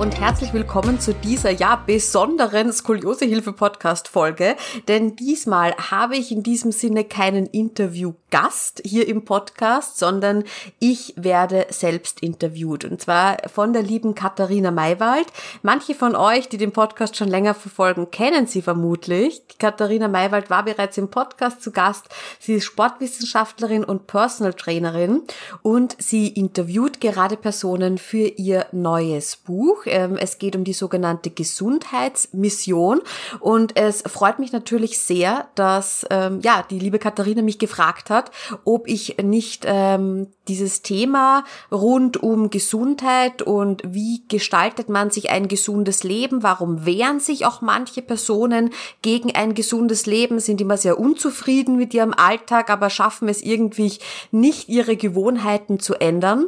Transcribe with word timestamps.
Und 0.00 0.18
herzlich 0.18 0.54
willkommen 0.54 0.98
zu 0.98 1.12
dieser 1.12 1.50
ja 1.50 1.76
besonderen 1.76 2.72
Skoliosehilfe-Podcast-Folge. 2.72 4.56
Denn 4.88 5.14
diesmal 5.14 5.74
habe 5.76 6.16
ich 6.16 6.32
in 6.32 6.42
diesem 6.42 6.72
Sinne 6.72 7.04
keinen 7.04 7.44
Interviewgast 7.44 8.80
hier 8.82 9.06
im 9.06 9.26
Podcast, 9.26 9.98
sondern 9.98 10.44
ich 10.78 11.12
werde 11.18 11.66
selbst 11.68 12.22
interviewt. 12.22 12.86
Und 12.86 13.02
zwar 13.02 13.36
von 13.52 13.74
der 13.74 13.82
lieben 13.82 14.14
Katharina 14.14 14.70
Maywald. 14.70 15.26
Manche 15.60 15.94
von 15.94 16.16
euch, 16.16 16.48
die 16.48 16.56
den 16.56 16.72
Podcast 16.72 17.16
schon 17.18 17.28
länger 17.28 17.52
verfolgen, 17.52 18.10
kennen 18.10 18.46
sie 18.46 18.62
vermutlich. 18.62 19.42
Katharina 19.58 20.08
Maywald 20.08 20.48
war 20.48 20.64
bereits 20.64 20.96
im 20.96 21.10
Podcast 21.10 21.60
zu 21.60 21.72
Gast. 21.72 22.08
Sie 22.38 22.54
ist 22.54 22.64
Sportwissenschaftlerin 22.64 23.84
und 23.84 24.06
Personal 24.06 24.54
Trainerin 24.54 25.24
und 25.60 25.94
sie 25.98 26.28
interviewt 26.28 27.02
gerade 27.02 27.36
Personen 27.36 27.98
für 27.98 28.28
ihr 28.28 28.64
neues 28.72 29.36
Buch. 29.36 29.84
Ähm, 29.90 30.16
es 30.16 30.38
geht 30.38 30.56
um 30.56 30.64
die 30.64 30.72
sogenannte 30.72 31.30
Gesundheitsmission 31.30 33.00
und 33.40 33.76
es 33.76 34.02
freut 34.02 34.38
mich 34.38 34.52
natürlich 34.52 34.98
sehr, 34.98 35.48
dass 35.54 36.06
ähm, 36.10 36.40
ja 36.42 36.64
die 36.68 36.78
liebe 36.78 36.98
Katharina 36.98 37.42
mich 37.42 37.58
gefragt 37.58 38.10
hat, 38.10 38.30
ob 38.64 38.88
ich 38.88 39.16
nicht 39.22 39.64
ähm, 39.66 40.28
dieses 40.48 40.82
Thema 40.82 41.44
rund 41.70 42.22
um 42.22 42.50
Gesundheit 42.50 43.40
und 43.40 43.82
wie 43.86 44.24
gestaltet 44.28 44.88
man 44.88 45.10
sich 45.10 45.30
ein 45.30 45.46
gesundes 45.46 46.02
Leben, 46.02 46.42
warum 46.42 46.84
wehren 46.84 47.20
sich 47.20 47.46
auch 47.46 47.60
manche 47.60 48.02
Personen 48.02 48.70
gegen 49.02 49.34
ein 49.34 49.54
gesundes 49.54 50.06
Leben, 50.06 50.40
sind 50.40 50.60
immer 50.60 50.76
sehr 50.76 50.98
unzufrieden 50.98 51.76
mit 51.76 51.94
ihrem 51.94 52.12
Alltag, 52.12 52.68
aber 52.68 52.90
schaffen 52.90 53.28
es 53.28 53.42
irgendwie 53.42 53.92
nicht, 54.32 54.68
ihre 54.68 54.96
Gewohnheiten 54.96 55.78
zu 55.78 55.94
ändern. 55.94 56.46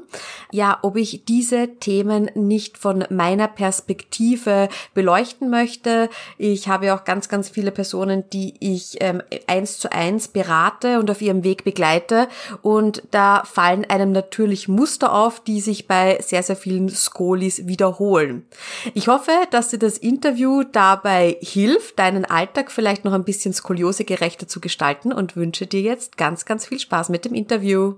Ja, 0.50 0.78
ob 0.83 0.97
ich 0.97 1.25
diese 1.25 1.77
Themen 1.78 2.31
nicht 2.34 2.78
von 2.78 3.05
meiner 3.33 3.48
Perspektive 3.48 4.69
beleuchten 4.92 5.48
möchte. 5.48 6.11
Ich 6.36 6.69
habe 6.69 6.92
auch 6.92 7.05
ganz, 7.05 7.30
ganz 7.30 7.48
viele 7.48 7.70
Personen, 7.70 8.25
die 8.30 8.55
ich 8.61 8.98
ähm, 9.00 9.22
eins 9.47 9.78
zu 9.78 9.91
eins 9.91 10.28
berate 10.28 10.98
und 10.98 11.11
auf 11.11 11.22
ihrem 11.22 11.42
Weg 11.42 11.64
begleite. 11.64 12.28
Und 12.60 13.03
da 13.10 13.42
fallen 13.44 13.86
einem 13.86 14.12
natürlich 14.12 14.69
Muster 14.69 15.14
auf, 15.14 15.41
die 15.41 15.62
sich 15.62 15.88
bei 15.88 16.19
sehr, 16.20 16.42
sehr 16.42 16.56
vielen 16.56 16.91
Skolis 16.91 17.66
wiederholen. 17.66 18.44
Ich 18.92 19.08
hoffe, 19.08 19.33
dass 19.50 19.70
dir 19.70 19.78
das 19.78 19.97
Interview 19.97 20.62
dabei 20.62 21.38
hilft, 21.41 21.98
deinen 21.98 22.27
Alltag 22.27 22.70
vielleicht 22.70 23.06
noch 23.06 23.14
ein 23.14 23.25
bisschen 23.25 23.55
skoliosegerechter 23.55 24.47
zu 24.47 24.60
gestalten 24.60 25.10
und 25.10 25.36
wünsche 25.36 25.66
dir 25.66 25.80
jetzt 25.80 26.19
ganz, 26.19 26.44
ganz 26.44 26.66
viel 26.66 26.78
Spaß 26.78 27.08
mit 27.08 27.25
dem 27.25 27.33
Interview. 27.33 27.94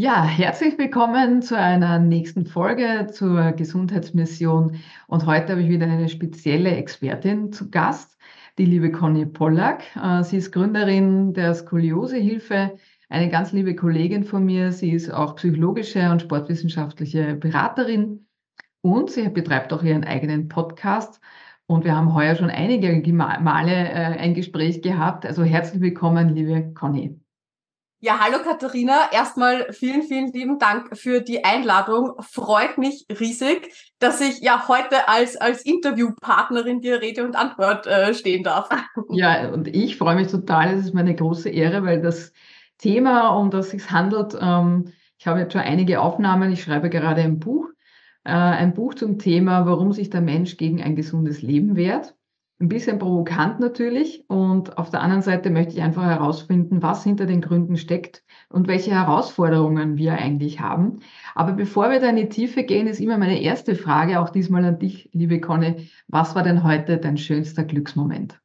Ja, 0.00 0.22
herzlich 0.22 0.78
willkommen 0.78 1.42
zu 1.42 1.58
einer 1.58 1.98
nächsten 1.98 2.46
Folge 2.46 3.08
zur 3.12 3.50
Gesundheitsmission. 3.50 4.78
Und 5.08 5.26
heute 5.26 5.50
habe 5.50 5.62
ich 5.62 5.68
wieder 5.68 5.86
eine 5.86 6.08
spezielle 6.08 6.70
Expertin 6.70 7.52
zu 7.52 7.68
Gast, 7.68 8.16
die 8.58 8.64
liebe 8.64 8.92
Conny 8.92 9.26
Pollack. 9.26 9.82
Äh, 9.96 10.22
sie 10.22 10.36
ist 10.36 10.52
Gründerin 10.52 11.34
der 11.34 11.52
Skoliosehilfe, 11.52 12.78
eine 13.08 13.28
ganz 13.28 13.50
liebe 13.50 13.74
Kollegin 13.74 14.22
von 14.22 14.44
mir. 14.44 14.70
Sie 14.70 14.92
ist 14.92 15.10
auch 15.10 15.34
psychologische 15.34 16.12
und 16.12 16.22
sportwissenschaftliche 16.22 17.34
Beraterin 17.34 18.28
und 18.82 19.10
sie 19.10 19.28
betreibt 19.28 19.72
auch 19.72 19.82
ihren 19.82 20.04
eigenen 20.04 20.46
Podcast. 20.46 21.20
Und 21.66 21.84
wir 21.84 21.96
haben 21.96 22.14
heuer 22.14 22.36
schon 22.36 22.50
einige 22.50 23.12
Male 23.12 23.72
äh, 23.72 24.16
ein 24.16 24.34
Gespräch 24.34 24.80
gehabt. 24.80 25.26
Also 25.26 25.42
herzlich 25.42 25.80
willkommen, 25.82 26.36
liebe 26.36 26.72
Conny. 26.72 27.18
Ja, 28.00 28.20
hallo 28.20 28.38
Katharina. 28.44 29.10
Erstmal 29.12 29.72
vielen, 29.72 30.02
vielen 30.04 30.32
lieben 30.32 30.60
Dank 30.60 30.96
für 30.96 31.20
die 31.20 31.44
Einladung. 31.44 32.12
Freut 32.20 32.78
mich 32.78 33.06
riesig, 33.18 33.72
dass 33.98 34.20
ich 34.20 34.40
ja 34.40 34.68
heute 34.68 35.08
als, 35.08 35.36
als 35.36 35.62
Interviewpartnerin 35.62 36.80
dir 36.80 37.02
Rede 37.02 37.24
und 37.24 37.34
Antwort 37.34 37.88
äh, 37.88 38.14
stehen 38.14 38.44
darf. 38.44 38.68
Ja, 39.10 39.48
und 39.50 39.66
ich 39.66 39.96
freue 39.96 40.14
mich 40.14 40.28
total. 40.28 40.74
Es 40.74 40.84
ist 40.84 40.94
meine 40.94 41.16
große 41.16 41.48
Ehre, 41.48 41.82
weil 41.82 42.00
das 42.00 42.32
Thema, 42.78 43.30
um 43.30 43.50
das 43.50 43.74
es 43.74 43.90
handelt, 43.90 44.38
ähm, 44.40 44.92
ich 45.18 45.26
habe 45.26 45.40
jetzt 45.40 45.52
schon 45.52 45.62
einige 45.62 46.00
Aufnahmen. 46.00 46.52
Ich 46.52 46.62
schreibe 46.62 46.90
gerade 46.90 47.22
ein 47.22 47.40
Buch, 47.40 47.66
äh, 48.22 48.30
ein 48.30 48.74
Buch 48.74 48.94
zum 48.94 49.18
Thema, 49.18 49.66
warum 49.66 49.92
sich 49.92 50.08
der 50.08 50.20
Mensch 50.20 50.56
gegen 50.56 50.80
ein 50.80 50.94
gesundes 50.94 51.42
Leben 51.42 51.74
wehrt. 51.74 52.14
Ein 52.60 52.68
bisschen 52.68 52.98
provokant 52.98 53.60
natürlich. 53.60 54.24
Und 54.28 54.78
auf 54.78 54.90
der 54.90 55.00
anderen 55.00 55.22
Seite 55.22 55.50
möchte 55.50 55.74
ich 55.74 55.82
einfach 55.82 56.04
herausfinden, 56.04 56.82
was 56.82 57.04
hinter 57.04 57.26
den 57.26 57.40
Gründen 57.40 57.76
steckt 57.76 58.24
und 58.48 58.66
welche 58.66 58.90
Herausforderungen 58.90 59.96
wir 59.96 60.14
eigentlich 60.14 60.58
haben. 60.58 60.98
Aber 61.36 61.52
bevor 61.52 61.90
wir 61.90 62.00
da 62.00 62.08
in 62.08 62.16
die 62.16 62.28
Tiefe 62.28 62.64
gehen, 62.64 62.88
ist 62.88 62.98
immer 62.98 63.16
meine 63.16 63.40
erste 63.40 63.76
Frage, 63.76 64.18
auch 64.18 64.30
diesmal 64.30 64.64
an 64.64 64.78
dich, 64.80 65.08
liebe 65.12 65.40
Conny. 65.40 65.88
Was 66.08 66.34
war 66.34 66.42
denn 66.42 66.64
heute 66.64 66.98
dein 66.98 67.16
schönster 67.16 67.62
Glücksmoment? 67.62 68.40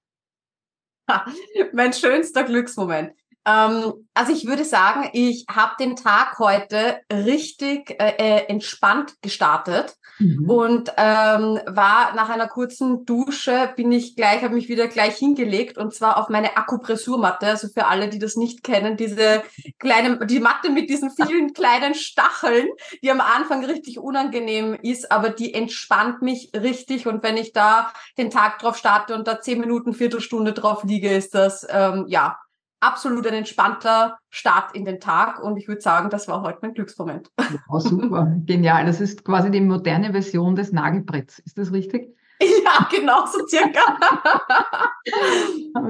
mein 1.74 1.92
schönster 1.94 2.44
Glücksmoment. 2.44 3.14
Ähm, 3.46 4.08
also 4.14 4.32
ich 4.32 4.46
würde 4.46 4.64
sagen, 4.64 5.10
ich 5.14 5.46
habe 5.50 5.74
den 5.80 5.96
Tag 5.96 6.40
heute 6.40 7.02
richtig 7.12 7.90
äh, 8.00 8.14
äh, 8.18 8.46
entspannt 8.48 9.16
gestartet 9.22 9.96
mhm. 10.20 10.50
und 10.50 10.90
ähm, 10.98 11.60
war 11.66 12.14
nach 12.16 12.30
einer 12.30 12.48
kurzen 12.48 13.06
Dusche 13.06 13.74
bin 13.76 13.92
ich 13.92 14.16
gleich, 14.16 14.44
habe 14.44 14.54
mich 14.54 14.70
wieder 14.70 14.88
gleich 14.88 15.18
hingelegt 15.18 15.78
und 15.78 15.94
zwar 15.94 16.18
auf 16.18 16.30
meine 16.30 16.56
Akupressurmatte. 16.56 17.48
Also 17.48 17.68
für 17.68 17.88
alle, 17.88 18.08
die 18.08 18.20
das 18.20 18.38
nicht 18.38 18.64
kennen, 18.64 18.96
diese 18.96 19.44
kleine, 19.78 20.26
die 20.26 20.40
Matte 20.40 20.70
mit 20.70 20.90
diesen 20.90 21.12
vielen 21.12 21.54
kleinen 21.54 21.96
Stacheln, 21.96 22.68
die 23.02 23.12
am 23.12 23.20
Anfang 23.20 23.66
richtig 23.66 24.00
unangenehm 24.00 24.78
ist, 24.82 25.12
aber 25.12 25.30
die 25.30 25.54
entspannt 25.54 26.22
mich 26.22 26.52
richtig 26.56 27.08
und 27.08 27.24
wenn 27.24 27.36
ich 27.36 27.52
da 27.52 27.92
den 28.18 28.30
Tag 28.30 28.60
drauf 28.60 28.78
starte 28.78 29.16
und 29.16 29.28
da 29.28 29.42
zehn 29.42 29.60
Minuten, 29.60 29.94
Viertelstunde 29.94 30.54
drauf 30.54 30.84
liege, 30.86 31.14
ist 31.14 31.36
das 31.36 31.68
ähm, 31.70 32.06
ja 32.08 32.38
absolut 32.84 33.26
ein 33.26 33.34
entspannter 33.34 34.18
Start 34.30 34.76
in 34.76 34.86
den 34.86 35.00
Tag 35.00 35.42
und 35.42 35.58
ich 35.58 35.68
würde 35.68 35.82
sagen, 35.82 36.10
das 36.10 36.28
war 36.28 36.42
heute 36.42 36.60
mein 36.62 36.74
Glücksmoment. 36.74 37.30
Oh, 37.70 37.80
super, 37.80 38.32
genial. 38.46 38.86
Das 38.86 39.00
ist 39.02 39.24
quasi 39.24 39.50
die 39.50 39.62
moderne 39.62 40.12
Version 40.12 40.56
des 40.56 40.72
Nagelbretts. 40.72 41.40
Ist 41.40 41.58
das 41.58 41.72
richtig? 41.72 42.10
Ja, 42.66 42.90
genau, 42.92 43.26
so 43.26 43.46
circa. 43.48 43.80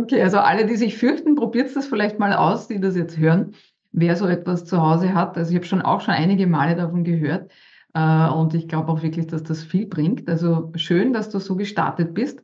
okay, 0.01 0.21
also 0.21 0.37
alle, 0.37 0.65
die 0.65 0.75
sich 0.75 0.97
fürchten, 0.97 1.35
probiert 1.35 1.75
das 1.75 1.87
vielleicht 1.87 2.19
mal 2.19 2.33
aus, 2.33 2.67
die 2.67 2.79
das 2.79 2.95
jetzt 2.95 3.17
hören, 3.17 3.55
wer 3.91 4.15
so 4.15 4.27
etwas 4.27 4.65
zu 4.65 4.81
Hause 4.81 5.13
hat. 5.13 5.37
Also 5.37 5.51
ich 5.51 5.55
habe 5.55 5.65
schon 5.65 5.81
auch 5.81 6.01
schon 6.01 6.13
einige 6.13 6.45
Male 6.45 6.75
davon 6.75 7.03
gehört 7.03 7.51
äh, 7.93 8.27
und 8.27 8.53
ich 8.53 8.67
glaube 8.67 8.91
auch 8.91 9.01
wirklich, 9.01 9.27
dass 9.27 9.43
das 9.43 9.63
viel 9.63 9.87
bringt. 9.87 10.27
Also 10.27 10.71
schön, 10.75 11.13
dass 11.13 11.29
du 11.29 11.39
so 11.39 11.55
gestartet 11.55 12.13
bist. 12.13 12.43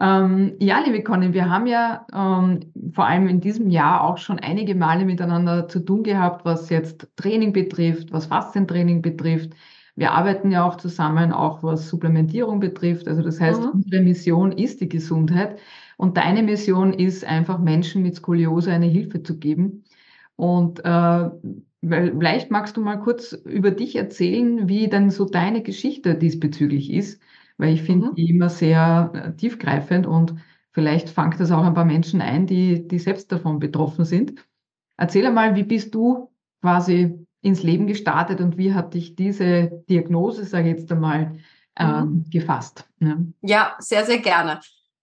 Ähm, 0.00 0.54
ja, 0.58 0.80
liebe 0.80 1.02
Conny, 1.02 1.34
wir 1.34 1.50
haben 1.50 1.66
ja 1.66 2.06
ähm, 2.14 2.72
vor 2.94 3.06
allem 3.06 3.28
in 3.28 3.40
diesem 3.40 3.68
Jahr 3.68 4.02
auch 4.02 4.16
schon 4.16 4.38
einige 4.38 4.74
Male 4.74 5.04
miteinander 5.04 5.68
zu 5.68 5.80
tun 5.80 6.02
gehabt, 6.02 6.46
was 6.46 6.70
jetzt 6.70 7.06
Training 7.16 7.52
betrifft, 7.52 8.10
was 8.10 8.26
Faszientraining 8.26 9.02
betrifft. 9.02 9.50
Wir 9.96 10.12
arbeiten 10.12 10.50
ja 10.50 10.64
auch 10.64 10.76
zusammen, 10.76 11.32
auch 11.32 11.62
was 11.62 11.90
Supplementierung 11.90 12.60
betrifft. 12.60 13.08
Also 13.08 13.22
das 13.22 13.38
heißt, 13.38 13.60
mhm. 13.60 13.70
unsere 13.72 14.02
Mission 14.02 14.52
ist 14.52 14.80
die 14.80 14.88
Gesundheit 14.88 15.58
und 15.98 16.16
deine 16.16 16.42
Mission 16.42 16.94
ist 16.94 17.26
einfach 17.26 17.58
Menschen 17.58 18.02
mit 18.02 18.16
Skoliose 18.16 18.72
eine 18.72 18.86
Hilfe 18.86 19.22
zu 19.22 19.38
geben. 19.38 19.84
Und 20.36 20.82
äh, 20.82 21.30
vielleicht 21.82 22.50
magst 22.50 22.78
du 22.78 22.80
mal 22.80 22.96
kurz 22.96 23.32
über 23.32 23.70
dich 23.70 23.96
erzählen, 23.96 24.66
wie 24.66 24.88
denn 24.88 25.10
so 25.10 25.26
deine 25.26 25.62
Geschichte 25.62 26.14
diesbezüglich 26.14 26.90
ist 26.90 27.20
weil 27.60 27.74
ich 27.74 27.82
finde 27.82 28.08
mhm. 28.08 28.14
die 28.14 28.30
immer 28.30 28.48
sehr 28.48 29.10
äh, 29.14 29.36
tiefgreifend 29.36 30.06
und 30.06 30.34
vielleicht 30.72 31.10
fangt 31.10 31.38
das 31.38 31.50
auch 31.50 31.64
ein 31.64 31.74
paar 31.74 31.84
Menschen 31.84 32.20
ein, 32.20 32.46
die, 32.46 32.86
die 32.86 32.98
selbst 32.98 33.30
davon 33.30 33.58
betroffen 33.58 34.04
sind. 34.04 34.34
Erzähl 34.96 35.26
einmal, 35.26 35.54
wie 35.54 35.64
bist 35.64 35.94
du 35.94 36.30
quasi 36.60 37.26
ins 37.42 37.62
Leben 37.62 37.86
gestartet 37.86 38.40
und 38.40 38.58
wie 38.58 38.74
hat 38.74 38.94
dich 38.94 39.16
diese 39.16 39.82
Diagnose, 39.88 40.44
sage 40.44 40.70
ich 40.70 40.78
jetzt 40.78 40.92
einmal, 40.92 41.38
ähm, 41.76 42.00
mhm. 42.00 42.24
gefasst? 42.30 42.88
Ja. 43.00 43.16
ja, 43.42 43.76
sehr, 43.78 44.04
sehr 44.04 44.18
gerne. 44.18 44.60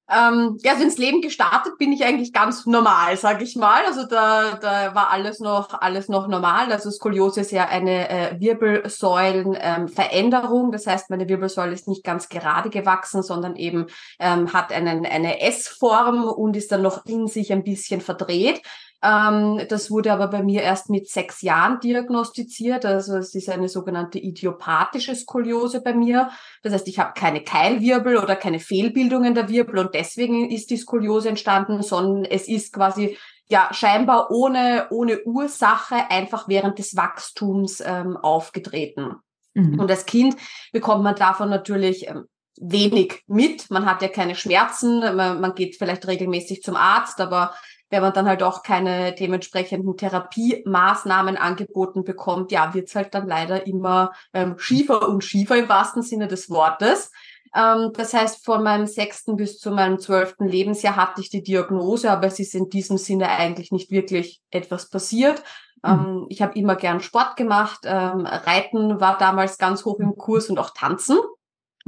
Ähm, 0.09 0.57
ja, 0.63 0.71
also 0.71 0.83
ins 0.83 0.97
Leben 0.97 1.21
gestartet 1.21 1.77
bin 1.77 1.91
ich 1.91 2.05
eigentlich 2.05 2.31
ganz 2.31 2.65
normal, 2.65 3.17
sage 3.17 3.43
ich 3.43 3.57
mal. 3.57 3.83
Also 3.85 4.05
da, 4.05 4.55
da 4.55 4.95
war 4.95 5.11
alles 5.11 5.39
noch, 5.39 5.81
alles 5.81 6.07
noch 6.07 6.29
normal. 6.29 6.71
Also 6.71 6.89
Skoliose 6.89 7.41
ist 7.41 7.51
ja 7.51 7.65
eine 7.65 8.09
äh, 8.09 8.39
Wirbelsäulenveränderung. 8.39 10.67
Ähm, 10.67 10.71
das 10.71 10.87
heißt, 10.87 11.09
meine 11.09 11.27
Wirbelsäule 11.27 11.73
ist 11.73 11.89
nicht 11.89 12.05
ganz 12.05 12.29
gerade 12.29 12.69
gewachsen, 12.69 13.21
sondern 13.21 13.57
eben 13.57 13.87
ähm, 14.19 14.53
hat 14.53 14.71
einen, 14.71 15.05
eine 15.05 15.41
S-Form 15.41 16.23
und 16.23 16.55
ist 16.55 16.71
dann 16.71 16.83
noch 16.83 17.05
in 17.05 17.27
sich 17.27 17.51
ein 17.51 17.65
bisschen 17.65 17.99
verdreht. 17.99 18.61
Ähm, 19.03 19.61
das 19.69 19.91
wurde 19.91 20.11
aber 20.11 20.27
bei 20.27 20.41
mir 20.41 20.63
erst 20.63 20.89
mit 20.89 21.07
sechs 21.07 21.41
Jahren 21.41 21.79
diagnostiziert. 21.79 22.85
Also 22.85 23.17
es 23.17 23.35
ist 23.35 23.49
eine 23.49 23.69
sogenannte 23.69 24.19
idiopathische 24.19 25.15
Skoliose 25.15 25.81
bei 25.81 25.93
mir. 25.93 26.29
Das 26.63 26.73
heißt, 26.73 26.87
ich 26.87 26.99
habe 26.99 27.13
keine 27.13 27.43
Keilwirbel 27.43 28.17
oder 28.17 28.35
keine 28.35 28.59
Fehlbildungen 28.59 29.35
der 29.35 29.49
Wirbel 29.49 29.77
und 29.79 29.93
deswegen 29.93 30.49
ist 30.49 30.71
die 30.71 30.77
Skoliose 30.77 31.29
entstanden, 31.29 31.83
sondern 31.83 32.25
es 32.25 32.47
ist 32.47 32.73
quasi 32.73 33.17
ja 33.49 33.69
scheinbar 33.71 34.31
ohne, 34.31 34.87
ohne 34.89 35.23
Ursache 35.23 36.09
einfach 36.09 36.47
während 36.47 36.79
des 36.79 36.97
Wachstums 36.97 37.81
ähm, 37.85 38.17
aufgetreten. 38.17 39.15
Mhm. 39.53 39.79
Und 39.79 39.89
als 39.89 40.05
Kind 40.05 40.35
bekommt 40.71 41.03
man 41.03 41.15
davon 41.15 41.49
natürlich 41.49 42.07
ähm, 42.07 42.25
wenig 42.59 43.23
mit. 43.27 43.69
Man 43.69 43.85
hat 43.85 44.01
ja 44.01 44.07
keine 44.07 44.35
Schmerzen, 44.35 44.99
man, 44.99 45.39
man 45.39 45.55
geht 45.55 45.75
vielleicht 45.77 46.07
regelmäßig 46.07 46.63
zum 46.63 46.75
Arzt, 46.75 47.21
aber 47.21 47.53
wenn 47.89 48.01
man 48.01 48.13
dann 48.13 48.27
halt 48.27 48.43
auch 48.43 48.63
keine 48.63 49.13
dementsprechenden 49.13 49.95
Therapiemaßnahmen 49.95 51.37
angeboten 51.37 52.03
bekommt, 52.03 52.51
ja, 52.51 52.73
wird's 52.73 52.95
halt 52.95 53.13
dann 53.13 53.27
leider 53.27 53.65
immer 53.65 54.11
ähm, 54.33 54.57
schiefer 54.57 55.07
und 55.07 55.23
schiefer 55.23 55.57
im 55.57 55.69
wahrsten 55.69 56.01
Sinne 56.01 56.27
des 56.27 56.49
Wortes. 56.49 57.11
Ähm, 57.55 57.91
das 57.93 58.13
heißt, 58.13 58.43
von 58.45 58.63
meinem 58.63 58.87
sechsten 58.87 59.35
bis 59.35 59.59
zu 59.59 59.71
meinem 59.71 59.99
zwölften 59.99 60.47
Lebensjahr 60.47 60.95
hatte 60.95 61.21
ich 61.21 61.29
die 61.29 61.43
Diagnose, 61.43 62.11
aber 62.11 62.27
es 62.27 62.39
ist 62.39 62.55
in 62.55 62.69
diesem 62.69 62.97
Sinne 62.97 63.29
eigentlich 63.29 63.71
nicht 63.71 63.89
wirklich 63.91 64.41
etwas 64.51 64.89
passiert. 64.89 65.41
Mhm. 65.83 65.89
Ähm, 65.89 66.25
ich 66.29 66.41
habe 66.41 66.57
immer 66.57 66.75
gern 66.75 67.01
Sport 67.01 67.35
gemacht. 67.35 67.79
Ähm, 67.83 68.25
Reiten 68.25 68.99
war 68.99 69.17
damals 69.17 69.57
ganz 69.57 69.85
hoch 69.85 69.99
im 69.99 70.15
Kurs 70.17 70.49
und 70.49 70.59
auch 70.59 70.71
Tanzen. 70.71 71.17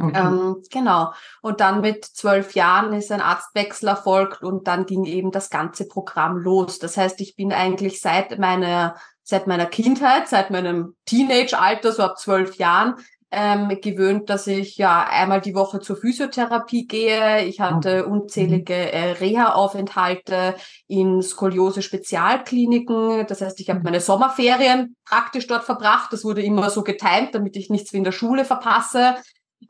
Okay. 0.01 0.18
Ähm, 0.18 0.63
genau. 0.72 1.13
Und 1.42 1.60
dann 1.60 1.81
mit 1.81 2.06
zwölf 2.06 2.56
Jahren 2.56 2.94
ist 2.94 3.12
ein 3.12 3.22
Arztwechsel 3.22 3.90
erfolgt 3.90 4.44
und 4.44 4.68
dann 4.68 4.86
ging 4.86 5.06
eben 5.06 5.31
das 5.31 5.50
ganze 5.50 5.88
Programm 5.88 6.38
los. 6.38 6.80
Das 6.80 6.98
heißt, 6.98 7.19
ich 7.22 7.36
bin 7.36 7.51
eigentlich 7.51 8.01
seit 8.01 8.40
meiner, 8.40 8.96
seit 9.24 9.48
meiner 9.48 9.66
Kindheit, 9.66 10.28
seit 10.28 10.51
meinem 10.51 10.96
Teenage-Alter, 11.06 11.92
so 11.92 12.04
ab 12.04 12.18
zwölf 12.18 12.56
Jahren, 12.56 12.96
ähm, 13.31 13.69
gewöhnt, 13.81 14.30
dass 14.30 14.48
ich 14.48 14.78
ja 14.78 15.06
einmal 15.07 15.42
die 15.42 15.54
Woche 15.54 15.80
zur 15.80 15.96
Physiotherapie 15.96 16.88
gehe. 16.88 17.45
Ich 17.45 17.60
hatte 17.60 18.07
unzählige 18.07 18.74
äh, 18.74 19.12
Reha-Aufenthalte 19.12 20.56
in 20.88 21.22
Skoliose-Spezialkliniken. 21.22 23.28
Das 23.28 23.42
heißt, 23.42 23.60
ich 23.60 23.69
habe 23.69 23.80
mhm. 23.80 23.86
meine 23.86 24.00
Sommerferien 24.00 24.95
praktisch 25.06 25.45
dort 25.45 25.63
verbracht. 25.63 26.12
Das 26.12 26.24
wurde 26.24 26.42
immer 26.42 26.72
so 26.72 26.84
getimt, 26.84 27.34
damit 27.34 27.56
ich 27.56 27.69
nichts 27.69 27.94
wie 27.94 27.98
in 27.98 28.04
der 28.04 28.12
Schule 28.12 28.45
verpasse. 28.45 29.16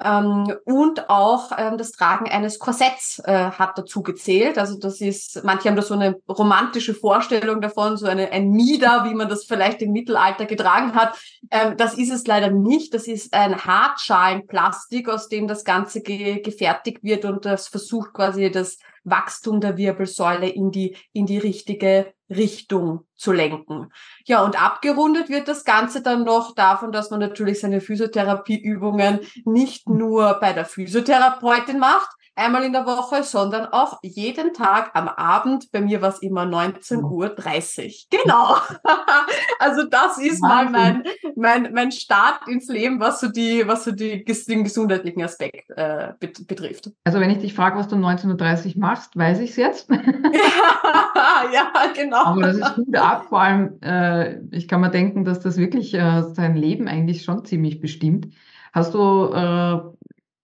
Ähm, 0.03 0.53
und 0.65 1.09
auch 1.09 1.51
ähm, 1.57 1.77
das 1.77 1.91
Tragen 1.91 2.30
eines 2.30 2.59
Korsetts 2.59 3.19
äh, 3.25 3.51
hat 3.51 3.77
dazu 3.77 4.01
gezählt. 4.01 4.57
Also 4.57 4.77
das 4.77 5.01
ist, 5.01 5.44
manche 5.44 5.68
haben 5.68 5.75
da 5.75 5.81
so 5.81 5.95
eine 5.95 6.15
romantische 6.30 6.94
Vorstellung 6.94 7.59
davon, 7.59 7.97
so 7.97 8.06
eine, 8.06 8.31
ein 8.31 8.51
Mieder, 8.51 9.06
wie 9.06 9.15
man 9.15 9.27
das 9.27 9.45
vielleicht 9.45 9.81
im 9.81 9.91
Mittelalter 9.91 10.45
getragen 10.45 10.95
hat. 10.95 11.18
Ähm, 11.51 11.75
das 11.75 11.95
ist 11.95 12.12
es 12.12 12.25
leider 12.27 12.50
nicht. 12.50 12.94
Das 12.94 13.07
ist 13.07 13.33
ein 13.33 13.65
Hartschalenplastik, 13.65 15.09
aus 15.09 15.27
dem 15.27 15.47
das 15.47 15.63
Ganze 15.63 16.01
ge 16.01 16.41
gefertigt 16.41 17.03
wird 17.03 17.25
und 17.25 17.45
das 17.45 17.68
versucht 17.68 18.13
quasi 18.13 18.51
das 18.51 18.77
Wachstum 19.03 19.59
der 19.59 19.77
Wirbelsäule 19.77 20.47
in 20.47 20.71
die, 20.71 20.95
in 21.13 21.25
die 21.25 21.38
richtige 21.38 22.13
Richtung 22.30 23.08
zu 23.16 23.31
lenken. 23.31 23.92
Ja, 24.26 24.44
und 24.44 24.62
abgerundet 24.62 25.30
wird 25.30 25.48
das 25.48 25.66
Ganze 25.66 26.02
dann 26.02 26.24
noch 26.24 26.56
davon, 26.56 26.92
dass 26.92 27.10
man 27.10 27.20
natürlich 27.20 27.60
seine 27.60 27.81
Physiotherapieübungen 27.81 29.22
nicht 29.46 29.90
nur 29.90 30.40
bei 30.40 30.54
der 30.54 30.66
Physiotherapeutin 30.66 31.80
macht, 31.80 32.10
einmal 32.39 32.63
in 32.63 32.74
der 32.74 32.86
Woche, 32.86 33.24
sondern 33.24 33.65
auch 33.65 34.00
jeden 34.01 34.53
Tag 34.53 34.91
am 34.94 35.07
Abend. 35.07 35.71
Bei 35.71 35.81
mir 35.81 36.01
war 36.01 36.09
es 36.09 36.19
immer 36.19 36.44
19.30 36.44 37.03
Uhr. 37.03 38.19
Genau. 38.21 38.56
also 39.59 39.83
das 39.89 40.18
ist 40.18 40.41
Wahnsinn. 40.41 40.71
mal 40.71 40.71
mein, 40.71 41.03
mein, 41.36 41.74
mein 41.74 41.91
Start 41.91 42.47
ins 42.47 42.68
Leben, 42.68 43.00
was 43.00 43.19
so 43.19 43.30
die, 43.30 43.68
was 43.68 43.83
so 43.83 43.91
die, 43.91 44.24
den 44.25 44.63
gesundheitlichen 44.63 45.21
Aspekt 45.21 45.69
äh, 45.71 46.13
betrifft. 46.19 46.91
Also 47.03 47.19
wenn 47.19 47.30
ich 47.30 47.39
dich 47.39 47.53
frage, 47.53 47.77
was 47.77 47.88
du 47.88 47.95
19.30 47.95 48.75
Uhr 48.75 48.81
machst, 48.81 49.18
weiß 49.18 49.39
ich 49.39 49.51
es 49.51 49.56
jetzt. 49.57 49.89
ja, 51.53 51.71
genau. 51.95 52.24
Aber 52.24 52.41
das 52.41 52.57
ist 52.57 52.75
gut 52.75 52.95
ab. 52.95 53.25
Vor 53.30 53.41
allem, 53.41 53.80
äh, 53.81 54.39
ich 54.51 54.68
kann 54.68 54.81
mir 54.81 54.89
denken, 54.89 55.25
dass 55.25 55.39
das 55.39 55.57
wirklich 55.57 55.94
äh, 55.94 56.24
sein 56.33 56.56
Leben 56.56 56.88
eigentlich 56.88 57.24
schon 57.24 57.45
ziemlich 57.45 57.81
bestimmt. 57.81 58.27
Hast 58.71 58.94
du 58.94 59.33
äh, 59.33 59.80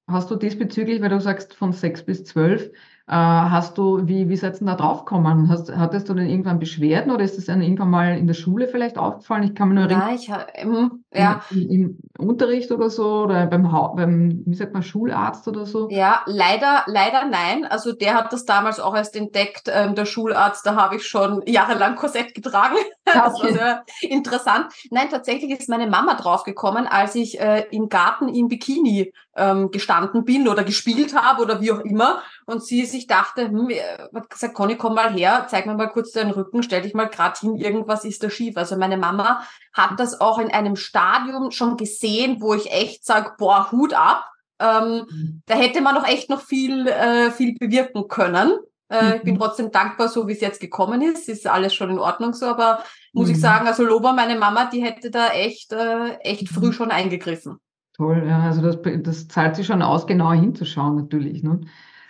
Hast 0.08 0.30
du 0.30 0.36
diesbezüglich, 0.36 1.02
weil 1.02 1.10
du 1.10 1.20
sagst 1.20 1.56
von 1.56 1.74
sechs 1.74 2.04
bis 2.04 2.24
zwölf, 2.26 2.72
äh, 3.08 3.14
hast 3.14 3.78
du, 3.78 4.08
wie, 4.08 4.30
wie 4.30 4.36
seid 4.36 4.60
ihr 4.60 4.66
da 4.66 4.74
drauf 4.74 5.06
gekommen? 5.06 5.48
Hast, 5.48 5.76
hattest 5.76 6.10
du 6.10 6.16
denn 6.16 6.28
irgendwann 6.28 6.58
Beschwerden 6.58 7.12
oder 7.12 7.24
ist 7.24 7.38
das 7.38 7.46
dann 7.46 7.62
irgendwann 7.62 7.92
mal 7.92 8.18
in 8.18 8.26
der 8.26 8.34
Schule 8.34 8.68
vielleicht 8.68 8.98
aufgefallen? 8.98 9.44
Ich 9.44 9.54
kann 9.54 9.70
mich 9.70 9.76
nur 9.76 9.86
erinnern. 9.86 10.10
Ja, 10.10 10.16
ich 10.16 10.32
habe, 10.32 10.46
ähm, 10.56 11.04
ja. 11.14 11.42
Im, 11.52 11.70
Im, 11.70 11.98
Unterricht 12.18 12.72
oder 12.72 12.90
so 12.90 13.24
oder 13.24 13.46
beim, 13.46 13.70
beim, 13.96 14.42
wie 14.48 14.56
sagt 14.56 14.74
man, 14.74 14.82
Schularzt 14.82 15.48
oder 15.48 15.68
so? 15.68 15.88
Ja, 15.92 16.24
leider, 16.26 16.84
leider 16.88 17.26
nein. 17.26 17.66
Also 17.66 17.92
der 17.92 18.16
hat 18.16 18.34
das 18.34 18.46
damals 18.46 18.80
auch 18.80 18.96
erst 18.96 19.16
entdeckt, 19.16 19.70
ähm, 19.72 19.94
der 19.94 20.06
Schularzt, 20.06 20.66
da 20.66 20.76
habe 20.76 20.96
ich 20.96 21.06
schon 21.06 21.44
jahrelang 21.46 21.96
Korsett 21.98 22.34
getragen. 22.34 22.76
das 23.06 23.40
war 23.40 23.52
sehr 23.52 23.84
interessant. 24.02 24.68
Nein, 24.90 25.10
tatsächlich 25.12 25.52
ist 25.52 25.70
meine 25.70 25.88
Mama 25.88 26.16
draufgekommen, 26.16 26.88
als 26.88 27.14
ich 27.14 27.40
äh, 27.40 27.66
im 27.70 27.90
Garten 27.90 28.30
im 28.30 28.48
Bikini 28.48 29.14
ähm, 29.36 29.72
gestanden 29.72 30.24
bin 30.24 30.48
oder 30.48 30.64
gespielt 30.64 31.16
habe 31.16 31.42
oder 31.42 31.62
wie 31.62 31.72
auch 31.72 31.80
immer. 31.80 32.22
Und 32.46 32.64
sie 32.64 32.86
sich 32.86 33.08
dachte, 33.08 33.50
hm, 33.50 33.70
hat 34.14 34.30
gesagt, 34.30 34.54
Conny, 34.54 34.76
komm 34.76 34.96
mal 34.96 35.14
her, 35.14 35.48
zeig 35.50 35.66
mir 35.66 35.76
mal 35.76 35.90
kurz 35.90 36.12
deinen 36.12 36.32
Rücken, 36.32 36.64
stell 36.64 36.82
dich 36.82 36.94
mal 36.94 37.10
grad 37.10 37.38
hin, 37.38 37.56
irgendwas 37.58 38.06
ist 38.06 38.24
da 38.24 38.30
schief. 38.30 38.58
Also 38.58 38.78
meine 38.78 38.98
Mama 38.98 39.44
hat 39.74 40.00
das 40.00 40.20
auch 40.22 40.40
in 40.40 40.52
einem 40.52 40.76
Stadium 40.76 41.52
schon 41.52 41.78
gesehen, 41.78 42.38
wo 42.40 42.54
ich 42.54 42.72
echt 42.72 43.06
sag, 43.06 43.38
boah, 43.38 43.72
Hut 43.72 43.94
ab. 43.94 44.30
Ähm, 44.60 45.06
mhm. 45.10 45.42
Da 45.46 45.56
hätte 45.56 45.82
man 45.82 45.96
noch 45.96 46.08
echt 46.08 46.30
noch 46.30 46.42
viel, 46.42 46.88
äh, 46.88 47.30
viel 47.32 47.56
bewirken 47.60 48.08
können. 48.08 48.58
Äh, 48.90 49.04
mhm. 49.04 49.14
Ich 49.16 49.22
bin 49.24 49.34
mhm. 49.34 49.40
trotzdem 49.40 49.72
dankbar, 49.72 50.08
so 50.08 50.28
wie 50.28 50.34
es 50.34 50.42
jetzt 50.42 50.62
gekommen 50.62 51.02
ist. 51.02 51.28
Ist 51.28 51.48
alles 51.48 51.74
schon 51.74 51.90
in 51.90 52.00
Ordnung 52.00 52.34
so, 52.34 52.46
aber 52.46 52.84
muss 53.14 53.28
mhm. 53.28 53.34
ich 53.34 53.42
sagen, 53.42 53.68
also 53.68 53.84
Loba, 53.84 54.14
meine 54.14 54.38
Mama, 54.38 54.66
die 54.66 54.84
hätte 54.84 55.12
da 55.12 55.30
echt, 55.30 55.74
äh, 55.74 56.16
echt 56.20 56.48
früh 56.48 56.68
mhm. 56.68 56.74
schon 56.74 56.92
eingegriffen. 56.92 57.60
Toll, 57.96 58.24
ja, 58.28 58.42
also 58.42 58.62
das, 58.62 58.80
das 59.04 59.28
zahlt 59.30 59.56
sich 59.56 59.66
schon 59.66 59.82
aus, 59.82 60.06
genauer 60.06 60.36
hinzuschauen 60.36 60.96
natürlich. 60.96 61.44
Ne? 61.44 61.62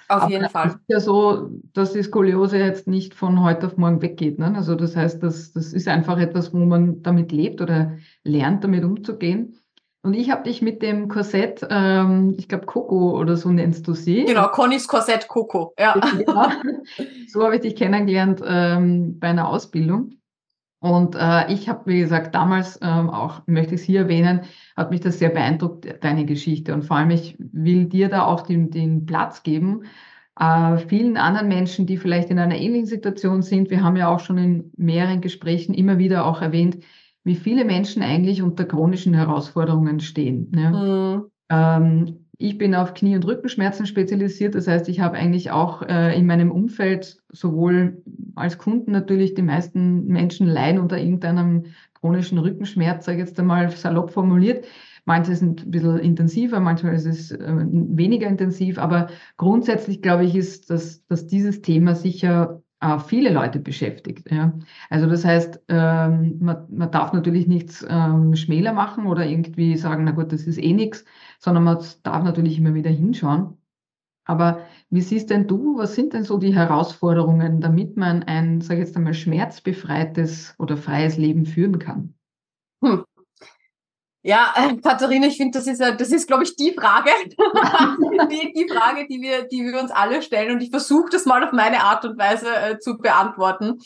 Auf 0.08 0.24
Aber 0.24 0.32
jeden 0.32 0.50
Fall. 0.50 0.68
Es 0.68 0.74
ist 0.74 0.84
ja 0.88 1.00
so, 1.00 1.50
dass 1.74 1.94
die 1.94 2.02
Skoliose 2.02 2.58
jetzt 2.58 2.88
nicht 2.88 3.14
von 3.14 3.44
heute 3.44 3.68
auf 3.68 3.78
morgen 3.78 4.02
weggeht. 4.02 4.40
Ne? 4.40 4.54
Also 4.56 4.74
das 4.74 4.96
heißt, 4.96 5.22
das, 5.22 5.52
das 5.54 5.74
ist 5.74 5.88
einfach 5.88 6.18
etwas, 6.18 6.54
wo 6.54 6.58
man 6.58 7.04
damit 7.04 7.32
lebt 7.32 7.62
oder 7.62 7.98
lernt, 8.24 8.64
damit 8.64 8.84
umzugehen. 8.84 9.60
Und 10.02 10.14
ich 10.14 10.30
habe 10.30 10.44
dich 10.44 10.62
mit 10.62 10.82
dem 10.84 11.08
Korsett, 11.08 11.66
ähm, 11.70 12.36
ich 12.38 12.48
glaube 12.48 12.68
Coco 12.68 13.20
oder 13.20 13.36
so 13.36 13.50
nennst 13.50 13.88
du 13.88 13.94
sie. 13.94 14.26
Genau, 14.26 14.48
Connys 14.50 14.88
Korsett 14.88 15.28
Coco, 15.28 15.74
ja. 15.80 15.96
ja 16.28 16.52
so 17.28 17.44
habe 17.44 17.56
ich 17.56 17.62
dich 17.62 17.76
kennengelernt 17.76 18.42
ähm, 18.46 19.20
bei 19.20 19.30
einer 19.30 19.50
Ausbildung. 19.50 20.12
Und 20.86 21.16
äh, 21.16 21.52
ich 21.52 21.68
habe, 21.68 21.88
wie 21.88 22.00
gesagt, 22.00 22.36
damals 22.36 22.78
ähm, 22.84 23.10
auch, 23.10 23.42
möchte 23.48 23.74
ich 23.74 23.82
es 23.82 23.88
hier 23.88 24.02
erwähnen, 24.02 24.42
hat 24.78 24.92
mich 24.92 25.00
das 25.00 25.18
sehr 25.18 25.30
beeindruckt, 25.30 25.88
deine 26.02 26.26
Geschichte. 26.26 26.76
Und 26.76 26.84
vor 26.84 26.98
allem, 26.98 27.10
ich 27.10 27.36
will 27.40 27.86
dir 27.86 28.08
da 28.08 28.26
auch 28.26 28.44
den, 28.44 28.70
den 28.70 29.08
Platz 29.08 29.42
geben, 29.42 29.86
äh, 30.40 30.78
vielen 30.78 31.18
anderen 31.18 31.48
Menschen, 31.48 31.88
die 31.88 31.98
vielleicht 31.98 32.30
in 32.30 32.38
einer 32.38 32.56
ähnlichen 32.56 32.86
Situation 32.86 33.42
sind. 33.42 33.72
Wir 33.72 33.84
haben 33.84 33.96
ja 33.96 34.10
auch 34.10 34.20
schon 34.20 34.38
in 34.38 34.72
mehreren 34.78 35.22
Gesprächen 35.22 35.74
immer 35.74 35.98
wieder 35.98 36.24
auch 36.24 36.44
erwähnt, 36.44 36.78
wie 37.24 37.36
viele 37.36 37.66
Menschen 37.66 38.04
eigentlich 38.04 38.44
unter 38.44 38.66
chronischen 38.66 39.16
Herausforderungen 39.16 40.00
stehen. 40.02 40.52
Ne? 40.52 40.70
Mhm. 40.70 41.32
Ähm, 41.50 42.25
ich 42.38 42.58
bin 42.58 42.76
auf 42.76 42.94
Knie- 42.94 43.16
und 43.16 43.26
Rückenschmerzen 43.26 43.86
spezialisiert. 43.86 44.56
Das 44.56 44.68
heißt, 44.68 44.90
ich 44.90 45.00
habe 45.00 45.18
eigentlich 45.18 45.52
auch 45.52 45.82
äh, 45.84 46.18
in 46.18 46.26
meinem 46.26 46.52
Umfeld 46.52 47.18
sowohl 47.30 48.02
als 48.36 48.58
Kunden 48.58 48.92
natürlich 48.92 49.34
die 49.34 49.42
meisten 49.42 50.06
Menschen 50.08 50.48
leiden 50.48 50.82
unter 50.82 50.98
irgendeinem 50.98 51.66
chronischen 51.94 52.38
Rückenschmerz, 52.38 53.06
sage 53.06 53.20
ich 53.20 53.28
jetzt 53.28 53.40
einmal 53.40 53.70
salopp 53.72 54.12
formuliert. 54.12 54.66
Manche 55.06 55.36
sind 55.36 55.66
ein 55.66 55.72
bisschen 55.72 56.00
intensiver, 56.00 56.60
manchmal 56.60 56.96
ist 56.96 57.06
es 57.06 57.32
äh, 57.32 57.38
weniger 57.40 58.28
intensiv, 58.28 58.80
aber 58.80 59.08
grundsätzlich 59.38 60.02
glaube 60.02 60.26
ich, 60.26 60.36
ist, 60.36 60.70
dass, 60.70 61.06
dass 61.06 61.28
dieses 61.28 61.62
Thema 61.62 61.96
sicher 61.96 62.64
äh, 62.82 63.00
viele 63.00 63.32
Leute 63.32 63.60
beschäftigt. 63.60 64.30
Ja. 64.32 64.54
Also 64.90 65.08
das 65.08 65.24
heißt, 65.24 65.62
ähm, 65.70 66.38
man, 66.40 66.66
man 66.70 66.92
darf 66.92 67.14
natürlich 67.14 67.48
nichts 67.48 67.86
ähm, 67.88 68.36
schmäler 68.36 68.74
machen 68.74 69.06
oder 69.08 69.26
irgendwie 69.26 69.78
sagen, 69.78 70.04
na 70.04 70.12
gut, 70.12 70.32
das 70.34 70.44
ist 70.48 70.58
eh 70.58 70.74
nichts, 70.74 71.06
sondern 71.46 71.64
man 71.64 71.86
darf 72.02 72.24
natürlich 72.24 72.58
immer 72.58 72.74
wieder 72.74 72.90
hinschauen. 72.90 73.58
Aber 74.26 74.66
wie 74.90 75.02
siehst 75.02 75.30
denn 75.30 75.48
du, 75.48 75.78
was 75.78 75.94
sind 75.94 76.14
denn 76.14 76.24
so 76.24 76.40
die 76.40 76.56
Herausforderungen, 76.56 77.62
damit 77.62 77.96
man 77.98 78.24
ein, 78.24 78.62
sage 78.62 78.82
ich 78.82 78.88
jetzt 78.88 78.98
einmal, 78.98 79.14
schmerzbefreites 79.14 80.56
oder 80.58 80.76
freies 80.76 81.18
Leben 81.18 81.46
führen 81.46 81.78
kann? 81.78 82.16
Hm. 82.84 83.06
Ja, 84.24 84.56
äh, 84.56 84.76
Katharina, 84.78 85.28
ich 85.28 85.38
finde, 85.38 85.60
das 85.60 85.68
ist, 85.68 85.80
das 85.80 86.12
ist, 86.12 86.26
glaube 86.26 86.44
ich, 86.46 86.56
die 86.56 86.74
Frage, 86.74 87.12
die, 87.28 88.52
die 88.54 88.68
Frage, 88.68 89.06
die 89.08 89.22
wir, 89.22 89.48
die 89.48 89.64
wir 89.66 89.80
uns 89.80 89.92
alle 89.92 90.24
stellen. 90.24 90.52
Und 90.52 90.64
ich 90.64 90.72
versuche 90.72 91.12
das 91.12 91.28
mal 91.28 91.44
auf 91.44 91.52
meine 91.52 91.84
Art 91.84 92.06
und 92.06 92.18
Weise 92.18 92.48
äh, 92.56 92.80
zu 92.80 92.98
beantworten. 92.98 93.80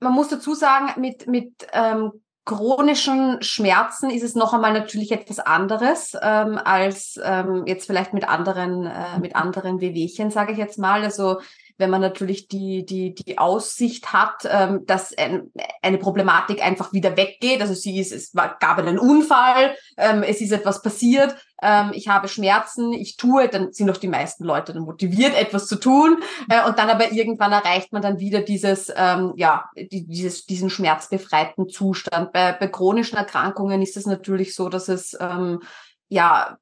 man 0.00 0.12
muss 0.12 0.26
dazu 0.26 0.54
sagen, 0.54 1.00
mit, 1.00 1.28
mit 1.28 1.52
ähm, 1.72 2.23
chronischen 2.44 3.42
Schmerzen 3.42 4.10
ist 4.10 4.22
es 4.22 4.34
noch 4.34 4.52
einmal 4.52 4.72
natürlich 4.72 5.12
etwas 5.12 5.38
anderes 5.38 6.14
ähm, 6.20 6.58
als 6.62 7.18
ähm, 7.22 7.64
jetzt 7.66 7.86
vielleicht 7.86 8.12
mit 8.12 8.28
anderen 8.28 8.86
äh, 8.86 9.18
mit 9.20 9.34
anderen 9.34 9.80
Wehwehchen, 9.80 10.30
sage 10.30 10.52
ich 10.52 10.58
jetzt 10.58 10.78
mal. 10.78 11.02
Also 11.02 11.40
wenn 11.76 11.90
man 11.90 12.00
natürlich 12.00 12.48
die, 12.48 12.84
die, 12.84 13.14
die 13.14 13.38
Aussicht 13.38 14.12
hat, 14.12 14.48
ähm, 14.48 14.86
dass 14.86 15.16
ein, 15.16 15.50
eine 15.82 15.98
Problematik 15.98 16.64
einfach 16.64 16.92
wieder 16.92 17.16
weggeht. 17.16 17.60
Also 17.60 17.74
sie 17.74 17.98
ist, 17.98 18.12
es 18.12 18.34
war, 18.34 18.56
gab 18.60 18.78
einen 18.78 18.98
Unfall, 18.98 19.74
ähm, 19.96 20.22
es 20.22 20.40
ist 20.40 20.52
etwas 20.52 20.82
passiert, 20.82 21.36
ähm, 21.62 21.92
ich 21.94 22.08
habe 22.08 22.28
Schmerzen, 22.28 22.92
ich 22.92 23.16
tue, 23.16 23.48
dann 23.48 23.72
sind 23.72 23.86
doch 23.86 23.96
die 23.96 24.08
meisten 24.08 24.44
Leute 24.44 24.72
dann 24.72 24.82
motiviert, 24.82 25.34
etwas 25.34 25.66
zu 25.66 25.76
tun. 25.76 26.18
Äh, 26.48 26.66
und 26.66 26.78
dann 26.78 26.90
aber 26.90 27.12
irgendwann 27.12 27.52
erreicht 27.52 27.92
man 27.92 28.02
dann 28.02 28.20
wieder 28.20 28.40
dieses, 28.40 28.92
ähm, 28.94 29.32
ja, 29.36 29.68
die, 29.76 30.06
dieses, 30.06 30.46
diesen 30.46 30.70
schmerzbefreiten 30.70 31.68
Zustand. 31.68 32.32
Bei, 32.32 32.52
bei 32.52 32.68
chronischen 32.68 33.16
Erkrankungen 33.16 33.82
ist 33.82 33.96
es 33.96 34.06
natürlich 34.06 34.54
so, 34.54 34.68
dass 34.68 34.88
es 34.88 35.16
ähm, 35.18 35.60
ja 36.08 36.58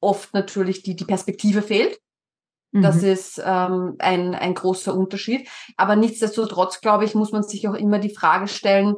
oft 0.00 0.34
natürlich 0.34 0.82
die, 0.82 0.96
die 0.96 1.04
Perspektive 1.04 1.62
fehlt. 1.62 1.98
Das 2.72 3.02
mhm. 3.02 3.08
ist 3.08 3.42
ähm, 3.44 3.96
ein, 3.98 4.34
ein 4.34 4.54
großer 4.54 4.94
Unterschied. 4.94 5.48
Aber 5.76 5.94
nichtsdestotrotz, 5.94 6.80
glaube 6.80 7.04
ich, 7.04 7.14
muss 7.14 7.30
man 7.30 7.42
sich 7.42 7.68
auch 7.68 7.74
immer 7.74 7.98
die 7.98 8.14
Frage 8.14 8.48
stellen, 8.48 8.96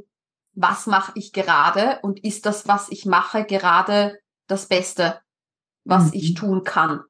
was 0.52 0.86
mache 0.86 1.12
ich 1.16 1.32
gerade 1.32 1.98
und 2.02 2.22
ist 2.22 2.46
das, 2.46 2.68
was 2.68 2.88
ich 2.90 3.04
mache, 3.04 3.44
gerade 3.44 4.18
das 4.46 4.66
Beste, 4.66 5.18
was 5.84 6.06
mhm. 6.06 6.12
ich 6.14 6.34
tun 6.34 6.62
kann? 6.62 7.00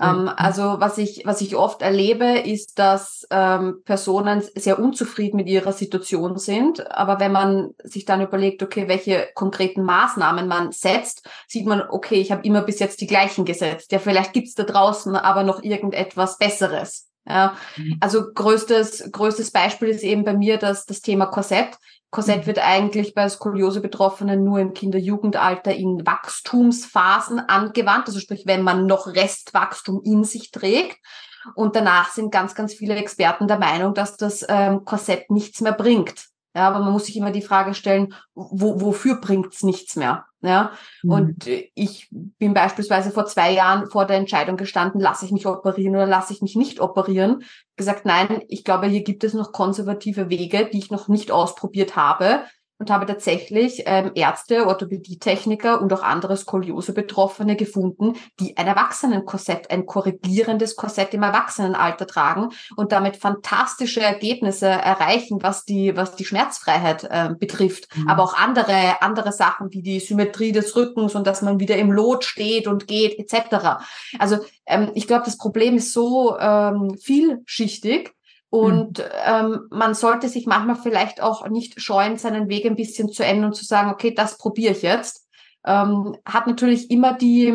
Ähm, 0.00 0.30
also 0.36 0.76
was 0.78 0.98
ich, 0.98 1.22
was 1.24 1.40
ich 1.40 1.56
oft 1.56 1.82
erlebe, 1.82 2.38
ist, 2.38 2.78
dass 2.78 3.26
ähm, 3.30 3.82
Personen 3.84 4.42
sehr 4.54 4.78
unzufrieden 4.78 5.36
mit 5.36 5.48
ihrer 5.48 5.72
Situation 5.72 6.36
sind. 6.38 6.90
Aber 6.90 7.18
wenn 7.20 7.32
man 7.32 7.70
sich 7.82 8.04
dann 8.04 8.20
überlegt, 8.20 8.62
okay, 8.62 8.88
welche 8.88 9.28
konkreten 9.34 9.82
Maßnahmen 9.82 10.48
man 10.48 10.72
setzt, 10.72 11.28
sieht 11.48 11.66
man, 11.66 11.82
okay, 11.88 12.16
ich 12.16 12.30
habe 12.30 12.46
immer 12.46 12.62
bis 12.62 12.78
jetzt 12.78 13.00
die 13.00 13.06
gleichen 13.06 13.44
gesetzt. 13.44 13.92
Ja, 13.92 13.98
vielleicht 13.98 14.32
gibt's 14.32 14.54
da 14.54 14.64
draußen 14.64 15.16
aber 15.16 15.42
noch 15.42 15.62
irgendetwas 15.62 16.38
Besseres. 16.38 17.08
Ja, 17.28 17.56
mhm. 17.76 17.96
also 18.00 18.32
größtes, 18.32 19.10
größtes 19.10 19.50
Beispiel 19.50 19.88
ist 19.88 20.04
eben 20.04 20.24
bei 20.24 20.34
mir 20.34 20.58
das, 20.58 20.86
das 20.86 21.00
Thema 21.00 21.26
Korsett. 21.26 21.76
Korsett 22.10 22.42
mhm. 22.42 22.46
wird 22.46 22.58
eigentlich 22.58 23.14
bei 23.14 23.28
Skoliose-Betroffenen 23.28 24.42
nur 24.42 24.58
im 24.58 24.72
Kinder-Jugendalter 24.74 25.74
in 25.74 26.06
Wachstumsphasen 26.06 27.40
angewandt. 27.40 28.06
Also 28.06 28.20
sprich, 28.20 28.44
wenn 28.46 28.62
man 28.62 28.86
noch 28.86 29.06
Restwachstum 29.06 30.00
in 30.04 30.24
sich 30.24 30.50
trägt. 30.50 30.98
Und 31.54 31.76
danach 31.76 32.10
sind 32.10 32.32
ganz, 32.32 32.54
ganz 32.54 32.74
viele 32.74 32.96
Experten 32.96 33.46
der 33.46 33.58
Meinung, 33.58 33.94
dass 33.94 34.16
das 34.16 34.44
ähm, 34.48 34.84
Korsett 34.84 35.30
nichts 35.30 35.60
mehr 35.60 35.72
bringt. 35.72 36.26
Ja, 36.56 36.68
aber 36.68 36.78
man 36.78 36.94
muss 36.94 37.04
sich 37.04 37.18
immer 37.18 37.32
die 37.32 37.42
Frage 37.42 37.74
stellen, 37.74 38.14
wo, 38.34 38.80
wofür 38.80 39.20
bringt's 39.20 39.62
nichts 39.62 39.94
mehr? 39.94 40.24
Ja, 40.40 40.72
mhm. 41.02 41.10
und 41.10 41.46
ich 41.74 42.08
bin 42.10 42.54
beispielsweise 42.54 43.10
vor 43.10 43.26
zwei 43.26 43.52
Jahren 43.52 43.90
vor 43.90 44.06
der 44.06 44.16
Entscheidung 44.16 44.56
gestanden, 44.56 44.98
lasse 44.98 45.26
ich 45.26 45.32
mich 45.32 45.46
operieren 45.46 45.94
oder 45.94 46.06
lasse 46.06 46.32
ich 46.32 46.40
mich 46.40 46.56
nicht 46.56 46.80
operieren. 46.80 47.44
Gesagt, 47.76 48.06
nein, 48.06 48.40
ich 48.48 48.64
glaube, 48.64 48.86
hier 48.86 49.04
gibt 49.04 49.22
es 49.22 49.34
noch 49.34 49.52
konservative 49.52 50.30
Wege, 50.30 50.70
die 50.72 50.78
ich 50.78 50.90
noch 50.90 51.08
nicht 51.08 51.30
ausprobiert 51.30 51.94
habe 51.94 52.44
und 52.78 52.90
habe 52.90 53.06
tatsächlich 53.06 53.84
ähm, 53.86 54.12
Ärzte, 54.14 54.66
Orthopädietechniker 54.66 55.80
und 55.80 55.92
auch 55.92 56.02
andere 56.02 56.36
Skoliose-Betroffene 56.36 57.56
gefunden, 57.56 58.14
die 58.38 58.56
ein 58.56 58.66
Erwachsenenkorsett, 58.66 59.70
ein 59.70 59.86
korrigierendes 59.86 60.76
Korsett 60.76 61.14
im 61.14 61.22
Erwachsenenalter 61.22 62.06
tragen 62.06 62.50
und 62.76 62.92
damit 62.92 63.16
fantastische 63.16 64.02
Ergebnisse 64.02 64.66
erreichen, 64.66 65.38
was 65.42 65.64
die, 65.64 65.96
was 65.96 66.16
die 66.16 66.24
Schmerzfreiheit 66.24 67.04
äh, 67.04 67.30
betrifft. 67.38 67.88
Mhm. 67.96 68.08
Aber 68.08 68.22
auch 68.24 68.34
andere, 68.34 69.00
andere 69.00 69.32
Sachen 69.32 69.72
wie 69.72 69.82
die 69.82 70.00
Symmetrie 70.00 70.52
des 70.52 70.76
Rückens 70.76 71.14
und 71.14 71.26
dass 71.26 71.42
man 71.42 71.60
wieder 71.60 71.76
im 71.76 71.90
Lot 71.90 72.24
steht 72.24 72.66
und 72.66 72.86
geht, 72.86 73.18
etc. 73.18 73.78
Also 74.18 74.38
ähm, 74.66 74.90
ich 74.94 75.06
glaube, 75.06 75.24
das 75.24 75.38
Problem 75.38 75.76
ist 75.76 75.92
so 75.92 76.38
ähm, 76.38 76.96
vielschichtig, 76.98 78.15
und 78.56 78.98
mhm. 78.98 79.04
ähm, 79.24 79.66
man 79.70 79.94
sollte 79.94 80.28
sich 80.28 80.46
manchmal 80.46 80.76
vielleicht 80.76 81.20
auch 81.20 81.46
nicht 81.48 81.80
scheuen, 81.80 82.16
seinen 82.16 82.48
Weg 82.48 82.64
ein 82.64 82.76
bisschen 82.76 83.10
zu 83.10 83.22
ändern 83.22 83.50
und 83.50 83.54
zu 83.54 83.64
sagen, 83.64 83.90
okay, 83.90 84.14
das 84.14 84.38
probiere 84.38 84.72
ich 84.72 84.82
jetzt. 84.82 85.28
Ähm, 85.66 86.16
hat 86.24 86.46
natürlich 86.46 86.90
immer 86.90 87.12
die, 87.12 87.48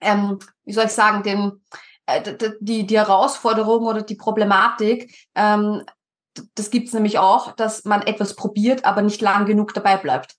ähm, 0.00 0.38
wie 0.64 0.72
soll 0.72 0.86
ich 0.86 0.92
sagen, 0.92 1.22
den, 1.22 1.60
äh, 2.06 2.34
die, 2.60 2.86
die 2.86 2.96
Herausforderung 2.96 3.84
oder 3.84 4.02
die 4.02 4.14
Problematik, 4.14 5.14
ähm, 5.34 5.82
das 6.54 6.70
gibt's 6.70 6.94
nämlich 6.94 7.18
auch, 7.18 7.52
dass 7.52 7.84
man 7.84 8.00
etwas 8.00 8.34
probiert, 8.34 8.86
aber 8.86 9.02
nicht 9.02 9.20
lang 9.20 9.44
genug 9.44 9.74
dabei 9.74 9.98
bleibt. 9.98 10.36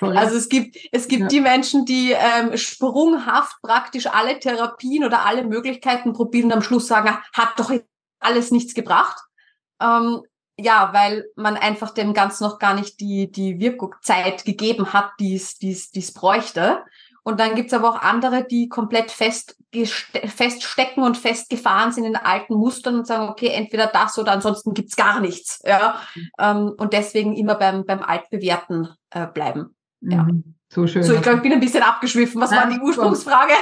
Also 0.00 0.36
es 0.36 0.48
gibt, 0.48 0.76
es 0.92 1.08
gibt 1.08 1.22
ja. 1.22 1.28
die 1.28 1.40
Menschen, 1.40 1.84
die 1.84 2.12
ähm, 2.12 2.56
sprunghaft 2.56 3.56
praktisch 3.60 4.06
alle 4.06 4.38
Therapien 4.38 5.04
oder 5.04 5.26
alle 5.26 5.42
Möglichkeiten 5.42 6.12
probieren 6.12 6.46
und 6.46 6.52
am 6.52 6.62
Schluss 6.62 6.86
sagen, 6.86 7.16
hat 7.32 7.58
doch 7.58 7.72
alles 8.20 8.50
nichts 8.50 8.74
gebracht. 8.74 9.18
Ähm, 9.80 10.22
ja, 10.58 10.90
weil 10.92 11.24
man 11.36 11.56
einfach 11.56 11.90
dem 11.90 12.12
Ganzen 12.12 12.44
noch 12.44 12.58
gar 12.58 12.74
nicht 12.74 13.00
die, 13.00 13.30
die 13.30 13.58
Wirkungszeit 13.60 14.44
gegeben 14.44 14.92
hat, 14.92 15.10
die 15.18 15.34
es 15.34 16.12
bräuchte. 16.12 16.84
Und 17.22 17.38
dann 17.38 17.54
gibt's 17.54 17.74
aber 17.74 17.90
auch 17.90 18.02
andere, 18.02 18.44
die 18.44 18.68
komplett 18.68 19.10
fest, 19.10 19.56
feststecken 19.72 21.02
und 21.02 21.16
festgefahren 21.16 21.92
sind 21.92 22.04
in 22.04 22.16
alten 22.16 22.54
Mustern 22.54 22.98
und 22.98 23.06
sagen, 23.06 23.28
okay, 23.28 23.48
entweder 23.48 23.86
das 23.86 24.18
oder 24.18 24.32
ansonsten 24.32 24.72
gibt's 24.72 24.96
gar 24.96 25.20
nichts. 25.20 25.60
Ja? 25.64 26.00
Ähm, 26.38 26.74
und 26.76 26.92
deswegen 26.92 27.36
immer 27.36 27.54
beim, 27.54 27.84
beim 27.84 28.02
Altbewährten 28.02 28.88
äh, 29.10 29.26
bleiben. 29.26 29.76
Ja. 30.00 30.24
Mhm. 30.24 30.56
So 30.68 30.86
schön. 30.86 31.02
So, 31.02 31.14
ich 31.14 31.22
glaube, 31.22 31.38
ich 31.38 31.42
bin 31.42 31.52
ein 31.52 31.60
bisschen 31.60 31.82
abgeschwiffen. 31.82 32.40
Was 32.40 32.52
ja, 32.52 32.58
war 32.58 32.66
die 32.70 32.78
Ursprungsfrage? 32.78 33.52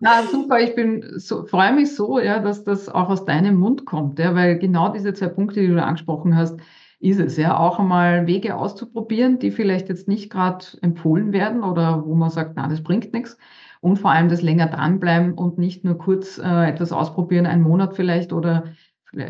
Na, 0.00 0.22
super, 0.30 0.60
ich 0.60 0.74
bin 0.74 1.18
so, 1.18 1.44
freue 1.44 1.74
mich 1.74 1.94
so, 1.94 2.18
ja, 2.18 2.38
dass 2.38 2.64
das 2.64 2.88
auch 2.88 3.08
aus 3.08 3.24
deinem 3.24 3.56
Mund 3.56 3.84
kommt, 3.84 4.18
ja, 4.18 4.34
weil 4.34 4.58
genau 4.58 4.90
diese 4.90 5.12
zwei 5.12 5.28
Punkte, 5.28 5.60
die 5.60 5.68
du 5.68 5.82
angesprochen 5.82 6.36
hast, 6.36 6.58
ist 6.98 7.20
es, 7.20 7.36
ja, 7.36 7.58
auch 7.58 7.78
einmal 7.78 8.26
Wege 8.26 8.56
auszuprobieren, 8.56 9.38
die 9.38 9.50
vielleicht 9.50 9.88
jetzt 9.88 10.08
nicht 10.08 10.30
gerade 10.30 10.64
empfohlen 10.80 11.32
werden 11.32 11.62
oder 11.62 12.06
wo 12.06 12.14
man 12.14 12.30
sagt, 12.30 12.52
na, 12.56 12.68
das 12.68 12.82
bringt 12.82 13.12
nichts. 13.12 13.36
Und 13.80 13.98
vor 13.98 14.10
allem 14.10 14.28
das 14.28 14.42
länger 14.42 14.66
dranbleiben 14.66 15.34
und 15.34 15.58
nicht 15.58 15.84
nur 15.84 15.98
kurz 15.98 16.38
äh, 16.38 16.68
etwas 16.68 16.92
ausprobieren, 16.92 17.46
einen 17.46 17.62
Monat 17.62 17.94
vielleicht 17.94 18.32
oder 18.32 18.64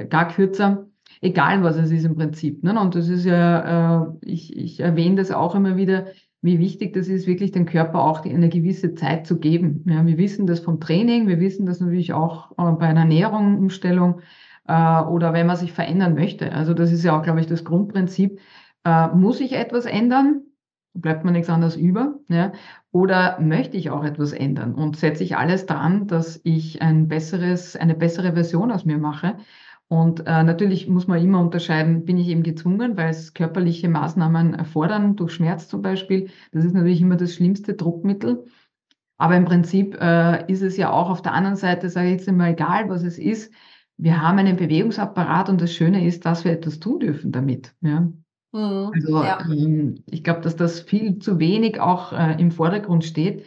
gar 0.08 0.28
kürzer, 0.28 0.86
egal 1.20 1.62
was 1.62 1.76
es 1.76 1.90
ist 1.90 2.04
im 2.04 2.16
Prinzip. 2.16 2.62
Ne? 2.62 2.78
Und 2.78 2.94
das 2.94 3.08
ist 3.08 3.24
ja, 3.24 4.04
äh, 4.04 4.06
ich, 4.22 4.56
ich 4.56 4.80
erwähne 4.80 5.16
das 5.16 5.30
auch 5.32 5.54
immer 5.54 5.76
wieder, 5.76 6.06
wie 6.46 6.58
wichtig 6.58 6.94
das 6.94 7.08
ist, 7.08 7.26
wirklich 7.26 7.52
dem 7.52 7.66
Körper 7.66 8.00
auch 8.02 8.24
eine 8.24 8.48
gewisse 8.48 8.94
Zeit 8.94 9.26
zu 9.26 9.38
geben. 9.38 9.84
Ja, 9.86 10.06
wir 10.06 10.16
wissen 10.16 10.46
das 10.46 10.60
vom 10.60 10.80
Training, 10.80 11.28
wir 11.28 11.40
wissen 11.40 11.66
das 11.66 11.80
natürlich 11.80 12.14
auch 12.14 12.52
äh, 12.52 12.72
bei 12.72 12.86
einer 12.86 13.00
Ernährung, 13.00 13.58
Umstellung 13.58 14.22
äh, 14.66 15.02
oder 15.02 15.34
wenn 15.34 15.46
man 15.46 15.56
sich 15.56 15.72
verändern 15.72 16.14
möchte. 16.14 16.52
Also 16.52 16.72
das 16.72 16.92
ist 16.92 17.04
ja 17.04 17.18
auch, 17.18 17.22
glaube 17.22 17.40
ich, 17.40 17.46
das 17.46 17.64
Grundprinzip. 17.64 18.40
Äh, 18.84 19.08
muss 19.08 19.40
ich 19.40 19.52
etwas 19.52 19.84
ändern? 19.84 20.42
Bleibt 20.94 21.24
mir 21.24 21.32
nichts 21.32 21.50
anderes 21.50 21.76
über. 21.76 22.20
Ja? 22.28 22.52
Oder 22.90 23.38
möchte 23.40 23.76
ich 23.76 23.90
auch 23.90 24.04
etwas 24.04 24.32
ändern 24.32 24.74
und 24.74 24.96
setze 24.96 25.24
ich 25.24 25.36
alles 25.36 25.66
dran, 25.66 26.06
dass 26.06 26.40
ich 26.44 26.80
ein 26.80 27.08
besseres, 27.08 27.76
eine 27.76 27.94
bessere 27.94 28.32
Version 28.32 28.72
aus 28.72 28.86
mir 28.86 28.96
mache? 28.96 29.36
Und 29.88 30.26
äh, 30.26 30.42
natürlich 30.42 30.88
muss 30.88 31.06
man 31.06 31.22
immer 31.22 31.40
unterscheiden, 31.40 32.04
bin 32.04 32.18
ich 32.18 32.28
eben 32.28 32.42
gezwungen, 32.42 32.96
weil 32.96 33.10
es 33.10 33.34
körperliche 33.34 33.88
Maßnahmen 33.88 34.54
erfordern, 34.54 35.14
durch 35.14 35.34
Schmerz 35.34 35.68
zum 35.68 35.80
Beispiel. 35.82 36.28
Das 36.50 36.64
ist 36.64 36.74
natürlich 36.74 37.00
immer 37.00 37.16
das 37.16 37.34
schlimmste 37.34 37.74
Druckmittel. 37.74 38.46
Aber 39.16 39.36
im 39.36 39.44
Prinzip 39.44 39.96
äh, 40.00 40.50
ist 40.50 40.62
es 40.62 40.76
ja 40.76 40.90
auch 40.90 41.08
auf 41.08 41.22
der 41.22 41.32
anderen 41.32 41.56
Seite, 41.56 41.88
sage 41.88 42.08
ich 42.08 42.14
jetzt 42.14 42.28
immer, 42.28 42.48
egal 42.48 42.88
was 42.88 43.04
es 43.04 43.18
ist, 43.18 43.52
wir 43.96 44.20
haben 44.20 44.38
einen 44.38 44.56
Bewegungsapparat 44.56 45.48
und 45.48 45.60
das 45.60 45.72
Schöne 45.72 46.06
ist, 46.06 46.26
dass 46.26 46.44
wir 46.44 46.52
etwas 46.52 46.80
tun 46.80 47.00
dürfen 47.00 47.32
damit. 47.32 47.74
Ja? 47.80 48.00
Mhm, 48.52 48.90
also 48.92 49.22
ja. 49.22 49.38
ähm, 49.48 50.02
ich 50.10 50.24
glaube, 50.24 50.40
dass 50.40 50.56
das 50.56 50.80
viel 50.80 51.18
zu 51.18 51.38
wenig 51.38 51.80
auch 51.80 52.12
äh, 52.12 52.40
im 52.40 52.50
Vordergrund 52.50 53.04
steht, 53.04 53.44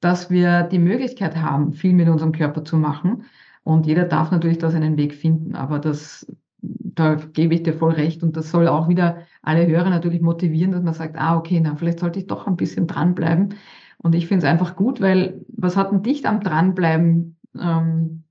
dass 0.00 0.30
wir 0.30 0.64
die 0.64 0.80
Möglichkeit 0.80 1.36
haben, 1.36 1.72
viel 1.72 1.92
mit 1.92 2.08
unserem 2.08 2.32
Körper 2.32 2.64
zu 2.64 2.76
machen 2.76 3.26
und 3.64 3.86
jeder 3.86 4.04
darf 4.04 4.30
natürlich 4.30 4.58
da 4.58 4.70
seinen 4.70 4.96
Weg 4.96 5.14
finden, 5.14 5.54
aber 5.54 5.78
das, 5.78 6.26
da 6.60 7.14
gebe 7.14 7.54
ich 7.54 7.62
dir 7.62 7.74
voll 7.74 7.92
recht 7.92 8.22
und 8.22 8.36
das 8.36 8.50
soll 8.50 8.68
auch 8.68 8.88
wieder 8.88 9.18
alle 9.42 9.66
Hörer 9.66 9.90
natürlich 9.90 10.20
motivieren, 10.20 10.72
dass 10.72 10.82
man 10.82 10.94
sagt, 10.94 11.16
ah, 11.16 11.36
okay, 11.36 11.60
na, 11.60 11.76
vielleicht 11.76 12.00
sollte 12.00 12.18
ich 12.18 12.26
doch 12.26 12.46
ein 12.46 12.56
bisschen 12.56 12.86
dranbleiben. 12.86 13.54
Und 13.98 14.14
ich 14.14 14.26
finde 14.26 14.44
es 14.44 14.50
einfach 14.50 14.74
gut, 14.74 15.00
weil 15.00 15.44
was 15.48 15.76
hat 15.76 15.92
denn 15.92 16.02
dich 16.02 16.26
am 16.26 16.40
Dranbleiben 16.40 17.36
ähm, 17.58 18.24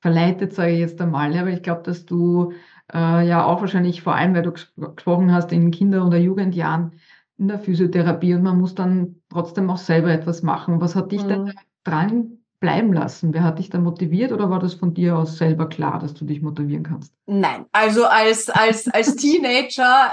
verleitet, 0.00 0.52
sage 0.52 0.72
ich 0.72 0.78
jetzt 0.78 1.00
einmal. 1.00 1.34
Ja, 1.34 1.40
aber 1.40 1.50
ich 1.50 1.62
glaube, 1.62 1.82
dass 1.82 2.06
du 2.06 2.52
äh, 2.92 3.26
ja 3.26 3.44
auch 3.44 3.60
wahrscheinlich, 3.60 4.02
vor 4.02 4.14
allem 4.14 4.34
weil 4.34 4.42
du 4.42 4.52
gesprochen 4.52 5.32
hast 5.32 5.50
in 5.50 5.72
Kinder- 5.72 6.06
oder 6.06 6.18
Jugendjahren 6.18 6.92
in 7.38 7.48
der 7.48 7.58
Physiotherapie 7.58 8.34
und 8.34 8.42
man 8.42 8.58
muss 8.58 8.74
dann 8.74 9.16
trotzdem 9.30 9.68
auch 9.68 9.78
selber 9.78 10.12
etwas 10.12 10.42
machen. 10.42 10.80
Was 10.80 10.94
hat 10.94 11.12
dich 11.12 11.24
mhm. 11.24 11.28
denn 11.28 11.52
dran 11.82 12.35
bleiben 12.60 12.92
lassen? 12.92 13.32
Wer 13.34 13.44
hat 13.44 13.58
dich 13.58 13.70
da 13.70 13.78
motiviert 13.80 14.32
oder 14.32 14.50
war 14.50 14.60
das 14.60 14.74
von 14.74 14.94
dir 14.94 15.18
aus 15.18 15.38
selber 15.38 15.68
klar, 15.68 15.98
dass 15.98 16.14
du 16.14 16.24
dich 16.26 16.42
motivieren 16.42 16.84
kannst? 16.84 17.15
Nein, 17.28 17.66
also 17.72 18.04
als 18.04 18.48
als 18.48 18.86
als 18.86 19.16
Teenager 19.16 20.10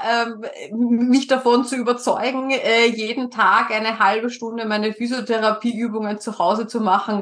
ähm, 0.71 1.09
mich 1.11 1.27
davon 1.27 1.63
zu 1.63 1.75
überzeugen, 1.75 2.49
äh, 2.49 2.87
jeden 2.87 3.29
Tag 3.29 3.69
eine 3.69 3.99
halbe 3.99 4.31
Stunde 4.31 4.65
meine 4.65 4.93
Physiotherapieübungen 4.93 6.19
zu 6.19 6.39
Hause 6.39 6.65
zu 6.65 6.81
machen, 6.81 7.21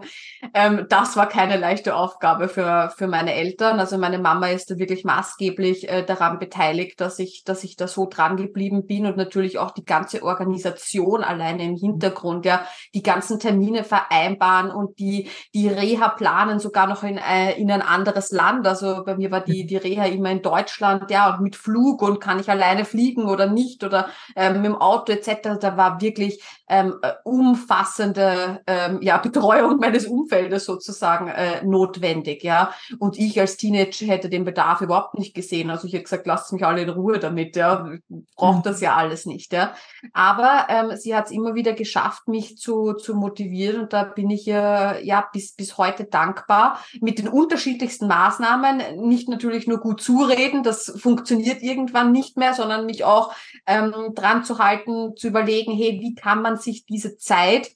ähm, 0.53 0.85
das 0.87 1.17
war 1.17 1.27
keine 1.27 1.57
leichte 1.57 1.93
Aufgabe 1.93 2.47
für 2.47 2.93
für 2.95 3.07
meine 3.07 3.33
Eltern. 3.33 3.81
Also 3.81 3.97
meine 3.97 4.17
Mama 4.17 4.47
ist 4.47 4.71
da 4.71 4.77
wirklich 4.77 5.03
maßgeblich 5.03 5.89
äh, 5.89 6.05
daran 6.05 6.39
beteiligt, 6.39 7.01
dass 7.01 7.19
ich 7.19 7.43
dass 7.43 7.65
ich 7.65 7.75
da 7.75 7.85
so 7.89 8.07
dran 8.07 8.37
geblieben 8.37 8.85
bin 8.87 9.05
und 9.05 9.17
natürlich 9.17 9.57
auch 9.57 9.71
die 9.71 9.83
ganze 9.83 10.23
Organisation 10.23 11.21
alleine 11.21 11.65
im 11.65 11.75
Hintergrund, 11.75 12.45
ja, 12.45 12.65
die 12.93 13.03
ganzen 13.03 13.39
Termine 13.41 13.83
vereinbaren 13.83 14.71
und 14.71 14.99
die 14.99 15.27
die 15.53 15.67
Reha 15.67 16.07
planen 16.07 16.59
sogar 16.59 16.87
noch 16.87 17.03
in 17.03 17.17
äh, 17.17 17.59
in 17.59 17.69
ein 17.69 17.81
anderes 17.81 18.31
Land. 18.31 18.65
Also 18.65 19.03
bei 19.03 19.17
mir 19.17 19.31
war 19.31 19.41
die 19.41 19.65
die 19.65 19.80
Reha 19.83 20.05
immer 20.05 20.31
in 20.31 20.41
Deutschland, 20.41 21.09
ja, 21.11 21.35
und 21.35 21.41
mit 21.41 21.55
Flug 21.55 22.01
und 22.01 22.19
kann 22.19 22.39
ich 22.39 22.49
alleine 22.49 22.85
fliegen 22.85 23.25
oder 23.25 23.47
nicht 23.47 23.83
oder 23.83 24.09
ähm, 24.35 24.61
mit 24.61 24.65
dem 24.65 24.75
Auto 24.75 25.11
etc. 25.11 25.59
Da 25.59 25.77
war 25.77 26.01
wirklich 26.01 26.41
ähm, 26.69 26.95
äh, 27.01 27.13
umfassende 27.23 28.61
ähm, 28.67 28.99
ja, 29.01 29.17
Betreuung 29.17 29.77
meines 29.77 30.05
Umfeldes 30.05 30.65
sozusagen 30.65 31.27
äh, 31.27 31.63
notwendig, 31.63 32.43
ja. 32.43 32.73
Und 32.99 33.17
ich 33.19 33.39
als 33.39 33.57
Teenager 33.57 34.05
hätte 34.05 34.29
den 34.29 34.45
Bedarf 34.45 34.81
überhaupt 34.81 35.17
nicht 35.17 35.33
gesehen. 35.33 35.69
Also 35.69 35.87
ich 35.87 35.93
hätte 35.93 36.03
gesagt, 36.03 36.27
lasst 36.27 36.53
mich 36.53 36.65
alle 36.65 36.81
in 36.81 36.89
Ruhe 36.89 37.19
damit, 37.19 37.55
ja. 37.55 37.89
Braucht 38.35 38.59
mhm. 38.59 38.63
das 38.63 38.81
ja 38.81 38.95
alles 38.95 39.25
nicht, 39.25 39.53
ja. 39.53 39.73
Aber 40.13 40.67
ähm, 40.69 40.95
sie 40.95 41.15
hat 41.15 41.25
es 41.25 41.31
immer 41.31 41.55
wieder 41.55 41.73
geschafft, 41.73 42.27
mich 42.27 42.57
zu, 42.57 42.93
zu 42.93 43.15
motivieren 43.15 43.81
und 43.81 43.93
da 43.93 44.03
bin 44.03 44.29
ich 44.29 44.47
äh, 44.47 45.03
ja 45.03 45.27
bis, 45.33 45.53
bis 45.55 45.77
heute 45.77 46.05
dankbar 46.05 46.79
mit 47.01 47.19
den 47.19 47.27
unterschiedlichsten 47.27 48.07
Maßnahmen, 48.07 49.07
nicht 49.07 49.29
natürlich 49.29 49.67
nur 49.71 49.79
gut 49.79 50.01
zureden, 50.01 50.63
das 50.63 50.93
funktioniert 50.97 51.63
irgendwann 51.63 52.11
nicht 52.11 52.37
mehr, 52.37 52.53
sondern 52.53 52.85
mich 52.85 53.03
auch 53.03 53.33
ähm, 53.65 53.93
dran 54.13 54.43
zu 54.43 54.59
halten, 54.59 55.15
zu 55.15 55.27
überlegen, 55.27 55.71
hey, 55.71 55.99
wie 56.01 56.13
kann 56.13 56.41
man 56.41 56.57
sich 56.57 56.85
diese 56.85 57.17
Zeit 57.17 57.71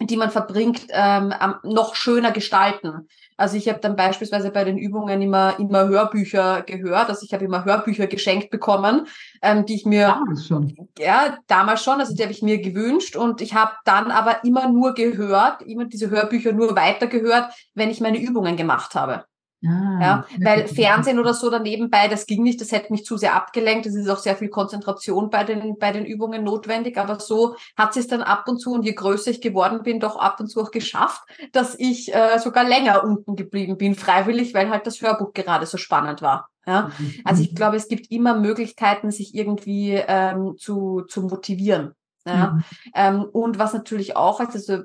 die 0.00 0.16
man 0.16 0.30
verbringt, 0.30 0.86
ähm, 0.90 1.34
noch 1.64 1.94
schöner 1.94 2.30
gestalten. 2.30 3.08
Also 3.36 3.56
ich 3.56 3.68
habe 3.68 3.80
dann 3.80 3.96
beispielsweise 3.96 4.50
bei 4.50 4.64
den 4.64 4.78
Übungen 4.78 5.20
immer 5.22 5.58
immer 5.58 5.88
Hörbücher 5.88 6.62
gehört. 6.62 7.08
Also 7.08 7.24
ich 7.24 7.32
habe 7.32 7.44
immer 7.44 7.64
Hörbücher 7.64 8.06
geschenkt 8.06 8.50
bekommen, 8.50 9.06
ähm, 9.42 9.66
die 9.66 9.74
ich 9.74 9.86
mir 9.86 10.06
damals 10.06 10.46
schon. 10.46 10.88
ja 10.98 11.38
damals 11.46 11.82
schon, 11.82 12.00
also 12.00 12.14
die 12.14 12.22
habe 12.22 12.32
ich 12.32 12.42
mir 12.42 12.60
gewünscht 12.60 13.16
und 13.16 13.40
ich 13.40 13.54
habe 13.54 13.72
dann 13.84 14.10
aber 14.10 14.44
immer 14.44 14.68
nur 14.68 14.94
gehört, 14.94 15.62
immer 15.62 15.84
diese 15.84 16.10
Hörbücher 16.10 16.52
nur 16.52 16.76
weitergehört, 16.76 17.52
wenn 17.74 17.90
ich 17.90 18.00
meine 18.00 18.20
Übungen 18.20 18.56
gemacht 18.56 18.94
habe. 18.94 19.24
Ah, 19.66 19.98
ja, 20.00 20.24
weil 20.40 20.68
Fernsehen 20.68 21.18
oder 21.18 21.34
so 21.34 21.50
daneben 21.50 21.90
bei, 21.90 22.06
das 22.06 22.26
ging 22.26 22.44
nicht, 22.44 22.60
das 22.60 22.70
hätte 22.70 22.92
mich 22.92 23.04
zu 23.04 23.16
sehr 23.16 23.34
abgelenkt. 23.34 23.86
Es 23.86 23.96
ist 23.96 24.08
auch 24.08 24.18
sehr 24.18 24.36
viel 24.36 24.50
Konzentration 24.50 25.30
bei 25.30 25.42
den, 25.42 25.76
bei 25.78 25.90
den 25.90 26.06
Übungen 26.06 26.44
notwendig. 26.44 26.96
Aber 26.96 27.18
so 27.18 27.56
hat 27.76 27.96
es 27.96 28.06
dann 28.06 28.22
ab 28.22 28.44
und 28.46 28.58
zu, 28.60 28.72
und 28.72 28.84
je 28.84 28.92
größer 28.92 29.32
ich 29.32 29.40
geworden 29.40 29.82
bin, 29.82 29.98
doch 29.98 30.16
ab 30.16 30.38
und 30.38 30.46
zu 30.46 30.62
auch 30.62 30.70
geschafft, 30.70 31.22
dass 31.52 31.74
ich 31.76 32.14
äh, 32.14 32.38
sogar 32.38 32.62
länger 32.62 33.02
unten 33.02 33.34
geblieben 33.34 33.76
bin, 33.76 33.96
freiwillig, 33.96 34.54
weil 34.54 34.70
halt 34.70 34.86
das 34.86 35.02
Hörbuch 35.02 35.32
gerade 35.32 35.66
so 35.66 35.76
spannend 35.76 36.22
war. 36.22 36.48
Ja, 36.64 36.92
mhm. 36.98 37.14
also 37.24 37.42
ich 37.42 37.56
glaube, 37.56 37.76
es 37.76 37.88
gibt 37.88 38.12
immer 38.12 38.38
Möglichkeiten, 38.38 39.10
sich 39.10 39.34
irgendwie 39.34 39.92
ähm, 39.94 40.54
zu, 40.56 41.02
zu 41.08 41.22
motivieren. 41.22 41.94
Ja, 42.24 42.52
mhm. 42.52 42.64
ähm, 42.94 43.24
und 43.24 43.58
was 43.58 43.72
natürlich 43.72 44.14
auch, 44.14 44.38
also 44.38 44.82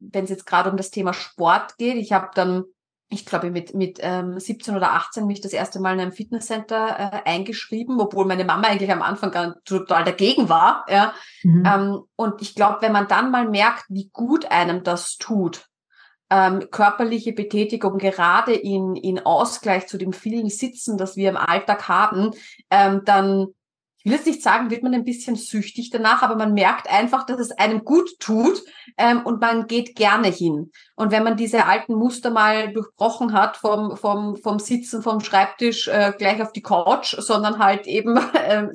wenn 0.00 0.24
es 0.24 0.30
jetzt 0.30 0.46
gerade 0.46 0.70
um 0.70 0.76
das 0.76 0.90
Thema 0.90 1.12
Sport 1.12 1.76
geht, 1.76 1.96
ich 1.96 2.12
habe 2.12 2.30
dann 2.34 2.64
ich 3.10 3.24
glaube, 3.24 3.50
mit, 3.50 3.74
mit 3.74 3.98
ähm, 4.02 4.38
17 4.38 4.76
oder 4.76 4.92
18 4.92 5.26
mich 5.26 5.40
das 5.40 5.52
erste 5.52 5.80
Mal 5.80 5.94
in 5.94 6.00
einem 6.00 6.12
Fitnesscenter 6.12 7.22
äh, 7.24 7.28
eingeschrieben, 7.28 8.00
obwohl 8.00 8.26
meine 8.26 8.44
Mama 8.44 8.68
eigentlich 8.68 8.92
am 8.92 9.02
Anfang 9.02 9.30
gar 9.30 9.56
total 9.64 10.04
dagegen 10.04 10.48
war. 10.48 10.84
Ja. 10.88 11.14
Mhm. 11.42 11.64
Ähm, 11.66 12.00
und 12.16 12.42
ich 12.42 12.54
glaube, 12.54 12.82
wenn 12.82 12.92
man 12.92 13.08
dann 13.08 13.30
mal 13.30 13.48
merkt, 13.48 13.84
wie 13.88 14.10
gut 14.12 14.50
einem 14.50 14.82
das 14.82 15.16
tut, 15.16 15.68
ähm, 16.30 16.68
körperliche 16.70 17.32
Betätigung 17.32 17.96
gerade 17.96 18.52
in, 18.52 18.94
in 18.94 19.24
Ausgleich 19.24 19.86
zu 19.86 19.96
dem 19.96 20.12
vielen 20.12 20.50
Sitzen, 20.50 20.98
das 20.98 21.16
wir 21.16 21.30
im 21.30 21.38
Alltag 21.38 21.88
haben, 21.88 22.32
ähm, 22.70 23.02
dann 23.06 23.46
will 24.10 24.16
jetzt 24.16 24.26
nicht 24.26 24.42
sagen, 24.42 24.70
wird 24.70 24.82
man 24.82 24.94
ein 24.94 25.04
bisschen 25.04 25.36
süchtig 25.36 25.90
danach, 25.90 26.22
aber 26.22 26.36
man 26.36 26.54
merkt 26.54 26.90
einfach, 26.90 27.26
dass 27.26 27.40
es 27.40 27.50
einem 27.52 27.84
gut 27.84 28.18
tut 28.20 28.62
ähm, 28.96 29.22
und 29.24 29.40
man 29.40 29.66
geht 29.66 29.96
gerne 29.96 30.28
hin. 30.28 30.70
Und 30.94 31.10
wenn 31.10 31.24
man 31.24 31.36
diese 31.36 31.66
alten 31.66 31.94
Muster 31.94 32.30
mal 32.30 32.72
durchbrochen 32.72 33.32
hat 33.32 33.56
vom, 33.56 33.96
vom, 33.96 34.36
vom 34.36 34.58
Sitzen 34.58 35.02
vom 35.02 35.20
Schreibtisch 35.20 35.88
äh, 35.88 36.12
gleich 36.16 36.42
auf 36.42 36.52
die 36.52 36.62
Couch, 36.62 37.14
sondern 37.18 37.58
halt 37.58 37.86
eben 37.86 38.16
äh, 38.34 38.68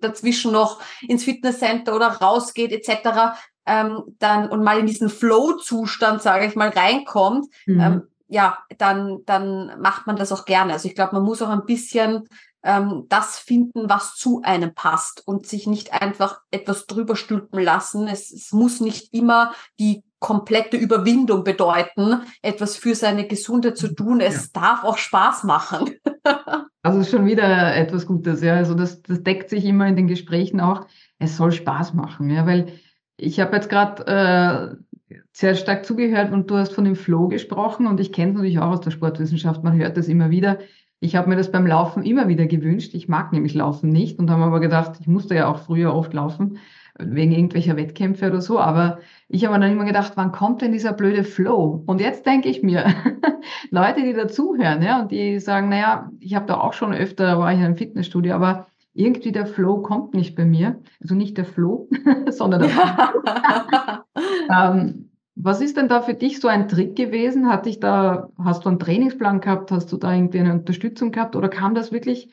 dazwischen 0.00 0.52
noch 0.52 0.80
ins 1.06 1.24
Fitnesscenter 1.24 1.94
oder 1.94 2.08
rausgeht 2.08 2.72
etc., 2.72 3.38
ähm, 3.66 4.02
dann 4.18 4.48
und 4.48 4.64
mal 4.64 4.78
in 4.78 4.86
diesen 4.86 5.10
Flow-Zustand, 5.10 6.22
sage 6.22 6.46
ich 6.46 6.56
mal, 6.56 6.70
reinkommt, 6.70 7.46
mhm. 7.66 7.80
ähm, 7.80 8.02
ja, 8.28 8.58
dann, 8.76 9.24
dann 9.24 9.80
macht 9.80 10.06
man 10.06 10.16
das 10.16 10.32
auch 10.32 10.44
gerne. 10.44 10.74
Also 10.74 10.88
ich 10.88 10.94
glaube, 10.94 11.14
man 11.14 11.24
muss 11.24 11.40
auch 11.42 11.48
ein 11.48 11.64
bisschen 11.64 12.28
ähm, 12.62 13.04
das 13.08 13.38
finden, 13.38 13.88
was 13.88 14.16
zu 14.16 14.42
einem 14.42 14.74
passt 14.74 15.26
und 15.26 15.46
sich 15.46 15.66
nicht 15.66 15.92
einfach 15.92 16.40
etwas 16.50 16.86
drüber 16.86 17.16
stülpen 17.16 17.62
lassen. 17.62 18.08
Es, 18.08 18.32
es 18.32 18.52
muss 18.52 18.80
nicht 18.80 19.14
immer 19.14 19.52
die 19.78 20.04
komplette 20.20 20.76
Überwindung 20.76 21.44
bedeuten, 21.44 22.22
etwas 22.42 22.76
für 22.76 22.94
seine 22.94 23.26
Gesundheit 23.26 23.76
zu 23.76 23.94
tun. 23.94 24.20
Es 24.20 24.50
ja. 24.54 24.60
darf 24.60 24.84
auch 24.84 24.98
Spaß 24.98 25.44
machen. 25.44 25.94
also 26.82 27.04
schon 27.04 27.26
wieder 27.26 27.76
etwas 27.76 28.06
Gutes, 28.06 28.42
ja. 28.42 28.54
Also 28.54 28.74
das, 28.74 29.02
das 29.02 29.22
deckt 29.22 29.50
sich 29.50 29.64
immer 29.64 29.86
in 29.86 29.96
den 29.96 30.08
Gesprächen 30.08 30.60
auch. 30.60 30.86
Es 31.18 31.36
soll 31.36 31.52
Spaß 31.52 31.94
machen, 31.94 32.30
ja, 32.30 32.46
weil 32.46 32.72
ich 33.16 33.40
habe 33.40 33.56
jetzt 33.56 33.68
gerade 33.68 34.78
äh, 35.10 35.14
sehr 35.32 35.54
stark 35.54 35.84
zugehört 35.84 36.32
und 36.32 36.50
du 36.50 36.56
hast 36.56 36.72
von 36.72 36.84
dem 36.84 36.96
Flow 36.96 37.28
gesprochen 37.28 37.86
und 37.86 38.00
ich 38.00 38.12
kenne 38.12 38.30
es 38.30 38.36
natürlich 38.36 38.58
auch 38.58 38.72
aus 38.72 38.80
der 38.80 38.90
Sportwissenschaft, 38.90 39.62
man 39.62 39.76
hört 39.76 39.96
das 39.96 40.08
immer 40.08 40.30
wieder. 40.30 40.58
Ich 41.00 41.14
habe 41.14 41.28
mir 41.28 41.36
das 41.36 41.52
beim 41.52 41.66
Laufen 41.66 42.02
immer 42.02 42.26
wieder 42.28 42.46
gewünscht. 42.46 42.92
Ich 42.94 43.08
mag 43.08 43.32
nämlich 43.32 43.54
Laufen 43.54 43.90
nicht 43.90 44.18
und 44.18 44.30
habe 44.30 44.42
aber 44.42 44.60
gedacht, 44.60 44.98
ich 45.00 45.06
musste 45.06 45.34
ja 45.34 45.46
auch 45.46 45.58
früher 45.58 45.94
oft 45.94 46.12
laufen, 46.12 46.58
wegen 46.98 47.30
irgendwelcher 47.30 47.76
Wettkämpfe 47.76 48.26
oder 48.26 48.40
so. 48.40 48.58
Aber 48.58 48.98
ich 49.28 49.44
habe 49.46 49.58
dann 49.60 49.70
immer 49.70 49.84
gedacht, 49.84 50.12
wann 50.16 50.32
kommt 50.32 50.60
denn 50.60 50.72
dieser 50.72 50.92
blöde 50.92 51.22
Flow? 51.22 51.84
Und 51.86 52.00
jetzt 52.00 52.26
denke 52.26 52.48
ich 52.48 52.62
mir, 52.64 52.84
Leute, 53.70 54.02
die 54.02 54.12
dazuhören, 54.12 54.82
ja, 54.82 55.00
und 55.02 55.12
die 55.12 55.38
sagen, 55.38 55.68
naja, 55.68 56.10
ich 56.18 56.34
habe 56.34 56.46
da 56.46 56.58
auch 56.58 56.72
schon 56.72 56.92
öfter, 56.92 57.38
war 57.38 57.52
ich 57.52 57.58
in 57.58 57.64
einem 57.64 57.76
Fitnessstudio, 57.76 58.34
aber 58.34 58.66
irgendwie 58.92 59.30
der 59.30 59.46
Flow 59.46 59.80
kommt 59.80 60.14
nicht 60.14 60.34
bei 60.34 60.44
mir. 60.44 60.82
Also 61.00 61.14
nicht 61.14 61.36
der 61.38 61.44
Flow, 61.44 61.88
sondern 62.30 62.62
der 62.62 62.70
Flow. 62.70 64.02
ähm, 64.50 65.07
was 65.40 65.60
ist 65.60 65.76
denn 65.76 65.88
da 65.88 66.02
für 66.02 66.14
dich 66.14 66.40
so 66.40 66.48
ein 66.48 66.68
Trick 66.68 66.96
gewesen? 66.96 67.48
Hat 67.48 67.66
dich 67.66 67.78
da, 67.78 68.28
hast 68.38 68.64
du 68.64 68.68
einen 68.68 68.80
Trainingsplan 68.80 69.40
gehabt? 69.40 69.70
Hast 69.70 69.92
du 69.92 69.96
da 69.96 70.12
irgendwie 70.12 70.40
eine 70.40 70.52
Unterstützung 70.52 71.12
gehabt? 71.12 71.36
Oder 71.36 71.48
kam 71.48 71.76
das 71.76 71.92
wirklich 71.92 72.30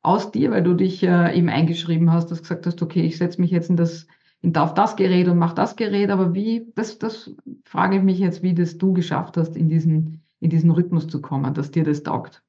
aus 0.00 0.30
dir, 0.30 0.50
weil 0.52 0.62
du 0.62 0.72
dich 0.72 1.02
äh, 1.02 1.36
eben 1.36 1.50
eingeschrieben 1.50 2.12
hast, 2.12 2.30
dass 2.30 2.40
gesagt 2.40 2.66
hast, 2.66 2.80
okay, 2.80 3.02
ich 3.02 3.18
setze 3.18 3.40
mich 3.40 3.50
jetzt 3.50 3.68
in 3.68 3.76
das, 3.76 4.06
in, 4.40 4.56
auf 4.56 4.72
das 4.72 4.96
Gerät 4.96 5.28
und 5.28 5.38
mache 5.38 5.54
das 5.54 5.76
Gerät, 5.76 6.10
aber 6.10 6.32
wie, 6.32 6.72
das, 6.74 6.98
das 6.98 7.34
frage 7.64 7.96
ich 7.98 8.02
mich 8.02 8.20
jetzt, 8.20 8.42
wie 8.42 8.54
das 8.54 8.78
du 8.78 8.94
geschafft 8.94 9.36
hast, 9.36 9.54
in 9.54 9.68
diesen, 9.68 10.22
in 10.40 10.48
diesen 10.48 10.70
Rhythmus 10.70 11.08
zu 11.08 11.20
kommen, 11.20 11.52
dass 11.52 11.72
dir 11.72 11.84
das 11.84 12.02
taugt. 12.04 12.42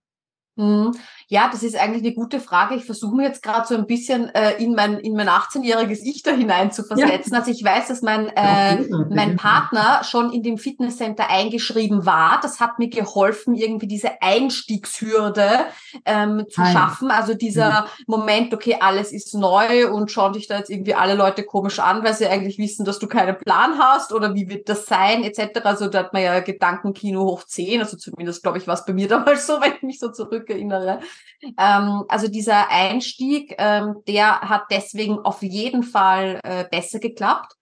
Ja, 1.30 1.50
das 1.52 1.62
ist 1.62 1.76
eigentlich 1.76 2.04
eine 2.04 2.14
gute 2.14 2.40
Frage. 2.40 2.76
Ich 2.76 2.86
versuche 2.86 3.16
mir 3.16 3.24
jetzt 3.24 3.44
gerade 3.44 3.68
so 3.68 3.76
ein 3.76 3.86
bisschen 3.86 4.34
äh, 4.34 4.54
in 4.64 4.74
mein 4.74 4.98
in 5.00 5.14
mein 5.14 5.28
18-jähriges 5.28 6.00
Ich 6.04 6.24
da 6.24 6.32
hinein 6.32 6.72
zu 6.72 6.84
versetzen. 6.84 7.34
Ja. 7.34 7.40
Also 7.40 7.52
ich 7.52 7.64
weiß, 7.64 7.90
dass 7.90 8.02
mein 8.02 8.30
äh, 8.30 8.84
mein 9.10 9.36
Partner 9.36 10.04
schon 10.06 10.32
in 10.32 10.42
dem 10.42 10.58
Fitnesscenter 10.58 11.30
eingeschrieben 11.30 12.06
war. 12.06 12.40
Das 12.42 12.62
hat 12.62 12.80
mir 12.80 12.90
geholfen, 12.90 13.56
irgendwie 13.56 13.88
diese 13.88 14.22
Einstiegshürde 14.22 15.66
ähm, 16.06 16.46
zu 16.50 16.62
Nein. 16.62 16.74
schaffen. 16.74 17.12
Also 17.12 17.34
dieser 17.34 17.70
ja. 17.70 17.88
Moment, 18.08 18.54
okay, 18.54 18.78
alles 18.80 19.12
ist 19.12 19.36
neu 19.36 19.92
und 19.92 20.12
schauen 20.12 20.34
dich 20.34 20.48
da 20.48 20.58
jetzt 20.58 20.70
irgendwie 20.70 20.96
alle 20.96 21.16
Leute 21.16 21.44
komisch 21.44 21.80
an, 21.80 22.06
weil 22.06 22.14
sie 22.14 22.28
eigentlich 22.28 22.58
wissen, 22.58 22.86
dass 22.86 23.00
du 23.00 23.08
keinen 23.08 23.38
Plan 23.38 23.78
hast 23.78 24.14
oder 24.14 24.34
wie 24.34 24.48
wird 24.48 24.70
das 24.70 24.86
sein 24.86 25.24
etc. 25.24 25.60
Also 25.66 25.88
da 25.88 26.00
hat 26.00 26.14
man 26.14 26.24
ja 26.24 26.40
Gedankenkino 26.40 27.26
hoch 27.26 27.44
10. 27.44 27.82
Also 27.82 27.98
zumindest 27.98 28.44
glaube 28.44 28.60
ich, 28.60 28.68
war 28.68 28.76
es 28.76 28.86
bei 28.86 28.94
mir 28.94 29.08
damals 29.10 29.46
so, 29.46 29.60
wenn 29.60 29.74
ich 29.76 29.82
mich 29.82 30.00
so 30.00 30.10
zurück 30.10 30.38
zurückerinnere. 30.38 31.00
Ähm, 31.42 32.04
also 32.08 32.28
dieser 32.28 32.70
Einstieg, 32.70 33.56
ähm, 33.58 33.98
der 34.08 34.42
hat 34.42 34.64
deswegen 34.72 35.20
auf 35.20 35.44
jeden 35.44 35.84
Fall 35.84 36.40
äh, 36.44 36.66
besser 36.70 37.00
geklappt. 37.00 37.54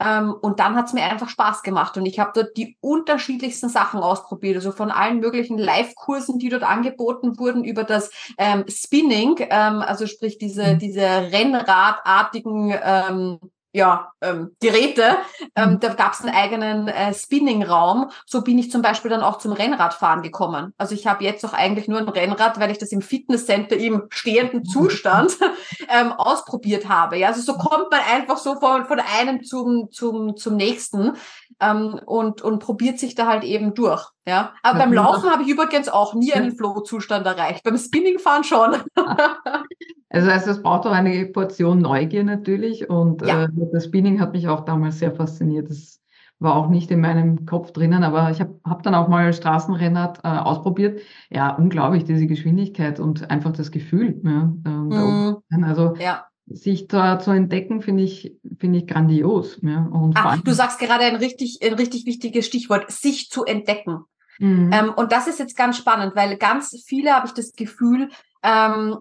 Ähm, 0.00 0.34
und 0.42 0.60
dann 0.60 0.76
hat 0.76 0.86
es 0.86 0.92
mir 0.92 1.04
einfach 1.04 1.28
Spaß 1.28 1.62
gemacht 1.62 1.96
und 1.96 2.04
ich 2.04 2.18
habe 2.18 2.32
dort 2.34 2.56
die 2.56 2.76
unterschiedlichsten 2.80 3.68
Sachen 3.68 4.00
ausprobiert, 4.00 4.56
also 4.56 4.72
von 4.72 4.90
allen 4.90 5.20
möglichen 5.20 5.56
Live-Kursen, 5.56 6.38
die 6.38 6.50
dort 6.50 6.62
angeboten 6.62 7.38
wurden, 7.38 7.64
über 7.64 7.84
das 7.84 8.10
ähm, 8.36 8.64
Spinning, 8.68 9.36
ähm, 9.38 9.80
also 9.80 10.06
sprich 10.06 10.36
diese, 10.36 10.74
mhm. 10.74 10.78
diese 10.78 11.02
Rennradartigen 11.02 12.74
ähm, 12.82 13.38
ja, 13.78 14.12
ähm, 14.20 14.56
Geräte. 14.60 15.18
Ähm, 15.54 15.70
mhm. 15.70 15.80
Da 15.80 15.94
gab 15.94 16.12
es 16.12 16.20
einen 16.20 16.34
eigenen 16.34 16.88
äh, 16.88 17.14
Spinning-Raum. 17.14 18.10
So 18.26 18.42
bin 18.42 18.58
ich 18.58 18.72
zum 18.72 18.82
Beispiel 18.82 19.08
dann 19.08 19.22
auch 19.22 19.38
zum 19.38 19.52
Rennradfahren 19.52 20.22
gekommen. 20.22 20.74
Also 20.78 20.96
ich 20.96 21.06
habe 21.06 21.22
jetzt 21.22 21.44
auch 21.44 21.52
eigentlich 21.52 21.86
nur 21.86 22.00
ein 22.00 22.08
Rennrad, 22.08 22.58
weil 22.58 22.72
ich 22.72 22.78
das 22.78 22.90
im 22.90 23.02
Fitnesscenter 23.02 23.76
im 23.76 24.08
stehenden 24.10 24.64
Zustand 24.64 25.38
ähm, 25.88 26.12
ausprobiert 26.12 26.88
habe. 26.88 27.18
Ja, 27.18 27.28
also 27.28 27.40
so 27.40 27.56
kommt 27.56 27.92
man 27.92 28.00
einfach 28.12 28.36
so 28.36 28.58
von, 28.58 28.84
von 28.86 29.00
einem 29.00 29.44
zum, 29.44 29.92
zum, 29.92 30.36
zum 30.36 30.56
nächsten 30.56 31.12
ähm, 31.60 32.00
und, 32.04 32.42
und 32.42 32.58
probiert 32.58 32.98
sich 32.98 33.14
da 33.14 33.26
halt 33.26 33.44
eben 33.44 33.74
durch. 33.74 34.08
Ja, 34.26 34.52
aber 34.62 34.80
beim 34.80 34.92
Laufen 34.92 35.30
habe 35.30 35.44
ich 35.44 35.48
übrigens 35.48 35.88
auch 35.88 36.12
nie 36.12 36.34
einen 36.34 36.54
Flow-Zustand 36.54 37.24
erreicht. 37.24 37.62
Beim 37.62 37.78
Spinningfahren 37.78 38.44
schon. 38.44 38.76
also, 40.10 40.30
also 40.30 40.50
es 40.50 40.62
braucht 40.62 40.86
auch 40.86 40.92
eine 40.92 41.26
Portion 41.26 41.78
Neugier 41.78 42.24
natürlich 42.24 42.88
und 42.88 43.22
ja. 43.22 43.44
äh, 43.44 43.48
das 43.72 43.84
Spinning 43.84 44.20
hat 44.20 44.32
mich 44.32 44.48
auch 44.48 44.64
damals 44.64 44.98
sehr 44.98 45.12
fasziniert. 45.12 45.70
Das 45.70 46.00
war 46.38 46.54
auch 46.54 46.68
nicht 46.68 46.90
in 46.90 47.00
meinem 47.00 47.46
Kopf 47.46 47.72
drinnen, 47.72 48.04
aber 48.04 48.30
ich 48.30 48.40
habe 48.40 48.60
hab 48.64 48.82
dann 48.84 48.94
auch 48.94 49.08
mal 49.08 49.32
Straßenrennrad 49.32 50.20
äh, 50.24 50.28
ausprobiert. 50.28 51.00
Ja, 51.30 51.54
unglaublich, 51.56 52.04
diese 52.04 52.26
Geschwindigkeit 52.26 53.00
und 53.00 53.30
einfach 53.30 53.52
das 53.52 53.70
Gefühl. 53.70 54.20
Ja, 54.24 54.52
äh, 54.64 54.68
mm. 54.68 55.64
Also 55.64 55.94
ja 55.98 56.24
sich 56.50 56.88
da 56.88 57.18
zu 57.18 57.30
entdecken, 57.30 57.82
finde 57.82 58.02
ich, 58.02 58.34
finde 58.58 58.78
ich 58.78 58.86
grandios. 58.86 59.58
Ja. 59.62 59.88
Ah, 60.14 60.36
du 60.42 60.52
sagst 60.52 60.78
gerade 60.78 61.04
ein 61.04 61.16
richtig, 61.16 61.58
ein 61.62 61.74
richtig 61.74 62.06
wichtiges 62.06 62.46
Stichwort, 62.46 62.90
sich 62.90 63.28
zu 63.28 63.44
entdecken. 63.44 64.04
Mhm. 64.38 64.70
Ähm, 64.72 64.92
und 64.96 65.12
das 65.12 65.26
ist 65.26 65.38
jetzt 65.38 65.56
ganz 65.56 65.76
spannend, 65.76 66.14
weil 66.14 66.36
ganz 66.36 66.74
viele, 66.86 67.12
habe 67.12 67.26
ich 67.26 67.32
das 67.32 67.52
Gefühl, 67.52 68.08
ähm, 68.42 68.96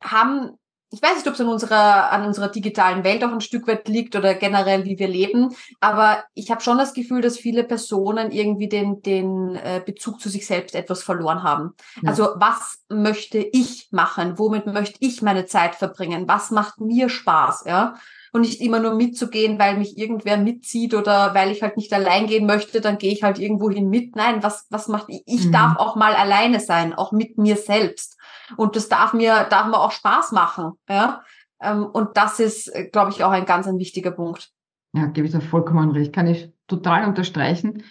haben 0.00 0.58
ich 0.90 1.02
weiß 1.02 1.16
nicht, 1.16 1.26
ob 1.26 1.34
es 1.34 1.40
an 1.40 1.48
unserer, 1.48 2.10
an 2.12 2.24
unserer 2.24 2.48
digitalen 2.48 3.04
Welt 3.04 3.22
auch 3.22 3.32
ein 3.32 3.42
Stück 3.42 3.66
weit 3.68 3.88
liegt 3.88 4.16
oder 4.16 4.34
generell, 4.34 4.84
wie 4.86 4.98
wir 4.98 5.08
leben, 5.08 5.54
aber 5.80 6.24
ich 6.34 6.50
habe 6.50 6.62
schon 6.62 6.78
das 6.78 6.94
Gefühl, 6.94 7.20
dass 7.20 7.36
viele 7.36 7.62
Personen 7.62 8.30
irgendwie 8.30 8.68
den, 8.68 9.02
den 9.02 9.54
äh, 9.56 9.82
Bezug 9.84 10.20
zu 10.20 10.30
sich 10.30 10.46
selbst 10.46 10.74
etwas 10.74 11.02
verloren 11.02 11.42
haben. 11.42 11.74
Ja. 12.02 12.10
Also 12.10 12.30
was 12.36 12.84
möchte 12.88 13.38
ich 13.38 13.88
machen? 13.90 14.38
Womit 14.38 14.66
möchte 14.66 14.96
ich 15.00 15.20
meine 15.20 15.44
Zeit 15.44 15.74
verbringen? 15.74 16.26
Was 16.26 16.50
macht 16.50 16.80
mir 16.80 17.08
Spaß? 17.10 17.64
Ja 17.66 17.94
und 18.32 18.42
nicht 18.42 18.60
immer 18.60 18.80
nur 18.80 18.94
mitzugehen, 18.94 19.58
weil 19.58 19.76
mich 19.76 19.98
irgendwer 19.98 20.36
mitzieht 20.36 20.94
oder 20.94 21.34
weil 21.34 21.50
ich 21.50 21.62
halt 21.62 21.76
nicht 21.76 21.92
allein 21.92 22.26
gehen 22.26 22.46
möchte, 22.46 22.80
dann 22.80 22.98
gehe 22.98 23.12
ich 23.12 23.22
halt 23.22 23.38
irgendwo 23.38 23.70
hin 23.70 23.88
mit. 23.88 24.16
Nein, 24.16 24.42
was, 24.42 24.66
was 24.70 24.88
macht 24.88 25.06
ich? 25.08 25.22
Ich 25.26 25.46
mhm. 25.46 25.52
darf 25.52 25.76
auch 25.76 25.96
mal 25.96 26.14
alleine 26.14 26.60
sein, 26.60 26.94
auch 26.94 27.12
mit 27.12 27.38
mir 27.38 27.56
selbst. 27.56 28.18
Und 28.56 28.76
das 28.76 28.88
darf 28.88 29.12
mir, 29.12 29.46
darf 29.50 29.66
mir 29.66 29.78
auch 29.78 29.92
Spaß 29.92 30.32
machen, 30.32 30.72
ja. 30.88 31.22
Ähm, 31.60 31.86
und 31.86 32.16
das 32.16 32.40
ist, 32.40 32.68
äh, 32.68 32.88
glaube 32.88 33.10
ich, 33.10 33.24
auch 33.24 33.30
ein 33.30 33.46
ganz 33.46 33.66
ein 33.66 33.78
wichtiger 33.78 34.12
Punkt. 34.12 34.50
Ja, 34.94 35.06
gebe 35.06 35.26
ich 35.26 35.32
da 35.32 35.40
vollkommen 35.40 35.90
recht. 35.90 36.12
Kann 36.12 36.26
ich 36.26 36.50
total 36.66 37.06
unterstreichen, 37.06 37.82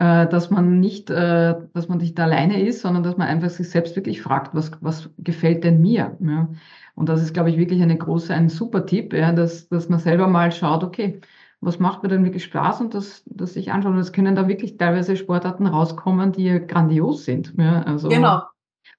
äh, 0.00 0.26
dass 0.26 0.50
man 0.50 0.80
nicht, 0.80 1.10
äh, 1.10 1.54
dass 1.72 1.88
man 1.88 1.98
nicht 1.98 2.18
alleine 2.18 2.60
ist, 2.66 2.80
sondern 2.80 3.02
dass 3.02 3.16
man 3.16 3.28
einfach 3.28 3.50
sich 3.50 3.70
selbst 3.70 3.94
wirklich 3.96 4.22
fragt, 4.22 4.54
was, 4.54 4.72
was 4.80 5.10
gefällt 5.18 5.64
denn 5.64 5.80
mir? 5.80 6.16
Ja? 6.20 6.48
Und 6.94 7.08
das 7.08 7.22
ist, 7.22 7.32
glaube 7.32 7.50
ich, 7.50 7.58
wirklich 7.58 7.82
eine 7.82 7.96
große, 7.96 8.34
ein 8.34 8.48
super 8.48 8.86
Tipp, 8.86 9.12
ja, 9.12 9.32
dass, 9.32 9.68
dass 9.68 9.88
man 9.88 9.98
selber 9.98 10.26
mal 10.26 10.52
schaut, 10.52 10.84
okay, 10.84 11.20
was 11.60 11.78
macht 11.78 12.02
mir 12.02 12.08
denn 12.08 12.24
wirklich 12.24 12.44
Spaß 12.44 12.80
und 12.80 12.94
das, 12.94 13.22
das 13.26 13.54
sich 13.54 13.72
anschauen. 13.72 13.94
Und 13.94 14.00
es 14.00 14.12
können 14.12 14.34
da 14.34 14.48
wirklich 14.48 14.76
teilweise 14.76 15.16
Sportarten 15.16 15.66
rauskommen, 15.66 16.32
die 16.32 16.60
grandios 16.66 17.24
sind. 17.24 17.54
Ja, 17.56 17.82
also 17.82 18.08
genau. 18.08 18.42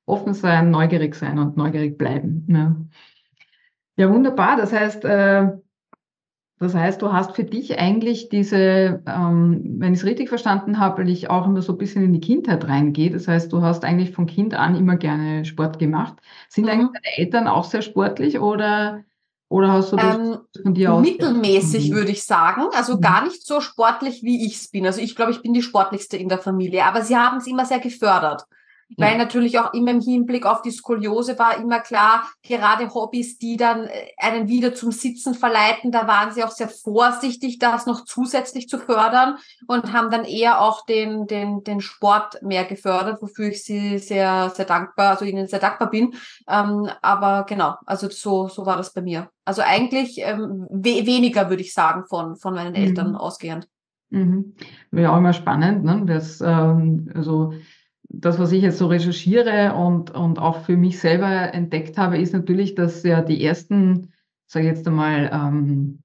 offen 0.05 0.33
sein, 0.33 0.71
neugierig 0.71 1.15
sein 1.15 1.37
und 1.39 1.57
neugierig 1.57 1.97
bleiben. 1.97 2.45
Ja, 2.49 2.75
ja 3.97 4.13
wunderbar. 4.13 4.57
Das 4.57 4.73
heißt, 4.73 5.05
äh, 5.05 5.51
das 6.57 6.73
heißt, 6.73 7.01
du 7.01 7.11
hast 7.11 7.35
für 7.35 7.43
dich 7.43 7.77
eigentlich 7.79 8.29
diese, 8.29 9.03
ähm, 9.05 9.75
wenn 9.77 9.93
ich 9.93 9.99
es 9.99 10.05
richtig 10.05 10.29
verstanden 10.29 10.79
habe, 10.79 10.99
weil 10.99 11.09
ich 11.09 11.29
auch 11.29 11.45
immer 11.45 11.61
so 11.61 11.73
ein 11.73 11.77
bisschen 11.77 12.03
in 12.03 12.13
die 12.13 12.21
Kindheit 12.21 12.65
reingehe. 12.65 13.11
Das 13.11 13.27
heißt, 13.27 13.51
du 13.51 13.61
hast 13.61 13.83
eigentlich 13.83 14.11
von 14.11 14.25
Kind 14.25 14.53
an 14.53 14.75
immer 14.75 14.95
gerne 14.95 15.43
Sport 15.43 15.79
gemacht. 15.79 16.15
Sind 16.47 16.65
mhm. 16.65 16.69
eigentlich 16.69 16.91
deine 16.93 17.17
Eltern 17.17 17.47
auch 17.49 17.65
sehr 17.65 17.81
sportlich 17.81 18.39
oder, 18.39 19.03
oder 19.49 19.73
hast 19.73 19.91
du 19.91 19.97
das 19.97 20.15
ähm, 20.15 20.37
von 20.63 20.73
dir 20.73 20.93
aus? 20.93 21.01
Mittelmäßig 21.01 21.91
würde 21.91 22.11
ich 22.11 22.23
sagen. 22.23 22.63
Also 22.73 22.95
mhm. 22.95 23.01
gar 23.01 23.25
nicht 23.25 23.45
so 23.45 23.59
sportlich, 23.59 24.23
wie 24.23 24.45
ich 24.45 24.55
es 24.55 24.69
bin. 24.69 24.85
Also 24.85 25.01
ich 25.01 25.17
glaube, 25.17 25.31
ich 25.31 25.41
bin 25.41 25.53
die 25.53 25.61
sportlichste 25.61 26.15
in 26.15 26.29
der 26.29 26.39
Familie. 26.39 26.85
Aber 26.85 27.01
sie 27.01 27.17
haben 27.17 27.37
es 27.37 27.47
immer 27.47 27.65
sehr 27.65 27.79
gefördert. 27.79 28.45
Weil 28.97 29.13
ja. 29.13 29.17
natürlich 29.17 29.57
auch 29.59 29.73
immer 29.73 29.91
im 29.91 29.99
Hinblick 29.99 30.45
auf 30.45 30.61
die 30.61 30.71
Skoliose 30.71 31.39
war 31.39 31.57
immer 31.57 31.79
klar, 31.79 32.29
gerade 32.43 32.93
Hobbys, 32.93 33.37
die 33.39 33.57
dann 33.57 33.85
äh, 33.85 34.11
einen 34.17 34.47
wieder 34.47 34.75
zum 34.75 34.91
Sitzen 34.91 35.33
verleiten, 35.33 35.91
da 35.91 36.07
waren 36.07 36.31
sie 36.31 36.43
auch 36.43 36.51
sehr 36.51 36.69
vorsichtig, 36.69 37.57
das 37.57 37.87
noch 37.87 38.05
zusätzlich 38.05 38.69
zu 38.69 38.77
fördern 38.77 39.37
und 39.67 39.91
haben 39.91 40.11
dann 40.11 40.23
eher 40.23 40.61
auch 40.61 40.85
den, 40.85 41.25
den, 41.25 41.63
den 41.63 41.81
Sport 41.81 42.41
mehr 42.43 42.65
gefördert, 42.65 43.21
wofür 43.21 43.49
ich 43.49 43.63
sie 43.63 43.97
sehr, 43.97 44.51
sehr 44.51 44.65
dankbar, 44.65 45.11
also 45.11 45.25
ihnen 45.25 45.47
sehr 45.47 45.59
dankbar 45.59 45.89
bin. 45.89 46.13
Ähm, 46.47 46.87
aber 47.01 47.45
genau, 47.47 47.75
also 47.85 48.07
so, 48.09 48.47
so 48.47 48.65
war 48.65 48.77
das 48.77 48.93
bei 48.93 49.01
mir. 49.01 49.29
Also 49.45 49.63
eigentlich 49.63 50.19
ähm, 50.19 50.67
we 50.69 51.05
weniger, 51.05 51.49
würde 51.49 51.63
ich 51.63 51.73
sagen, 51.73 52.05
von, 52.05 52.35
von 52.35 52.53
meinen 52.53 52.75
Eltern 52.75 53.09
mhm. 53.09 53.15
ausgehend. 53.15 53.67
Mhm. 54.09 54.53
Wäre 54.91 55.11
auch 55.11 55.17
immer 55.17 55.33
spannend, 55.33 55.83
ne? 55.83 56.03
Das, 56.05 56.39
ähm, 56.39 57.11
also 57.13 57.53
das, 58.19 58.39
was 58.39 58.51
ich 58.51 58.63
jetzt 58.63 58.77
so 58.77 58.87
recherchiere 58.87 59.73
und, 59.75 60.11
und 60.11 60.39
auch 60.39 60.61
für 60.61 60.77
mich 60.77 60.99
selber 60.99 61.53
entdeckt 61.53 61.97
habe, 61.97 62.17
ist 62.17 62.33
natürlich, 62.33 62.75
dass 62.75 63.03
ja 63.03 63.21
die 63.21 63.43
ersten, 63.43 64.13
sage 64.47 64.67
ich 64.67 64.75
jetzt 64.75 64.87
einmal, 64.87 65.29
ähm, 65.33 65.99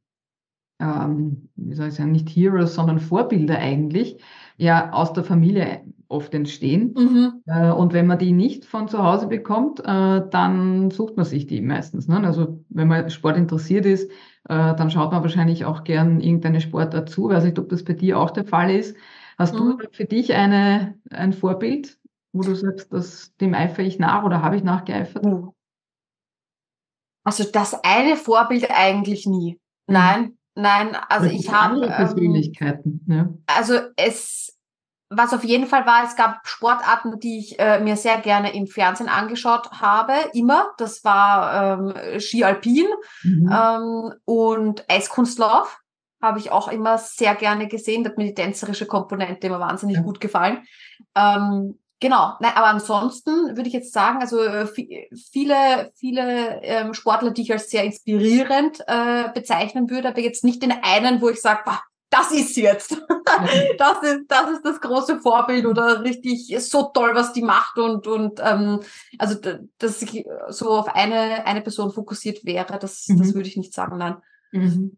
ähm, 0.81 1.49
wie 1.57 1.75
soll 1.75 1.88
ich 1.88 1.94
sagen, 1.94 2.12
nicht 2.12 2.29
Heroes, 2.29 2.75
sondern 2.75 2.99
Vorbilder 2.99 3.59
eigentlich, 3.59 4.18
ja 4.57 4.92
aus 4.92 5.12
der 5.12 5.25
Familie 5.25 5.83
oft 6.09 6.35
entstehen. 6.35 6.94
Mhm. 6.96 7.42
Äh, 7.46 7.70
und 7.70 7.92
wenn 7.92 8.07
man 8.07 8.18
die 8.18 8.33
nicht 8.33 8.64
von 8.64 8.88
zu 8.88 9.03
Hause 9.03 9.29
bekommt, 9.29 9.81
äh, 9.81 10.23
dann 10.31 10.90
sucht 10.90 11.16
man 11.16 11.25
sich 11.25 11.46
die 11.46 11.61
meistens. 11.61 12.09
Ne? 12.09 12.20
Also 12.25 12.64
wenn 12.68 12.88
man 12.88 13.09
Sport 13.11 13.37
interessiert 13.37 13.87
ist, 13.87 14.11
äh, 14.49 14.75
dann 14.75 14.90
schaut 14.90 15.12
man 15.12 15.23
wahrscheinlich 15.23 15.64
auch 15.64 15.85
gern 15.85 16.20
irgendeine 16.20 16.61
Sport 16.61 16.94
dazu. 16.94 17.31
Ich 17.31 17.37
weiß 17.37 17.44
nicht, 17.44 17.59
ob 17.59 17.68
das 17.68 17.85
bei 17.85 17.92
dir 17.92 18.18
auch 18.18 18.31
der 18.31 18.44
Fall 18.44 18.70
ist. 18.70 18.96
Hast 19.38 19.55
mhm. 19.55 19.79
du 19.79 19.88
für 19.92 20.05
dich 20.05 20.35
eine, 20.35 20.94
ein 21.11 21.33
Vorbild, 21.33 21.96
wo 22.33 22.43
du 22.43 22.55
sagst, 22.55 22.93
dass 22.93 23.35
dem 23.37 23.55
eifere 23.55 23.83
ich 23.83 23.99
nach 23.99 24.25
oder 24.25 24.43
habe 24.43 24.57
ich 24.57 24.62
nachgeeifert? 24.62 25.25
Also 27.25 27.45
das 27.45 27.75
eine 27.85 28.16
Vorbild 28.16 28.71
eigentlich 28.71 29.27
nie. 29.27 29.61
Mhm. 29.87 29.95
Nein, 29.95 30.38
nein, 30.55 30.97
also 31.09 31.27
ich 31.27 31.51
habe 31.51 31.75
andere 31.75 31.87
ähm, 31.87 31.97
Persönlichkeiten. 31.97 33.07
Ähm, 33.09 33.16
ja. 33.16 33.55
Also 33.55 33.75
es, 33.97 34.57
was 35.11 35.35
auf 35.35 35.45
jeden 35.45 35.66
Fall 35.66 35.87
war, 35.87 36.05
es 36.05 36.16
gab 36.16 36.47
Sportarten, 36.47 37.19
die 37.19 37.38
ich 37.38 37.59
äh, 37.59 37.81
mir 37.81 37.97
sehr 37.97 38.19
gerne 38.21 38.55
im 38.55 38.66
Fernsehen 38.66 39.09
angeschaut 39.09 39.71
habe, 39.73 40.12
immer. 40.33 40.71
Das 40.79 41.05
war 41.05 41.79
ähm, 41.81 42.21
Ski 42.21 42.45
Alpin 42.45 42.87
mhm. 43.23 43.51
ähm, 43.53 44.12
und 44.25 44.85
Eiskunstlauf 44.88 45.81
habe 46.23 46.38
ich 46.38 46.53
auch 46.53 46.69
immer 46.69 46.99
sehr 46.99 47.35
gerne 47.35 47.66
gesehen. 47.66 48.05
Da 48.05 48.11
hat 48.11 48.19
mir 48.19 48.27
die 48.27 48.35
tänzerische 48.35 48.87
Komponente 48.87 49.47
immer 49.47 49.61
wahnsinnig 49.61 49.97
ja. 49.97 50.03
gut 50.03 50.21
gefallen. 50.21 50.64
Ähm, 51.14 51.79
genau, 52.01 52.35
Nein, 52.41 52.53
aber 52.55 52.67
ansonsten 52.67 53.57
würde 53.57 53.69
ich 53.69 53.73
jetzt 53.73 53.93
sagen, 53.93 54.19
also 54.21 54.41
äh, 54.41 54.67
viele, 54.67 55.93
viele 55.95 56.61
ähm, 56.63 56.95
Sportler, 56.95 57.31
die 57.31 57.43
ich 57.43 57.53
als 57.53 57.71
sehr 57.71 57.85
inspirierend 57.85 58.81
äh, 58.87 59.29
bezeichnen 59.33 59.91
würde, 59.91 60.09
aber 60.09 60.21
jetzt 60.21 60.45
nicht 60.45 60.63
den 60.63 60.73
einen, 60.83 61.21
wo 61.21 61.29
ich 61.29 61.41
sage, 61.41 61.61
das 62.11 62.33
ist 62.33 62.57
jetzt. 62.57 62.91
das 63.79 64.03
ist, 64.03 64.25
das 64.29 64.51
ist 64.51 64.65
das 64.65 64.81
große 64.81 65.21
Vorbild 65.21 65.65
oder 65.65 66.03
richtig 66.03 66.55
so 66.59 66.91
toll, 66.93 67.13
was 67.15 67.33
die 67.33 67.43
macht 67.43 67.79
und, 67.79 68.07
und 68.07 68.41
ähm, 68.45 68.81
also 69.19 69.37
dass 69.79 70.03
ich 70.03 70.25
so 70.49 70.71
auf 70.71 70.89
eine, 70.95 71.47
eine 71.47 71.63
Person 71.63 71.93
fokussiert 71.93 72.45
wäre, 72.45 72.79
das, 72.79 73.07
mhm. 73.09 73.19
das 73.19 73.35
würde 73.35 73.49
ich 73.49 73.57
nicht 73.57 73.73
sagen, 73.73 73.99
nein. 73.99 74.17
Mhm. 74.53 74.97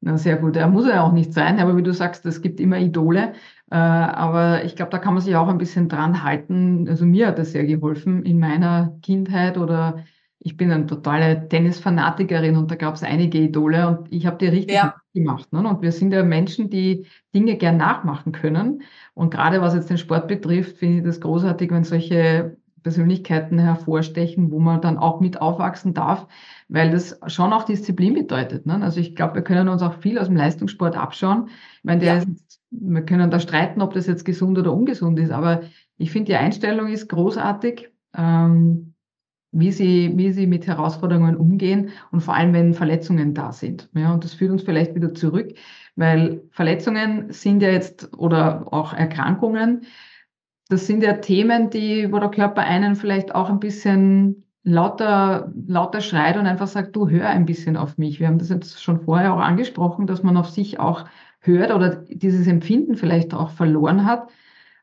Na, 0.00 0.16
sehr 0.16 0.36
gut. 0.36 0.56
Er 0.56 0.68
muss 0.68 0.86
ja 0.86 1.02
auch 1.02 1.12
nicht 1.12 1.32
sein, 1.32 1.58
aber 1.58 1.76
wie 1.76 1.82
du 1.82 1.92
sagst, 1.92 2.24
es 2.24 2.40
gibt 2.40 2.60
immer 2.60 2.78
Idole. 2.78 3.34
Äh, 3.70 3.76
aber 3.76 4.64
ich 4.64 4.76
glaube, 4.76 4.90
da 4.90 4.98
kann 4.98 5.14
man 5.14 5.22
sich 5.22 5.36
auch 5.36 5.48
ein 5.48 5.58
bisschen 5.58 5.88
dran 5.88 6.22
halten. 6.22 6.88
Also 6.88 7.04
mir 7.04 7.28
hat 7.28 7.38
das 7.38 7.52
sehr 7.52 7.64
geholfen 7.64 8.24
in 8.24 8.38
meiner 8.38 8.98
Kindheit 9.02 9.58
oder 9.58 10.04
ich 10.40 10.56
bin 10.56 10.70
eine 10.70 10.86
totale 10.86 11.48
Tennisfanatikerin 11.48 12.56
und 12.56 12.70
da 12.70 12.76
gab 12.76 12.94
es 12.94 13.02
einige 13.02 13.38
Idole 13.38 13.88
und 13.88 14.12
ich 14.12 14.24
habe 14.24 14.38
die 14.38 14.46
richtig 14.46 14.76
ja. 14.76 14.94
gemacht. 15.12 15.52
Ne? 15.52 15.68
Und 15.68 15.82
wir 15.82 15.92
sind 15.92 16.12
ja 16.12 16.22
Menschen, 16.22 16.70
die 16.70 17.06
Dinge 17.34 17.56
gern 17.56 17.76
nachmachen 17.76 18.32
können. 18.32 18.82
Und 19.14 19.30
gerade 19.30 19.60
was 19.60 19.74
jetzt 19.74 19.90
den 19.90 19.98
Sport 19.98 20.28
betrifft, 20.28 20.78
finde 20.78 20.98
ich 20.98 21.04
das 21.04 21.20
großartig, 21.20 21.70
wenn 21.70 21.84
solche 21.84 22.56
Persönlichkeiten 22.82 23.58
hervorstechen, 23.58 24.52
wo 24.52 24.60
man 24.60 24.80
dann 24.80 24.96
auch 24.96 25.20
mit 25.20 25.40
aufwachsen 25.40 25.92
darf 25.92 26.28
weil 26.68 26.90
das 26.90 27.18
schon 27.26 27.52
auch 27.52 27.64
Disziplin 27.64 28.14
bedeutet. 28.14 28.66
Ne? 28.66 28.80
Also 28.82 29.00
ich 29.00 29.16
glaube, 29.16 29.36
wir 29.36 29.42
können 29.42 29.68
uns 29.68 29.82
auch 29.82 29.94
viel 30.00 30.18
aus 30.18 30.26
dem 30.26 30.36
Leistungssport 30.36 30.96
abschauen. 30.96 31.48
Ich 31.48 31.84
meine, 31.84 32.00
der 32.00 32.16
ja. 32.16 32.22
ist, 32.22 32.28
wir 32.70 33.02
können 33.02 33.30
da 33.30 33.40
streiten, 33.40 33.82
ob 33.82 33.94
das 33.94 34.06
jetzt 34.06 34.24
gesund 34.24 34.58
oder 34.58 34.72
ungesund 34.72 35.18
ist, 35.18 35.30
aber 35.30 35.62
ich 35.96 36.10
finde, 36.10 36.32
die 36.32 36.36
Einstellung 36.36 36.88
ist 36.88 37.08
großartig. 37.08 37.90
Ähm, 38.16 38.94
wie 39.50 39.72
sie, 39.72 40.12
wie 40.16 40.30
sie 40.30 40.46
mit 40.46 40.66
Herausforderungen 40.66 41.36
umgehen 41.36 41.90
und 42.10 42.20
vor 42.20 42.34
allem, 42.34 42.52
wenn 42.52 42.74
Verletzungen 42.74 43.34
da 43.34 43.52
sind. 43.52 43.88
Ja, 43.94 44.12
und 44.12 44.24
das 44.24 44.34
führt 44.34 44.50
uns 44.50 44.62
vielleicht 44.62 44.94
wieder 44.94 45.14
zurück, 45.14 45.54
weil 45.96 46.42
Verletzungen 46.50 47.32
sind 47.32 47.62
ja 47.62 47.70
jetzt 47.70 48.16
oder 48.18 48.72
auch 48.72 48.92
Erkrankungen, 48.92 49.86
das 50.68 50.86
sind 50.86 51.02
ja 51.02 51.14
Themen, 51.14 51.70
die, 51.70 52.12
wo 52.12 52.18
der 52.18 52.30
Körper 52.30 52.62
einen 52.62 52.94
vielleicht 52.94 53.34
auch 53.34 53.48
ein 53.48 53.58
bisschen 53.58 54.44
lauter, 54.64 55.50
lauter 55.66 56.02
schreit 56.02 56.36
und 56.36 56.46
einfach 56.46 56.66
sagt, 56.66 56.94
du 56.94 57.08
hör 57.08 57.30
ein 57.30 57.46
bisschen 57.46 57.78
auf 57.78 57.96
mich. 57.96 58.20
Wir 58.20 58.26
haben 58.26 58.38
das 58.38 58.50
jetzt 58.50 58.82
schon 58.82 59.00
vorher 59.00 59.32
auch 59.32 59.40
angesprochen, 59.40 60.06
dass 60.06 60.22
man 60.22 60.36
auf 60.36 60.50
sich 60.50 60.78
auch 60.78 61.06
hört 61.48 61.72
oder 61.72 61.96
dieses 62.08 62.46
Empfinden 62.46 62.94
vielleicht 62.94 63.34
auch 63.34 63.50
verloren 63.50 64.06
hat. 64.06 64.28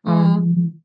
Mhm. 0.04 0.12
Ähm, 0.12 0.84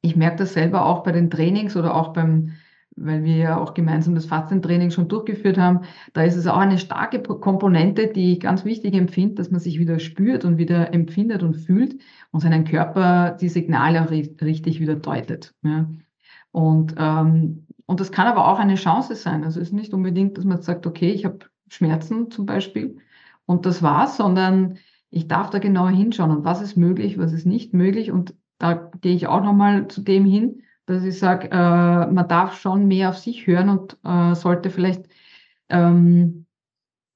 ich 0.00 0.16
merke 0.16 0.36
das 0.36 0.54
selber 0.54 0.86
auch 0.86 1.02
bei 1.02 1.12
den 1.12 1.30
Trainings 1.30 1.76
oder 1.76 1.94
auch 1.94 2.12
beim, 2.12 2.52
weil 2.96 3.24
wir 3.24 3.36
ja 3.36 3.58
auch 3.58 3.74
gemeinsam 3.74 4.14
das 4.14 4.26
Faszientraining 4.26 4.90
schon 4.90 5.08
durchgeführt 5.08 5.58
haben, 5.58 5.80
da 6.14 6.22
ist 6.22 6.36
es 6.36 6.46
auch 6.46 6.56
eine 6.56 6.78
starke 6.78 7.20
Komponente, 7.20 8.06
die 8.08 8.32
ich 8.32 8.40
ganz 8.40 8.64
wichtig 8.64 8.94
empfinde, 8.94 9.34
dass 9.34 9.50
man 9.50 9.60
sich 9.60 9.78
wieder 9.78 9.98
spürt 9.98 10.44
und 10.44 10.56
wieder 10.56 10.94
empfindet 10.94 11.42
und 11.42 11.54
fühlt 11.54 12.00
und 12.30 12.40
seinen 12.40 12.64
Körper 12.64 13.36
die 13.38 13.50
Signale 13.50 14.02
auch 14.02 14.10
richtig 14.10 14.80
wieder 14.80 14.94
deutet. 14.94 15.54
Ja. 15.62 15.90
Und, 16.52 16.94
ähm, 16.96 17.66
und 17.84 18.00
das 18.00 18.12
kann 18.12 18.26
aber 18.26 18.48
auch 18.48 18.58
eine 18.58 18.76
Chance 18.76 19.14
sein. 19.14 19.44
Also 19.44 19.60
es 19.60 19.68
ist 19.68 19.74
nicht 19.74 19.92
unbedingt, 19.92 20.38
dass 20.38 20.44
man 20.44 20.62
sagt, 20.62 20.86
okay, 20.86 21.10
ich 21.10 21.26
habe 21.26 21.40
Schmerzen 21.68 22.30
zum 22.30 22.46
Beispiel 22.46 22.96
und 23.44 23.66
das 23.66 23.82
war's, 23.82 24.16
sondern 24.16 24.78
ich 25.16 25.28
darf 25.28 25.48
da 25.48 25.58
genauer 25.58 25.90
hinschauen 25.90 26.30
und 26.30 26.44
was 26.44 26.60
ist 26.60 26.76
möglich, 26.76 27.16
was 27.18 27.32
ist 27.32 27.46
nicht 27.46 27.72
möglich. 27.72 28.12
Und 28.12 28.34
da 28.58 28.90
gehe 29.00 29.14
ich 29.14 29.26
auch 29.26 29.42
nochmal 29.42 29.88
zu 29.88 30.02
dem 30.02 30.26
hin, 30.26 30.62
dass 30.84 31.04
ich 31.04 31.18
sage, 31.18 31.50
äh, 31.50 31.56
man 31.56 32.28
darf 32.28 32.60
schon 32.60 32.86
mehr 32.86 33.08
auf 33.08 33.16
sich 33.16 33.46
hören 33.46 33.70
und 33.70 33.96
äh, 34.04 34.34
sollte 34.34 34.68
vielleicht, 34.68 35.06
ähm, 35.70 36.44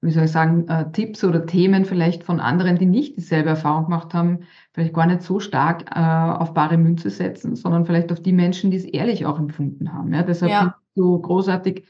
wie 0.01 0.13
soll 0.13 0.25
ich 0.25 0.33
sagen, 0.33 0.67
äh, 0.69 0.91
Tipps 0.93 1.23
oder 1.25 1.45
Themen 1.45 1.85
vielleicht 1.85 2.25
von 2.25 2.41
anderen, 2.41 2.79
die 2.79 2.87
nicht 2.87 3.19
dieselbe 3.19 3.51
Erfahrung 3.51 3.85
gemacht 3.85 4.15
haben, 4.15 4.41
vielleicht 4.73 4.95
gar 4.95 5.07
nicht 5.07 5.21
so 5.21 5.39
stark 5.39 5.85
äh, 5.95 6.01
auf 6.01 6.55
bare 6.55 6.79
Münze 6.79 7.11
setzen, 7.11 7.55
sondern 7.55 7.85
vielleicht 7.85 8.11
auf 8.13 8.23
die 8.23 8.33
Menschen, 8.33 8.71
die 8.71 8.79
es 8.79 8.85
ehrlich 8.85 9.27
auch 9.27 9.39
empfunden 9.39 9.93
haben. 9.93 10.15
Ja? 10.15 10.23
Deshalb 10.23 10.51
ja. 10.51 10.77
so 10.95 11.19
großartig, 11.19 11.87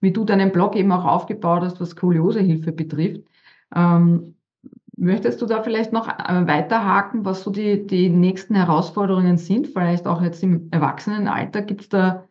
wie 0.00 0.12
du 0.12 0.24
deinen 0.24 0.52
Blog 0.52 0.74
eben 0.74 0.90
auch 0.90 1.04
aufgebaut 1.04 1.62
hast, 1.64 1.82
was 1.82 1.90
Skoliosehilfe 1.90 2.72
betrifft. 2.72 3.24
Ähm, 3.76 4.36
Möchtest 5.00 5.40
du 5.40 5.46
da 5.46 5.62
vielleicht 5.62 5.94
noch 5.94 6.08
äh, 6.08 6.46
weiterhaken, 6.46 7.24
was 7.24 7.42
so 7.42 7.50
die, 7.50 7.86
die 7.86 8.10
nächsten 8.10 8.54
Herausforderungen 8.54 9.38
sind? 9.38 9.68
Vielleicht 9.68 10.06
auch 10.06 10.20
jetzt 10.20 10.42
im 10.42 10.68
Erwachsenenalter 10.70 11.62
gibt 11.62 11.80
es 11.80 11.88
da 11.88 12.24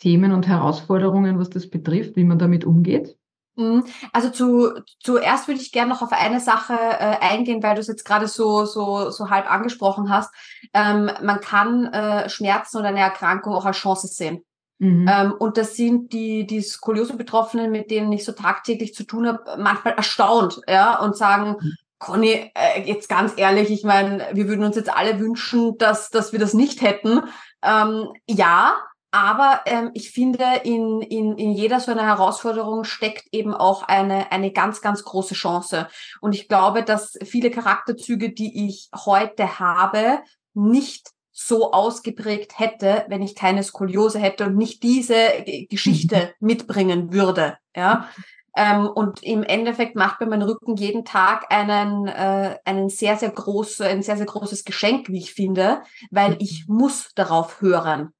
Themen 0.00 0.32
und 0.32 0.46
Herausforderungen, 0.46 1.38
was 1.38 1.48
das 1.48 1.70
betrifft, 1.70 2.16
wie 2.16 2.24
man 2.24 2.38
damit 2.38 2.66
umgeht? 2.66 3.16
Mhm. 3.56 3.84
Also 4.12 4.28
zu, 4.28 4.70
zuerst 4.98 5.48
würde 5.48 5.62
ich 5.62 5.72
gerne 5.72 5.92
noch 5.92 6.02
auf 6.02 6.12
eine 6.12 6.40
Sache 6.40 6.74
äh, 6.74 7.16
eingehen, 7.20 7.62
weil 7.62 7.74
du 7.74 7.80
es 7.80 7.86
jetzt 7.86 8.04
gerade 8.04 8.28
so, 8.28 8.66
so, 8.66 9.08
so 9.08 9.30
halb 9.30 9.50
angesprochen 9.50 10.10
hast. 10.10 10.30
Ähm, 10.74 11.10
man 11.22 11.40
kann 11.40 11.86
äh, 11.86 12.28
Schmerzen 12.28 12.76
oder 12.76 12.88
eine 12.88 13.00
Erkrankung 13.00 13.54
auch 13.54 13.64
als 13.64 13.78
Chance 13.78 14.08
sehen. 14.08 14.44
Mhm. 14.78 15.06
Ähm, 15.10 15.32
und 15.38 15.56
das 15.56 15.74
sind 15.74 16.12
die, 16.12 16.46
die 16.46 16.60
Skoliose-Betroffenen, 16.60 17.70
mit 17.70 17.90
denen 17.90 18.12
ich 18.12 18.26
so 18.26 18.32
tagtäglich 18.32 18.94
zu 18.94 19.04
tun 19.04 19.26
habe, 19.26 19.42
manchmal 19.58 19.94
erstaunt, 19.94 20.60
ja, 20.68 20.98
und 21.00 21.16
sagen, 21.16 21.56
mhm. 21.58 21.76
Conny, 22.00 22.50
äh, 22.54 22.82
jetzt 22.82 23.08
ganz 23.08 23.34
ehrlich, 23.36 23.70
ich 23.70 23.84
meine, 23.84 24.26
wir 24.32 24.48
würden 24.48 24.64
uns 24.64 24.74
jetzt 24.74 24.92
alle 24.92 25.20
wünschen, 25.20 25.78
dass, 25.78 26.08
dass 26.08 26.32
wir 26.32 26.40
das 26.40 26.54
nicht 26.54 26.80
hätten. 26.82 27.20
Ähm, 27.62 28.08
ja, 28.26 28.74
aber 29.12 29.60
ähm, 29.66 29.90
ich 29.92 30.10
finde, 30.10 30.44
in, 30.64 31.02
in, 31.02 31.36
in 31.36 31.52
jeder 31.52 31.78
so 31.78 31.90
einer 31.90 32.06
Herausforderung 32.06 32.84
steckt 32.84 33.26
eben 33.32 33.54
auch 33.54 33.82
eine, 33.82 34.32
eine 34.32 34.50
ganz, 34.50 34.80
ganz 34.80 35.04
große 35.04 35.34
Chance. 35.34 35.88
Und 36.20 36.34
ich 36.34 36.48
glaube, 36.48 36.84
dass 36.84 37.18
viele 37.24 37.50
Charakterzüge, 37.50 38.32
die 38.32 38.66
ich 38.66 38.88
heute 39.04 39.58
habe, 39.58 40.20
nicht 40.54 41.10
so 41.32 41.72
ausgeprägt 41.72 42.58
hätte, 42.58 43.04
wenn 43.08 43.22
ich 43.22 43.34
keine 43.34 43.62
Skoliose 43.62 44.18
hätte 44.18 44.46
und 44.46 44.56
nicht 44.56 44.82
diese 44.82 45.44
Geschichte 45.68 46.34
mitbringen 46.40 47.12
würde. 47.12 47.58
Ja. 47.76 48.08
Ähm, 48.56 48.86
und 48.88 49.22
im 49.22 49.42
Endeffekt 49.42 49.96
macht 49.96 50.20
mir 50.20 50.26
mein 50.26 50.42
Rücken 50.42 50.76
jeden 50.76 51.04
Tag 51.04 51.46
einen, 51.50 52.08
äh, 52.08 52.58
einen 52.64 52.88
sehr, 52.88 53.16
sehr 53.16 53.30
groß, 53.30 53.80
ein 53.82 54.02
sehr, 54.02 54.16
sehr 54.16 54.26
großes 54.26 54.64
Geschenk, 54.64 55.08
wie 55.08 55.18
ich 55.18 55.34
finde, 55.34 55.82
weil 56.10 56.36
ich 56.40 56.66
muss 56.68 57.12
darauf 57.14 57.60
hören. 57.60 58.12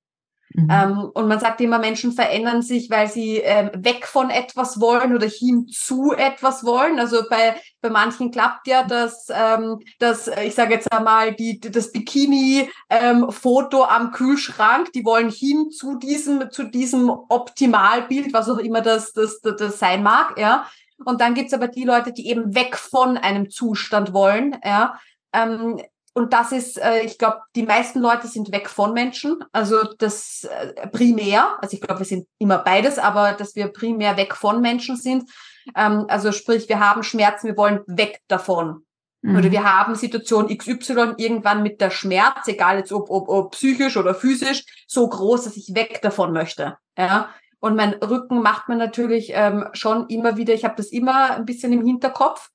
Mhm. 0.60 0.68
Ähm, 0.70 1.10
und 1.14 1.28
man 1.28 1.40
sagt 1.40 1.60
immer, 1.60 1.78
Menschen 1.78 2.12
verändern 2.12 2.62
sich, 2.62 2.90
weil 2.90 3.08
sie 3.08 3.38
ähm, 3.38 3.70
weg 3.74 4.06
von 4.06 4.30
etwas 4.30 4.80
wollen 4.80 5.14
oder 5.14 5.26
hin 5.26 5.66
zu 5.68 6.12
etwas 6.12 6.64
wollen. 6.64 6.98
Also 6.98 7.22
bei, 7.28 7.56
bei 7.80 7.90
manchen 7.90 8.30
klappt 8.30 8.66
ja 8.66 8.82
das, 8.84 9.28
ähm, 9.30 9.80
das 9.98 10.28
ich 10.44 10.54
sage 10.54 10.74
jetzt 10.74 10.92
einmal, 10.92 11.34
die, 11.34 11.60
das 11.60 11.92
Bikini-Foto 11.92 13.78
ähm, 13.82 13.88
am 13.88 14.10
Kühlschrank, 14.12 14.92
die 14.92 15.04
wollen 15.04 15.30
hin 15.30 15.70
zu 15.70 15.96
diesem, 15.96 16.50
zu 16.50 16.64
diesem 16.64 17.10
Optimalbild, 17.10 18.32
was 18.32 18.48
auch 18.48 18.58
immer 18.58 18.80
das, 18.80 19.12
das, 19.12 19.40
das, 19.40 19.56
das 19.56 19.78
sein 19.78 20.02
mag, 20.02 20.38
ja. 20.38 20.66
Und 21.04 21.22
dann 21.22 21.34
gibt's 21.34 21.54
aber 21.54 21.68
die 21.68 21.84
Leute, 21.84 22.12
die 22.12 22.28
eben 22.28 22.54
weg 22.54 22.76
von 22.76 23.16
einem 23.16 23.48
Zustand 23.48 24.12
wollen, 24.12 24.56
ja. 24.64 24.98
Ähm, 25.32 25.80
und 26.12 26.32
das 26.32 26.52
ist, 26.52 26.76
äh, 26.76 27.02
ich 27.02 27.18
glaube, 27.18 27.38
die 27.54 27.62
meisten 27.62 28.00
Leute 28.00 28.26
sind 28.26 28.52
weg 28.52 28.68
von 28.68 28.92
Menschen. 28.92 29.38
Also 29.52 29.84
das 29.98 30.44
äh, 30.44 30.88
primär, 30.88 31.56
also 31.62 31.74
ich 31.74 31.80
glaube, 31.80 32.00
wir 32.00 32.06
sind 32.06 32.26
immer 32.38 32.58
beides, 32.58 32.98
aber 32.98 33.32
dass 33.32 33.54
wir 33.54 33.68
primär 33.68 34.16
weg 34.16 34.34
von 34.34 34.60
Menschen 34.60 34.96
sind. 34.96 35.30
Ähm, 35.76 36.06
also 36.08 36.32
sprich, 36.32 36.68
wir 36.68 36.80
haben 36.80 37.04
Schmerzen, 37.04 37.46
wir 37.46 37.56
wollen 37.56 37.80
weg 37.86 38.20
davon. 38.26 38.84
Mhm. 39.22 39.36
Oder 39.36 39.50
wir 39.52 39.62
haben 39.62 39.94
Situation 39.94 40.48
XY 40.48 41.14
irgendwann 41.16 41.62
mit 41.62 41.80
der 41.80 41.90
Schmerz, 41.90 42.48
egal 42.48 42.78
jetzt 42.78 42.92
ob, 42.92 43.08
ob, 43.08 43.28
ob 43.28 43.52
psychisch 43.52 43.96
oder 43.96 44.14
physisch, 44.14 44.64
so 44.88 45.08
groß, 45.08 45.44
dass 45.44 45.56
ich 45.56 45.74
weg 45.74 46.00
davon 46.02 46.32
möchte. 46.32 46.76
Ja. 46.98 47.28
Und 47.60 47.76
mein 47.76 47.92
Rücken 47.94 48.42
macht 48.42 48.68
man 48.68 48.78
natürlich 48.78 49.32
ähm, 49.34 49.68
schon 49.74 50.08
immer 50.08 50.36
wieder, 50.36 50.54
ich 50.54 50.64
habe 50.64 50.76
das 50.76 50.86
immer 50.86 51.32
ein 51.32 51.44
bisschen 51.44 51.72
im 51.72 51.84
Hinterkopf, 51.84 52.48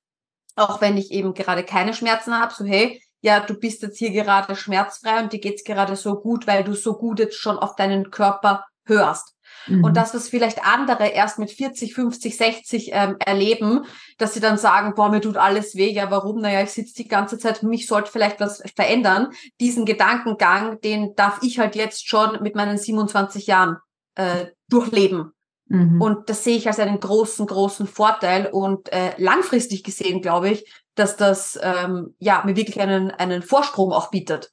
auch 0.56 0.82
wenn 0.82 0.98
ich 0.98 1.12
eben 1.12 1.34
gerade 1.34 1.64
keine 1.64 1.94
Schmerzen 1.94 2.38
habe, 2.38 2.54
so 2.54 2.66
hey, 2.66 3.02
ja, 3.22 3.40
du 3.40 3.56
bist 3.56 3.82
jetzt 3.82 3.98
hier 3.98 4.12
gerade 4.12 4.56
schmerzfrei 4.56 5.22
und 5.22 5.34
dir 5.34 5.40
geht's 5.40 5.64
gerade 5.64 5.96
so 5.96 6.20
gut, 6.20 6.48
weil 6.48 6.64
du 6.64 6.74
so 6.74 6.98
gut 6.98 7.20
jetzt 7.20 7.38
schon 7.38 7.58
auf 7.58 7.76
deinen 7.76 8.12
Körper 8.12 8.66
hörst. 8.86 9.36
Mhm. 9.68 9.84
Und 9.84 9.98
das, 9.98 10.14
was 10.14 10.30
vielleicht 10.30 10.64
andere 10.66 11.08
erst 11.08 11.40
mit 11.40 11.52
40, 11.52 11.94
50, 11.94 12.38
60 12.38 12.90
ähm, 12.94 13.16
erleben, 13.20 13.86
dass 14.18 14.34
sie 14.34 14.40
dann 14.40 14.58
sagen, 14.58 14.94
boah, 14.96 15.10
mir 15.10 15.22
tut 15.22 15.38
alles 15.38 15.76
weh, 15.76 15.92
ja, 15.92 16.12
warum? 16.12 16.40
Naja, 16.40 16.62
ich 16.62 16.72
sitze 16.72 16.96
die 16.96 17.08
ganze 17.08 17.38
Zeit, 17.38 17.64
mich 17.64 17.88
sollte 17.88 18.12
vielleicht 18.12 18.40
was 18.40 18.62
verändern. 18.76 19.30
Diesen 19.60 19.86
Gedankengang, 19.86 20.80
den 20.82 21.16
darf 21.16 21.40
ich 21.42 21.60
halt 21.60 21.76
jetzt 21.76 22.08
schon 22.08 22.42
mit 22.44 22.56
meinen 22.56 22.78
27 22.78 23.48
Jahren 23.48 23.78
äh, 24.16 24.48
durchleben. 24.70 25.32
Mhm. 25.68 26.02
Und 26.02 26.30
das 26.30 26.44
sehe 26.44 26.58
ich 26.58 26.68
als 26.68 26.80
einen 26.80 27.00
großen, 27.00 27.48
großen 27.48 27.88
Vorteil. 27.88 28.48
Und 28.52 28.92
äh, 28.94 29.14
langfristig 29.18 29.84
gesehen, 29.84 30.22
glaube 30.22 30.50
ich, 30.50 30.72
dass 30.96 31.18
das 31.18 31.60
ähm, 31.62 32.16
ja 32.20 32.42
mir 32.46 32.56
wirklich 32.56 32.80
einen, 32.82 33.12
einen 33.12 33.42
Vorsprung 33.42 33.92
auch 33.92 34.12
bietet 34.12 34.52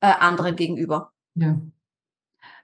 äh, 0.00 0.12
anderen 0.20 0.56
gegenüber. 0.56 1.12
Ja. 1.34 1.60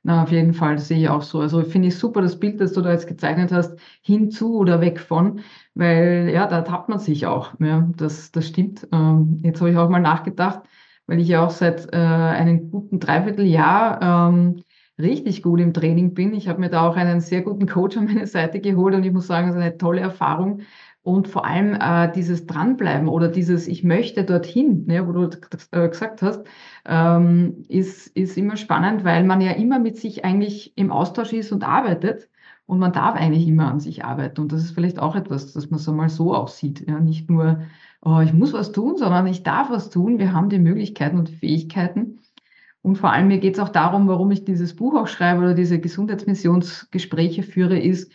Na, 0.04 0.24
auf 0.24 0.32
jeden 0.32 0.52
Fall, 0.52 0.74
das 0.74 0.88
sehe 0.88 0.98
ich 0.98 1.08
auch 1.08 1.22
so. 1.22 1.40
Also 1.40 1.62
finde 1.62 1.88
ich 1.88 1.96
super 1.96 2.22
das 2.22 2.38
Bild, 2.38 2.60
das 2.60 2.72
du 2.72 2.80
da 2.80 2.90
jetzt 2.90 3.06
gezeichnet 3.06 3.52
hast, 3.52 3.78
hinzu 4.02 4.56
oder 4.58 4.80
weg 4.80 4.98
von, 4.98 5.40
weil 5.74 6.30
ja, 6.34 6.48
da 6.48 6.62
tappt 6.62 6.88
man 6.88 6.98
sich 6.98 7.26
auch. 7.26 7.52
Ja, 7.60 7.88
das, 7.96 8.32
das 8.32 8.48
stimmt. 8.48 8.88
Ähm, 8.92 9.38
jetzt 9.44 9.60
habe 9.60 9.70
ich 9.70 9.76
auch 9.76 9.88
mal 9.88 10.00
nachgedacht, 10.00 10.62
weil 11.06 11.20
ich 11.20 11.28
ja 11.28 11.44
auch 11.46 11.50
seit 11.50 11.92
äh, 11.92 11.96
einem 11.96 12.70
guten 12.70 12.98
Dreivierteljahr 12.98 14.02
ähm, 14.02 14.64
richtig 14.98 15.42
gut 15.42 15.60
im 15.60 15.72
Training 15.72 16.14
bin. 16.14 16.34
Ich 16.34 16.48
habe 16.48 16.60
mir 16.60 16.68
da 16.70 16.88
auch 16.88 16.96
einen 16.96 17.20
sehr 17.20 17.42
guten 17.42 17.66
Coach 17.68 17.96
an 17.96 18.06
meine 18.06 18.26
Seite 18.26 18.60
geholt 18.60 18.94
und 18.96 19.04
ich 19.04 19.12
muss 19.12 19.28
sagen, 19.28 19.48
es 19.48 19.54
ist 19.54 19.60
eine 19.60 19.78
tolle 19.78 20.00
Erfahrung, 20.00 20.62
und 21.02 21.26
vor 21.26 21.44
allem 21.44 21.74
äh, 21.74 22.12
dieses 22.12 22.46
Dranbleiben 22.46 23.08
oder 23.08 23.28
dieses 23.28 23.66
Ich 23.66 23.82
möchte 23.82 24.24
dorthin, 24.24 24.86
ne, 24.86 25.06
wo 25.06 25.12
du 25.12 25.30
äh, 25.72 25.88
gesagt 25.88 26.22
hast, 26.22 26.44
ähm, 26.86 27.64
ist, 27.68 28.06
ist 28.16 28.38
immer 28.38 28.56
spannend, 28.56 29.04
weil 29.04 29.24
man 29.24 29.40
ja 29.40 29.50
immer 29.52 29.80
mit 29.80 29.96
sich 29.96 30.24
eigentlich 30.24 30.72
im 30.76 30.92
Austausch 30.92 31.32
ist 31.32 31.50
und 31.50 31.64
arbeitet. 31.64 32.28
Und 32.66 32.78
man 32.78 32.92
darf 32.92 33.16
eigentlich 33.16 33.48
immer 33.48 33.68
an 33.68 33.80
sich 33.80 34.04
arbeiten. 34.04 34.40
Und 34.40 34.52
das 34.52 34.62
ist 34.62 34.70
vielleicht 34.70 35.00
auch 35.00 35.16
etwas, 35.16 35.52
dass 35.52 35.68
man 35.70 35.80
so 35.80 35.92
mal 35.92 36.08
so 36.08 36.32
auch 36.34 36.48
sieht. 36.48 36.88
Ja? 36.88 37.00
Nicht 37.00 37.28
nur, 37.28 37.62
oh, 38.00 38.20
ich 38.20 38.32
muss 38.32 38.52
was 38.52 38.70
tun, 38.70 38.96
sondern 38.96 39.26
ich 39.26 39.42
darf 39.42 39.70
was 39.70 39.90
tun. 39.90 40.18
Wir 40.20 40.32
haben 40.32 40.48
die 40.48 40.60
Möglichkeiten 40.60 41.18
und 41.18 41.28
die 41.28 41.36
Fähigkeiten. 41.36 42.20
Und 42.80 42.96
vor 42.96 43.12
allem 43.12 43.26
mir 43.28 43.38
geht 43.38 43.54
es 43.54 43.60
auch 43.60 43.68
darum, 43.68 44.06
warum 44.08 44.30
ich 44.30 44.44
dieses 44.44 44.76
Buch 44.76 44.94
auch 44.94 45.08
schreibe 45.08 45.40
oder 45.40 45.54
diese 45.54 45.80
Gesundheitsmissionsgespräche 45.80 47.42
führe, 47.42 47.78
ist, 47.78 48.12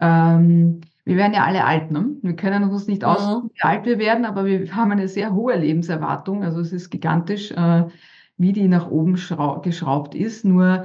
ähm, 0.00 0.80
wir 1.08 1.16
werden 1.16 1.32
ja 1.32 1.44
alle 1.44 1.64
alt, 1.64 1.90
ne? 1.90 2.16
Wir 2.20 2.36
können 2.36 2.64
uns 2.64 2.86
nicht 2.86 3.00
mhm. 3.00 3.50
wie 3.54 3.62
alt 3.62 3.86
wir 3.86 3.98
werden, 3.98 4.26
aber 4.26 4.44
wir 4.44 4.76
haben 4.76 4.92
eine 4.92 5.08
sehr 5.08 5.32
hohe 5.32 5.56
Lebenserwartung. 5.56 6.44
Also 6.44 6.60
es 6.60 6.70
ist 6.70 6.90
gigantisch, 6.90 7.50
äh, 7.50 7.86
wie 8.36 8.52
die 8.52 8.68
nach 8.68 8.90
oben 8.90 9.14
geschraubt 9.14 10.14
ist. 10.14 10.44
Nur 10.44 10.84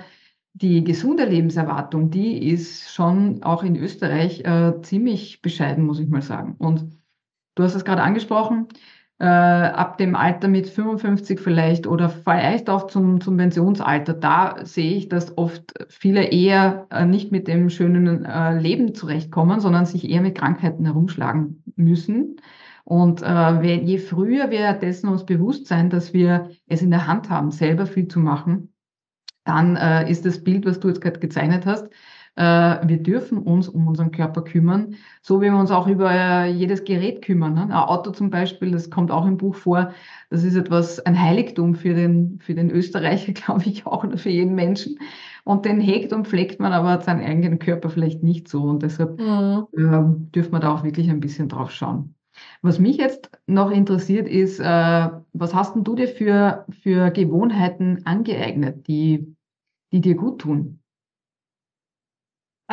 die 0.53 0.85
gesunde 0.85 1.25
Lebenserwartung, 1.25 2.09
die 2.09 2.47
ist 2.47 2.93
schon 2.93 3.43
auch 3.43 3.63
in 3.63 3.75
Österreich 3.75 4.45
äh, 4.45 4.81
ziemlich 4.81 5.41
bescheiden, 5.41 5.85
muss 5.85 5.99
ich 5.99 6.07
mal 6.07 6.21
sagen. 6.21 6.55
Und 6.57 6.85
du 7.55 7.63
hast 7.63 7.75
es 7.75 7.83
gerade 7.83 8.01
angesprochen, 8.01 8.67
äh, 9.19 9.25
ab 9.25 9.97
dem 9.97 10.15
Alter 10.15 10.47
mit 10.47 10.67
55 10.67 11.39
vielleicht 11.39 11.87
oder 11.87 12.09
vielleicht 12.09 12.69
auch 12.69 12.87
zum, 12.87 13.21
zum 13.21 13.37
Pensionsalter, 13.37 14.13
da 14.13 14.57
sehe 14.63 14.95
ich, 14.95 15.07
dass 15.07 15.37
oft 15.37 15.73
viele 15.89 16.25
eher 16.25 16.87
äh, 16.89 17.05
nicht 17.05 17.31
mit 17.31 17.47
dem 17.47 17.69
schönen 17.69 18.25
äh, 18.25 18.59
Leben 18.59 18.95
zurechtkommen, 18.95 19.59
sondern 19.59 19.85
sich 19.85 20.09
eher 20.09 20.21
mit 20.21 20.37
Krankheiten 20.37 20.85
herumschlagen 20.85 21.63
müssen. 21.75 22.37
Und 22.85 23.21
äh, 23.21 23.61
je 23.61 23.97
früher 23.97 24.51
wir 24.51 24.73
dessen 24.73 25.07
uns 25.07 25.25
bewusst 25.25 25.67
sein, 25.67 25.89
dass 25.89 26.13
wir 26.13 26.49
es 26.67 26.81
in 26.81 26.91
der 26.91 27.07
Hand 27.07 27.29
haben, 27.29 27.51
selber 27.51 27.85
viel 27.85 28.07
zu 28.07 28.19
machen, 28.19 28.73
dann 29.45 29.75
äh, 29.75 30.09
ist 30.09 30.25
das 30.25 30.43
Bild, 30.43 30.65
was 30.65 30.79
du 30.79 30.89
jetzt 30.89 31.01
gerade 31.01 31.19
gezeichnet 31.19 31.65
hast, 31.65 31.87
wir 32.35 32.97
dürfen 33.03 33.37
uns 33.39 33.69
um 33.69 33.87
unseren 33.87 34.11
Körper 34.11 34.43
kümmern, 34.43 34.95
so 35.21 35.39
wie 35.39 35.51
wir 35.51 35.57
uns 35.57 35.69
auch 35.69 35.87
über 35.87 36.11
äh, 36.11 36.51
jedes 36.51 36.83
Gerät 36.83 37.21
kümmern. 37.21 37.53
Ne? 37.53 37.61
Ein 37.61 37.71
Auto 37.71 38.09
zum 38.11 38.31
Beispiel, 38.31 38.71
das 38.71 38.89
kommt 38.89 39.11
auch 39.11 39.25
im 39.27 39.37
Buch 39.37 39.55
vor, 39.55 39.93
das 40.31 40.43
ist 40.43 40.55
etwas, 40.55 40.99
ein 40.99 41.19
Heiligtum 41.19 41.75
für 41.75 41.93
den, 41.93 42.39
für 42.41 42.55
den 42.55 42.71
Österreicher, 42.71 43.33
glaube 43.33 43.63
ich, 43.65 43.85
auch 43.85 44.03
oder 44.03 44.17
für 44.17 44.29
jeden 44.29 44.55
Menschen. 44.55 44.97
Und 45.43 45.65
den 45.65 45.79
hegt 45.79 46.13
und 46.13 46.27
pflegt 46.27 46.59
man 46.59 46.73
aber 46.73 47.01
seinen 47.01 47.23
eigenen 47.23 47.59
Körper 47.59 47.89
vielleicht 47.89 48.23
nicht 48.23 48.47
so. 48.47 48.63
Und 48.63 48.81
deshalb 48.81 49.19
mhm. 49.19 49.67
äh, 49.73 50.31
dürfen 50.31 50.53
wir 50.53 50.59
da 50.59 50.73
auch 50.73 50.83
wirklich 50.83 51.09
ein 51.09 51.19
bisschen 51.19 51.49
drauf 51.49 51.71
schauen. 51.71 52.15
Was 52.61 52.79
mich 52.79 52.97
jetzt 52.97 53.29
noch 53.45 53.69
interessiert 53.69 54.27
ist, 54.27 54.59
äh, 54.59 55.09
was 55.33 55.53
hast 55.53 55.75
denn 55.75 55.83
du 55.83 55.95
dir 55.95 56.07
für, 56.07 56.65
für 56.81 57.11
Gewohnheiten 57.11 58.05
angeeignet, 58.05 58.87
die, 58.87 59.35
die 59.91 60.01
dir 60.01 60.15
gut 60.15 60.41
tun? 60.41 60.79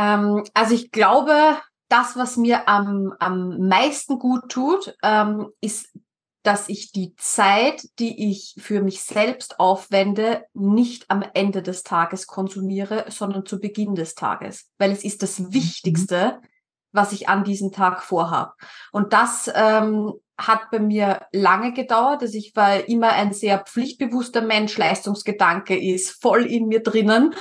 Ähm, 0.01 0.45
also 0.55 0.75
ich 0.75 0.91
glaube, 0.91 1.59
das, 1.89 2.17
was 2.17 2.37
mir 2.37 2.69
am, 2.69 3.13
am 3.19 3.69
meisten 3.69 4.19
gut 4.19 4.49
tut, 4.49 4.97
ähm, 5.03 5.51
ist, 5.61 5.91
dass 6.43 6.71
ich 6.71 6.93
die 6.93 7.15
Zeit, 7.17 7.87
die 7.99 8.31
ich 8.31 8.55
für 8.59 8.81
mich 8.81 9.03
selbst 9.03 9.61
aufwende, 9.61 10.47
nicht 10.55 11.11
am 11.11 11.23
Ende 11.35 11.63
des 11.63 11.83
Tages 11.83 12.27
konsumiere, 12.27 13.05
sondern 13.09 13.45
zu 13.45 13.61
Beginn 13.61 13.95
des 13.95 14.15
Tages. 14.15 14.71
Weil 14.79 14.91
es 14.91 15.05
ist 15.05 15.23
das 15.23 15.39
mhm. 15.39 15.53
Wichtigste, 15.53 16.41
was 16.93 17.13
ich 17.13 17.29
an 17.29 17.45
diesem 17.45 17.73
Tag 17.73 18.03
vorhabe. 18.03 18.55
Und 18.91 19.13
das 19.13 19.51
ähm, 19.55 20.15
hat 20.47 20.71
bei 20.71 20.79
mir 20.79 21.27
lange 21.33 21.73
gedauert. 21.73 22.23
Also 22.23 22.37
ich 22.37 22.55
war 22.55 22.89
immer 22.89 23.11
ein 23.13 23.33
sehr 23.33 23.59
pflichtbewusster 23.59 24.43
Mensch. 24.43 24.77
Leistungsgedanke 24.77 25.79
ist 25.79 26.21
voll 26.23 26.47
in 26.47 26.67
mir 26.67 26.83
drinnen. 26.83 27.35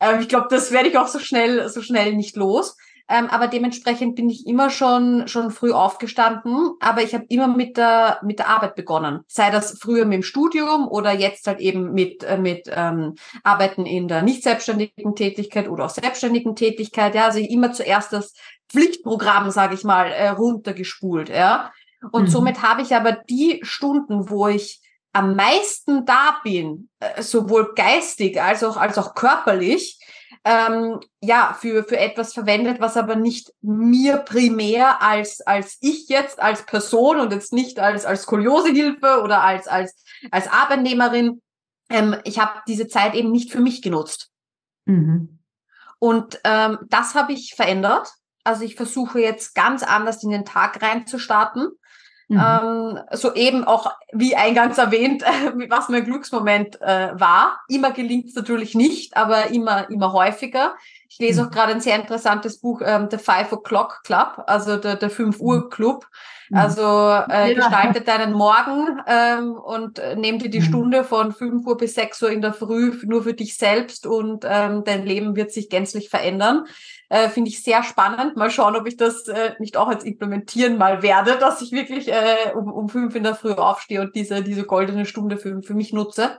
Ähm, 0.00 0.20
ich 0.20 0.28
glaube, 0.28 0.48
das 0.50 0.72
werde 0.72 0.88
ich 0.88 0.98
auch 0.98 1.08
so 1.08 1.18
schnell, 1.18 1.68
so 1.68 1.82
schnell 1.82 2.14
nicht 2.14 2.36
los. 2.36 2.76
Ähm, 3.08 3.28
aber 3.30 3.46
dementsprechend 3.46 4.16
bin 4.16 4.28
ich 4.28 4.46
immer 4.48 4.68
schon 4.68 5.28
schon 5.28 5.52
früh 5.52 5.70
aufgestanden, 5.70 6.72
aber 6.80 7.02
ich 7.02 7.14
habe 7.14 7.24
immer 7.28 7.46
mit 7.46 7.76
der 7.76 8.18
mit 8.24 8.40
der 8.40 8.48
Arbeit 8.48 8.74
begonnen. 8.74 9.20
Sei 9.28 9.50
das 9.50 9.78
früher 9.80 10.04
mit 10.04 10.14
dem 10.14 10.22
Studium 10.24 10.88
oder 10.88 11.12
jetzt 11.12 11.46
halt 11.46 11.60
eben 11.60 11.92
mit 11.92 12.24
äh, 12.24 12.36
mit 12.36 12.68
ähm, 12.68 13.14
Arbeiten 13.44 13.86
in 13.86 14.08
der 14.08 14.22
nicht 14.22 14.42
selbstständigen 14.42 15.14
Tätigkeit 15.14 15.68
oder 15.68 15.84
auch 15.84 15.90
selbstständigen 15.90 16.56
Tätigkeit. 16.56 17.14
Ja, 17.14 17.26
also 17.26 17.38
immer 17.38 17.72
zuerst 17.72 18.12
das 18.12 18.34
Pflichtprogramm, 18.68 19.52
sage 19.52 19.74
ich 19.74 19.84
mal, 19.84 20.10
äh, 20.10 20.28
runtergespult. 20.30 21.28
Ja, 21.28 21.70
und 22.12 22.24
mhm. 22.24 22.28
somit 22.28 22.62
habe 22.62 22.82
ich 22.82 22.94
aber 22.94 23.12
die 23.12 23.60
Stunden, 23.62 24.30
wo 24.30 24.48
ich 24.48 24.80
am 25.12 25.34
meisten 25.34 26.04
da 26.04 26.40
bin, 26.44 26.90
äh, 27.00 27.22
sowohl 27.22 27.72
geistig 27.74 28.40
als 28.40 28.62
auch, 28.62 28.76
als 28.76 28.98
auch 28.98 29.14
körperlich, 29.14 29.98
ähm, 30.44 31.00
ja, 31.20 31.56
für, 31.58 31.84
für 31.84 31.98
etwas 31.98 32.32
verwendet, 32.32 32.80
was 32.80 32.96
aber 32.96 33.16
nicht 33.16 33.52
mir 33.62 34.18
primär 34.18 35.02
als, 35.02 35.40
als 35.40 35.78
ich 35.80 36.08
jetzt, 36.08 36.38
als 36.38 36.64
Person 36.66 37.18
und 37.18 37.32
jetzt 37.32 37.52
nicht 37.52 37.80
als, 37.80 38.04
als 38.04 38.22
Skoliosehilfe 38.22 39.22
oder 39.22 39.42
als, 39.42 39.66
als, 39.66 39.96
als 40.30 40.46
Arbeitnehmerin, 40.48 41.42
ähm, 41.88 42.16
ich 42.24 42.38
habe 42.38 42.60
diese 42.68 42.86
Zeit 42.86 43.14
eben 43.14 43.32
nicht 43.32 43.50
für 43.50 43.60
mich 43.60 43.82
genutzt. 43.82 44.30
Mhm. 44.84 45.38
Und 45.98 46.40
ähm, 46.44 46.78
das 46.88 47.14
habe 47.14 47.32
ich 47.32 47.54
verändert. 47.56 48.12
Also 48.44 48.64
ich 48.64 48.76
versuche 48.76 49.18
jetzt 49.20 49.54
ganz 49.54 49.82
anders 49.82 50.22
in 50.22 50.30
den 50.30 50.44
Tag 50.44 50.80
reinzustarten. 50.82 51.70
Mhm. 52.28 52.40
Ähm, 52.40 53.00
so 53.12 53.34
eben 53.34 53.64
auch, 53.64 53.92
wie 54.12 54.34
eingangs 54.34 54.78
erwähnt, 54.78 55.22
was 55.68 55.88
mein 55.88 56.04
Glücksmoment 56.04 56.80
äh, 56.80 57.10
war. 57.18 57.60
Immer 57.68 57.92
gelingt 57.92 58.26
es 58.28 58.34
natürlich 58.34 58.74
nicht, 58.74 59.16
aber 59.16 59.48
immer, 59.50 59.88
immer 59.90 60.12
häufiger. 60.12 60.74
Ich 61.08 61.18
lese 61.18 61.42
mhm. 61.42 61.48
auch 61.48 61.50
gerade 61.52 61.72
ein 61.72 61.80
sehr 61.80 61.96
interessantes 61.96 62.60
Buch, 62.60 62.82
ähm, 62.84 63.08
The 63.10 63.18
Five 63.18 63.52
O'Clock 63.52 64.02
Club, 64.04 64.42
also 64.46 64.76
der, 64.76 64.96
der 64.96 65.10
5 65.10 65.40
Uhr 65.40 65.64
mhm. 65.64 65.70
Club. 65.70 66.06
Mhm. 66.50 66.56
Also 66.56 66.82
äh, 66.82 67.48
ja. 67.48 67.54
gestalte 67.54 68.00
deinen 68.02 68.32
Morgen 68.32 69.00
ähm, 69.06 69.52
und 69.54 69.98
äh, 69.98 70.16
nimm 70.16 70.38
dir 70.38 70.50
die 70.50 70.60
mhm. 70.60 70.64
Stunde 70.64 71.04
von 71.04 71.32
5 71.32 71.66
Uhr 71.66 71.76
bis 71.76 71.94
6 71.94 72.22
Uhr 72.22 72.30
in 72.30 72.40
der 72.40 72.52
Früh 72.52 72.98
nur 73.04 73.22
für 73.22 73.34
dich 73.34 73.56
selbst 73.56 74.06
und 74.06 74.44
ähm, 74.48 74.84
dein 74.84 75.04
Leben 75.04 75.36
wird 75.36 75.52
sich 75.52 75.68
gänzlich 75.68 76.08
verändern. 76.08 76.64
Äh, 77.08 77.28
Finde 77.28 77.50
ich 77.50 77.62
sehr 77.62 77.82
spannend. 77.82 78.36
Mal 78.36 78.50
schauen, 78.50 78.76
ob 78.76 78.86
ich 78.86 78.96
das 78.96 79.28
äh, 79.28 79.54
nicht 79.58 79.76
auch 79.76 79.88
als 79.88 80.04
implementieren 80.04 80.78
mal 80.78 81.02
werde, 81.02 81.36
dass 81.40 81.62
ich 81.62 81.72
wirklich 81.72 82.08
äh, 82.08 82.52
um, 82.54 82.72
um 82.72 82.88
fünf 82.88 83.14
in 83.14 83.22
der 83.22 83.34
Früh 83.34 83.52
aufstehe 83.52 84.00
und 84.00 84.14
diese, 84.14 84.42
diese 84.42 84.64
goldene 84.64 85.06
Stunde 85.06 85.38
für, 85.38 85.62
für 85.62 85.74
mich 85.74 85.92
nutze. 85.92 86.38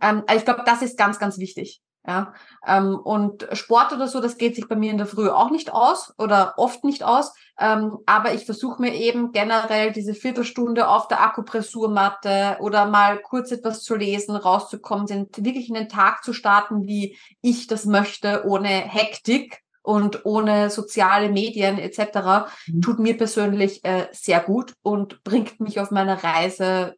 Ähm, 0.00 0.22
ich 0.34 0.44
glaube, 0.44 0.62
das 0.64 0.82
ist 0.82 0.96
ganz, 0.96 1.18
ganz 1.18 1.38
wichtig. 1.38 1.80
Ja, 2.04 2.34
ähm, 2.66 2.96
und 2.96 3.46
Sport 3.52 3.92
oder 3.92 4.08
so, 4.08 4.20
das 4.20 4.36
geht 4.36 4.56
sich 4.56 4.66
bei 4.66 4.74
mir 4.74 4.90
in 4.90 4.98
der 4.98 5.06
Früh 5.06 5.28
auch 5.28 5.50
nicht 5.50 5.72
aus 5.72 6.12
oder 6.18 6.54
oft 6.56 6.82
nicht 6.82 7.04
aus. 7.04 7.32
Ähm, 7.60 7.98
aber 8.06 8.34
ich 8.34 8.44
versuche 8.44 8.82
mir 8.82 8.92
eben 8.92 9.30
generell 9.30 9.92
diese 9.92 10.14
Viertelstunde 10.14 10.88
auf 10.88 11.06
der 11.06 11.22
Akupressurmatte 11.22 12.56
oder 12.58 12.86
mal 12.86 13.20
kurz 13.20 13.52
etwas 13.52 13.84
zu 13.84 13.94
lesen, 13.94 14.34
rauszukommen, 14.34 15.28
wirklich 15.36 15.68
in 15.68 15.74
den 15.74 15.88
Tag 15.88 16.24
zu 16.24 16.32
starten, 16.32 16.88
wie 16.88 17.16
ich 17.40 17.68
das 17.68 17.84
möchte, 17.84 18.46
ohne 18.46 18.68
Hektik 18.68 19.62
und 19.82 20.24
ohne 20.24 20.70
soziale 20.70 21.28
Medien 21.28 21.78
etc. 21.78 22.48
Mhm. 22.66 22.80
tut 22.80 22.98
mir 22.98 23.16
persönlich 23.16 23.84
äh, 23.84 24.08
sehr 24.10 24.40
gut 24.40 24.74
und 24.82 25.22
bringt 25.22 25.60
mich 25.60 25.78
auf 25.78 25.92
meiner 25.92 26.24
Reise 26.24 26.96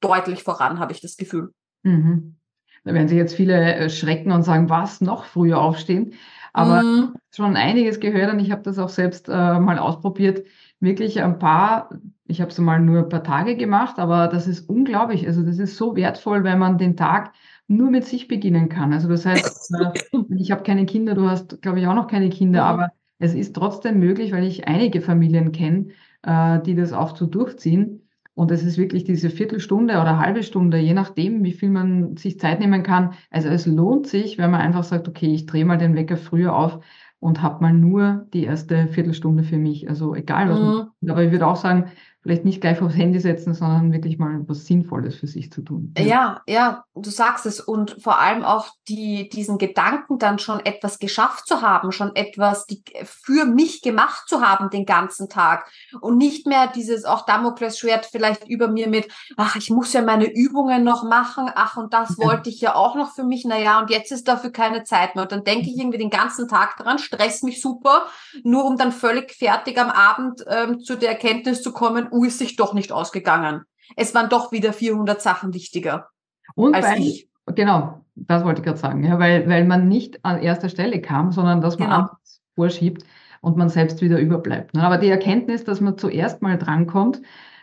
deutlich 0.00 0.42
voran, 0.42 0.80
habe 0.80 0.90
ich 0.90 1.00
das 1.00 1.16
Gefühl. 1.16 1.52
Mhm. 1.82 2.36
Da 2.84 2.94
werden 2.94 3.08
sich 3.08 3.18
jetzt 3.18 3.34
viele 3.34 3.74
äh, 3.74 3.90
schrecken 3.90 4.32
und 4.32 4.42
sagen, 4.42 4.68
was, 4.68 5.00
noch 5.00 5.24
früher 5.24 5.60
aufstehen? 5.60 6.14
Aber 6.52 6.82
mhm. 6.82 7.14
schon 7.34 7.56
einiges 7.56 7.98
gehört 7.98 8.32
und 8.32 8.38
ich 8.38 8.52
habe 8.52 8.62
das 8.62 8.78
auch 8.78 8.88
selbst 8.88 9.28
äh, 9.28 9.58
mal 9.58 9.78
ausprobiert. 9.78 10.46
Wirklich 10.78 11.20
ein 11.20 11.38
paar, 11.38 11.90
ich 12.26 12.40
habe 12.40 12.50
es 12.50 12.58
mal 12.58 12.78
nur 12.78 13.00
ein 13.00 13.08
paar 13.08 13.24
Tage 13.24 13.56
gemacht, 13.56 13.98
aber 13.98 14.28
das 14.28 14.46
ist 14.46 14.68
unglaublich. 14.68 15.26
Also 15.26 15.42
das 15.42 15.58
ist 15.58 15.76
so 15.76 15.96
wertvoll, 15.96 16.44
wenn 16.44 16.58
man 16.58 16.78
den 16.78 16.96
Tag 16.96 17.32
nur 17.66 17.90
mit 17.90 18.04
sich 18.04 18.28
beginnen 18.28 18.68
kann. 18.68 18.92
Also 18.92 19.08
das 19.08 19.26
heißt, 19.26 19.74
äh, 19.74 20.18
ich 20.36 20.52
habe 20.52 20.62
keine 20.62 20.86
Kinder, 20.86 21.14
du 21.14 21.28
hast, 21.28 21.60
glaube 21.62 21.80
ich, 21.80 21.86
auch 21.86 21.94
noch 21.94 22.06
keine 22.06 22.28
Kinder, 22.28 22.62
mhm. 22.62 22.68
aber 22.68 22.88
es 23.18 23.34
ist 23.34 23.56
trotzdem 23.56 23.98
möglich, 23.98 24.32
weil 24.32 24.44
ich 24.44 24.68
einige 24.68 25.00
Familien 25.00 25.50
kenne, 25.50 25.88
äh, 26.22 26.60
die 26.60 26.74
das 26.74 26.92
auch 26.92 27.16
so 27.16 27.26
durchziehen. 27.26 28.03
Und 28.34 28.50
es 28.50 28.64
ist 28.64 28.78
wirklich 28.78 29.04
diese 29.04 29.30
Viertelstunde 29.30 29.94
oder 29.94 30.18
halbe 30.18 30.42
Stunde, 30.42 30.78
je 30.78 30.92
nachdem, 30.92 31.44
wie 31.44 31.52
viel 31.52 31.70
man 31.70 32.16
sich 32.16 32.40
Zeit 32.40 32.58
nehmen 32.58 32.82
kann. 32.82 33.12
Also 33.30 33.48
es 33.48 33.64
lohnt 33.64 34.08
sich, 34.08 34.38
wenn 34.38 34.50
man 34.50 34.60
einfach 34.60 34.82
sagt, 34.82 35.06
okay, 35.08 35.32
ich 35.32 35.46
drehe 35.46 35.64
mal 35.64 35.78
den 35.78 35.94
Wecker 35.94 36.16
früher 36.16 36.56
auf 36.56 36.80
und 37.20 37.42
habe 37.42 37.62
mal 37.62 37.72
nur 37.72 38.26
die 38.34 38.44
erste 38.44 38.88
Viertelstunde 38.88 39.44
für 39.44 39.56
mich. 39.56 39.88
Also 39.88 40.14
egal 40.14 40.50
was. 40.50 40.58
Mhm. 40.58 40.90
Man, 41.00 41.10
aber 41.10 41.22
ich 41.22 41.30
würde 41.30 41.46
auch 41.46 41.56
sagen, 41.56 41.92
vielleicht 42.24 42.46
nicht 42.46 42.62
gleich 42.62 42.80
aufs 42.80 42.96
Handy 42.96 43.20
setzen, 43.20 43.52
sondern 43.52 43.92
wirklich 43.92 44.18
mal 44.18 44.40
was 44.46 44.64
Sinnvolles 44.64 45.14
für 45.16 45.26
sich 45.26 45.52
zu 45.52 45.60
tun. 45.60 45.92
Ja, 45.98 46.40
ja, 46.46 46.84
du 46.94 47.10
sagst 47.10 47.44
es. 47.44 47.60
Und 47.60 48.02
vor 48.02 48.18
allem 48.18 48.42
auch 48.42 48.68
die, 48.88 49.28
diesen 49.28 49.58
Gedanken 49.58 50.18
dann 50.18 50.38
schon 50.38 50.60
etwas 50.60 50.98
geschafft 50.98 51.46
zu 51.46 51.60
haben, 51.60 51.92
schon 51.92 52.16
etwas 52.16 52.64
die, 52.64 52.82
für 53.04 53.44
mich 53.44 53.82
gemacht 53.82 54.26
zu 54.26 54.40
haben 54.40 54.70
den 54.70 54.86
ganzen 54.86 55.28
Tag. 55.28 55.70
Und 56.00 56.16
nicht 56.16 56.46
mehr 56.46 56.66
dieses 56.74 57.04
auch 57.04 57.26
Damoklesschwert 57.26 58.06
vielleicht 58.06 58.48
über 58.48 58.68
mir 58.68 58.88
mit, 58.88 59.06
ach, 59.36 59.56
ich 59.56 59.68
muss 59.68 59.92
ja 59.92 60.00
meine 60.00 60.32
Übungen 60.32 60.82
noch 60.82 61.04
machen, 61.04 61.50
ach, 61.54 61.76
und 61.76 61.92
das 61.92 62.16
ja. 62.16 62.26
wollte 62.26 62.48
ich 62.48 62.58
ja 62.58 62.74
auch 62.74 62.94
noch 62.94 63.12
für 63.12 63.24
mich, 63.24 63.44
naja, 63.44 63.80
und 63.80 63.90
jetzt 63.90 64.10
ist 64.12 64.28
dafür 64.28 64.50
keine 64.50 64.84
Zeit 64.84 65.14
mehr. 65.14 65.24
Und 65.24 65.32
dann 65.32 65.44
denke 65.44 65.68
ich 65.68 65.76
irgendwie 65.76 65.98
den 65.98 66.08
ganzen 66.08 66.48
Tag 66.48 66.78
dran, 66.78 66.98
stress 66.98 67.42
mich 67.42 67.60
super, 67.60 68.06
nur 68.44 68.64
um 68.64 68.78
dann 68.78 68.92
völlig 68.92 69.32
fertig 69.32 69.78
am 69.78 69.90
Abend 69.90 70.42
ähm, 70.48 70.80
zu 70.80 70.96
der 70.96 71.10
Erkenntnis 71.10 71.60
zu 71.60 71.72
kommen, 71.72 72.08
U 72.14 72.24
ist 72.24 72.38
sich 72.38 72.56
doch 72.56 72.72
nicht 72.74 72.92
ausgegangen. 72.92 73.64
Es 73.96 74.14
waren 74.14 74.28
doch 74.28 74.52
wieder 74.52 74.72
400 74.72 75.20
Sachen 75.20 75.52
wichtiger. 75.52 76.08
Und 76.54 76.74
als 76.74 76.86
weil, 76.86 77.00
ich. 77.00 77.28
genau, 77.54 78.04
das 78.14 78.44
wollte 78.44 78.60
ich 78.60 78.64
gerade 78.64 78.78
sagen, 78.78 79.04
ja, 79.04 79.18
weil, 79.18 79.48
weil 79.48 79.64
man 79.64 79.88
nicht 79.88 80.24
an 80.24 80.40
erster 80.40 80.68
Stelle 80.68 81.00
kam, 81.00 81.32
sondern 81.32 81.60
dass 81.60 81.78
man 81.78 81.90
genau. 81.90 82.10
vorschiebt 82.54 83.04
und 83.40 83.56
man 83.56 83.68
selbst 83.68 84.00
wieder 84.00 84.18
überbleibt. 84.18 84.74
Ne? 84.74 84.82
Aber 84.82 84.98
die 84.98 85.08
Erkenntnis, 85.08 85.64
dass 85.64 85.80
man 85.80 85.98
zuerst 85.98 86.40
mal 86.40 86.56
drankommt, 86.56 87.20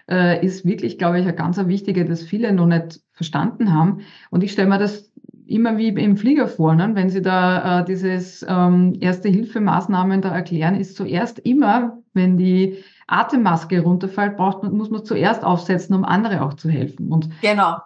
äh, 0.10 0.46
ist 0.46 0.66
wirklich, 0.66 0.98
glaube 0.98 1.20
ich, 1.20 1.28
ein 1.28 1.36
ganz 1.36 1.58
wichtige, 1.58 2.06
das 2.06 2.24
viele 2.24 2.52
noch 2.52 2.68
nicht 2.68 3.02
verstanden 3.14 3.74
haben. 3.74 4.02
Und 4.30 4.44
ich 4.44 4.52
stelle 4.52 4.70
mir 4.70 4.78
das 4.78 5.12
immer 5.48 5.78
wie 5.78 5.90
im 5.90 6.18
Flieger 6.18 6.48
vorne, 6.48 6.92
wenn 6.94 7.10
Sie 7.10 7.22
da 7.22 7.82
äh, 7.82 7.86
dieses 7.86 8.46
ähm, 8.48 8.98
Erste-Hilfe-Maßnahmen 9.00 10.22
da 10.22 10.34
erklären, 10.34 10.76
ist 10.76 10.96
zuerst 10.96 11.40
immer, 11.40 11.98
wenn 12.14 12.38
die 12.38 12.84
Atemmaske 13.08 13.82
runterfällt, 13.82 14.38
braucht 14.38 14.64
man, 14.64 14.74
muss 14.76 14.90
man 14.90 15.06
zuerst 15.06 15.44
aufsetzen, 15.44 15.96
um 15.96 16.04
andere 16.04 16.44
auch 16.44 16.54
zu 16.54 16.70
helfen. 16.70 17.12
Und 17.12 17.30
genau. 17.42 17.78